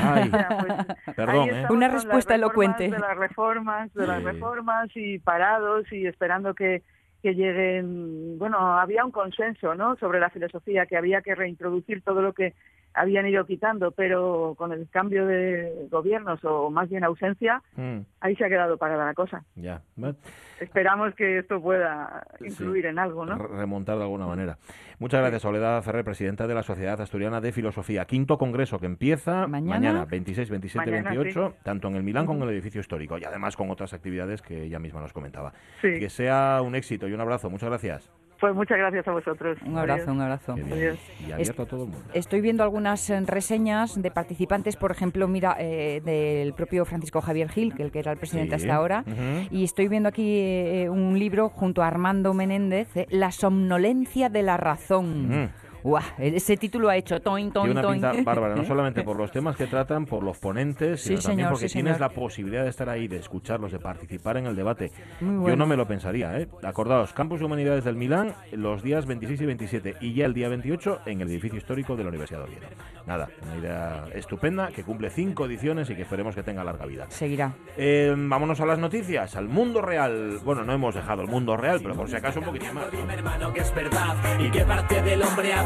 Ay, 0.00 0.30
Ya, 0.32 0.48
pues, 0.60 1.16
perdón, 1.16 1.48
¿eh? 1.50 1.66
Una 1.68 1.88
respuesta 1.88 2.34
elocuente. 2.36 2.84
De 2.84 2.98
las 2.98 3.16
reformas, 3.16 3.92
de 3.92 4.06
las 4.06 4.22
reformas 4.22 4.88
y 4.94 5.18
parados 5.18 5.90
y 5.92 6.06
esperando 6.06 6.54
que, 6.54 6.82
que 7.24 7.34
lleguen. 7.34 8.38
Bueno, 8.38 8.78
había 8.78 9.02
un 9.02 9.10
consenso, 9.10 9.74
¿no? 9.74 9.96
Sobre 9.96 10.20
la 10.20 10.28
filosofía, 10.28 10.84
que 10.84 10.98
había 10.98 11.22
que 11.22 11.34
reintroducir 11.34 12.02
todo 12.02 12.20
lo 12.20 12.34
que 12.34 12.52
habían 12.94 13.26
ido 13.26 13.44
quitando, 13.44 13.90
pero 13.90 14.54
con 14.56 14.72
el 14.72 14.88
cambio 14.88 15.26
de 15.26 15.88
gobiernos 15.90 16.44
o 16.44 16.70
más 16.70 16.88
bien 16.88 17.04
ausencia, 17.04 17.62
Mm, 17.76 18.00
ahí 18.20 18.36
se 18.36 18.44
ha 18.44 18.48
quedado 18.48 18.76
parada 18.78 19.04
la 19.04 19.14
cosa. 19.14 19.44
ya. 19.56 19.82
Bueno, 19.96 20.16
Esperamos 20.60 21.12
que 21.16 21.38
esto 21.40 21.60
pueda 21.60 22.24
influir 22.40 22.86
en 22.86 22.98
algo, 23.00 23.26
¿no? 23.26 23.36
re- 23.36 23.48
remontar 23.58 23.96
de 23.96 24.04
alguna 24.04 24.26
manera. 24.26 24.56
Muchas 25.00 25.20
gracias, 25.20 25.42
Soledad 25.42 25.82
Ferrer, 25.82 26.04
presidenta 26.04 26.46
de 26.46 26.54
la 26.54 26.62
Sociedad 26.62 27.00
Asturiana 27.00 27.40
de 27.40 27.50
Filosofía. 27.50 28.04
Quinto 28.04 28.38
congreso 28.38 28.78
que 28.78 28.86
empieza 28.86 29.48
Mañana. 29.48 30.04
26, 30.08 30.48
27, 30.50 30.90
Mañana, 30.90 31.10
28, 31.10 31.50
sí. 31.50 31.56
tanto 31.64 31.88
en 31.88 31.96
el 31.96 32.04
Milán 32.04 32.24
como 32.26 32.44
en 32.44 32.48
el 32.50 32.54
edificio 32.54 32.80
histórico 32.80 33.18
y 33.18 33.24
además 33.24 33.56
con 33.56 33.68
otras 33.70 33.92
actividades 33.92 34.40
que 34.42 34.62
ella 34.62 34.78
misma 34.78 35.00
nos 35.00 35.12
comentaba. 35.12 35.52
Sí. 35.82 35.98
Que 35.98 36.08
sea 36.08 36.60
un 36.64 36.76
éxito 36.76 37.08
y 37.08 37.12
un 37.12 37.20
abrazo. 37.20 37.50
Muchas 37.50 37.68
gracias. 37.68 38.10
Pues 38.40 38.54
muchas 38.54 38.76
gracias 38.78 39.06
a 39.08 39.12
vosotros. 39.12 39.56
Un 39.64 39.78
abrazo, 39.78 40.02
Adiós. 40.02 40.14
un 40.16 40.20
abrazo. 40.20 40.52
Adiós. 40.52 40.98
Y 41.26 41.32
abierto 41.32 41.62
a 41.62 41.66
todo 41.66 41.84
el 41.84 41.90
mundo. 41.90 42.04
Estoy 42.12 42.40
viendo 42.40 42.62
algunas 42.62 43.08
eh, 43.08 43.20
reseñas 43.26 44.00
de 44.00 44.10
participantes, 44.10 44.76
por 44.76 44.90
ejemplo, 44.90 45.28
mira, 45.28 45.56
eh, 45.58 46.02
del 46.04 46.52
propio 46.52 46.84
Francisco 46.84 47.20
Javier 47.20 47.48
Gil, 47.48 47.74
que 47.74 47.82
el 47.84 47.90
que 47.90 48.00
era 48.00 48.12
el 48.12 48.18
presidente 48.18 48.58
Sí. 48.58 48.64
hasta 48.64 48.74
ahora, 48.76 49.04
y 49.50 49.64
estoy 49.64 49.88
viendo 49.88 50.08
aquí 50.08 50.38
eh, 50.40 50.88
un 50.90 51.18
libro 51.18 51.48
junto 51.48 51.82
a 51.82 51.86
Armando 51.86 52.34
Menéndez, 52.34 52.94
eh, 52.96 53.06
La 53.10 53.30
somnolencia 53.30 54.28
de 54.28 54.42
la 54.42 54.56
razón. 54.56 55.30
Ujú. 55.30 55.50
Guau, 55.84 56.02
ese 56.16 56.56
título 56.56 56.88
ha 56.88 56.96
hecho 56.96 57.20
toin, 57.20 57.52
toin, 57.52 57.66
Tiene 57.66 57.80
una 57.80 57.82
toin. 57.82 58.00
pinta 58.00 58.22
bárbara, 58.24 58.54
no 58.56 58.64
solamente 58.66 59.02
por 59.02 59.18
los 59.18 59.30
temas 59.30 59.54
que 59.54 59.66
tratan, 59.66 60.06
por 60.06 60.22
los 60.22 60.38
ponentes, 60.38 61.02
Sí, 61.02 61.08
sino 61.08 61.20
también 61.20 61.36
señor, 61.36 61.50
porque 61.52 61.68
sí, 61.68 61.74
tienes 61.74 61.96
señor. 61.98 62.10
la 62.10 62.14
posibilidad 62.14 62.62
de 62.64 62.70
estar 62.70 62.88
ahí, 62.88 63.06
de 63.06 63.18
escucharlos, 63.18 63.70
de 63.70 63.78
participar 63.78 64.38
en 64.38 64.46
el 64.46 64.56
debate. 64.56 64.90
Yo 65.20 65.56
no 65.56 65.66
me 65.66 65.76
lo 65.76 65.86
pensaría, 65.86 66.40
¿eh? 66.40 66.48
Acordaos, 66.62 67.12
Campus 67.12 67.40
de 67.40 67.44
Humanidades 67.44 67.84
del 67.84 67.96
Milán, 67.96 68.32
los 68.52 68.82
días 68.82 69.04
26 69.04 69.42
y 69.42 69.44
27, 69.46 69.94
y 70.00 70.14
ya 70.14 70.24
el 70.24 70.32
día 70.32 70.48
28 70.48 71.00
en 71.04 71.20
el 71.20 71.28
edificio 71.28 71.58
histórico 71.58 71.96
de 71.96 72.02
la 72.04 72.08
Universidad 72.08 72.38
de 72.40 72.44
Oviedo. 72.46 72.66
Nada, 73.06 73.28
una 73.42 73.56
idea 73.56 74.04
estupenda 74.14 74.68
que 74.68 74.84
cumple 74.84 75.10
cinco 75.10 75.44
ediciones 75.44 75.90
y 75.90 75.94
que 75.94 76.00
esperemos 76.02 76.34
que 76.34 76.42
tenga 76.42 76.64
larga 76.64 76.86
vida. 76.86 77.04
Seguirá. 77.10 77.52
Eh, 77.76 78.14
vámonos 78.16 78.58
a 78.60 78.64
las 78.64 78.78
noticias, 78.78 79.36
al 79.36 79.48
mundo 79.48 79.82
real. 79.82 80.38
Bueno, 80.42 80.64
no 80.64 80.72
hemos 80.72 80.94
dejado 80.94 81.20
el 81.20 81.28
mundo 81.28 81.58
real, 81.58 81.80
pero 81.82 81.94
por 81.94 82.08
si 82.08 82.16
acaso 82.16 82.40
un 82.40 82.46
poquitín 82.46 82.72
más. 82.72 82.86
¿no? 82.90 83.52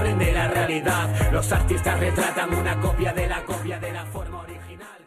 Aprende 0.09 0.33
la 0.33 0.49
realidad. 0.49 1.33
Los 1.33 1.53
artistas 1.53 2.01
retratan 2.01 2.55
una 2.55 2.81
copia 2.81 3.13
de 3.13 3.29
la 3.29 3.45
copia 3.45 3.79
de 3.79 3.93
la 3.93 4.07
forma 4.07 4.41
original. 4.41 4.98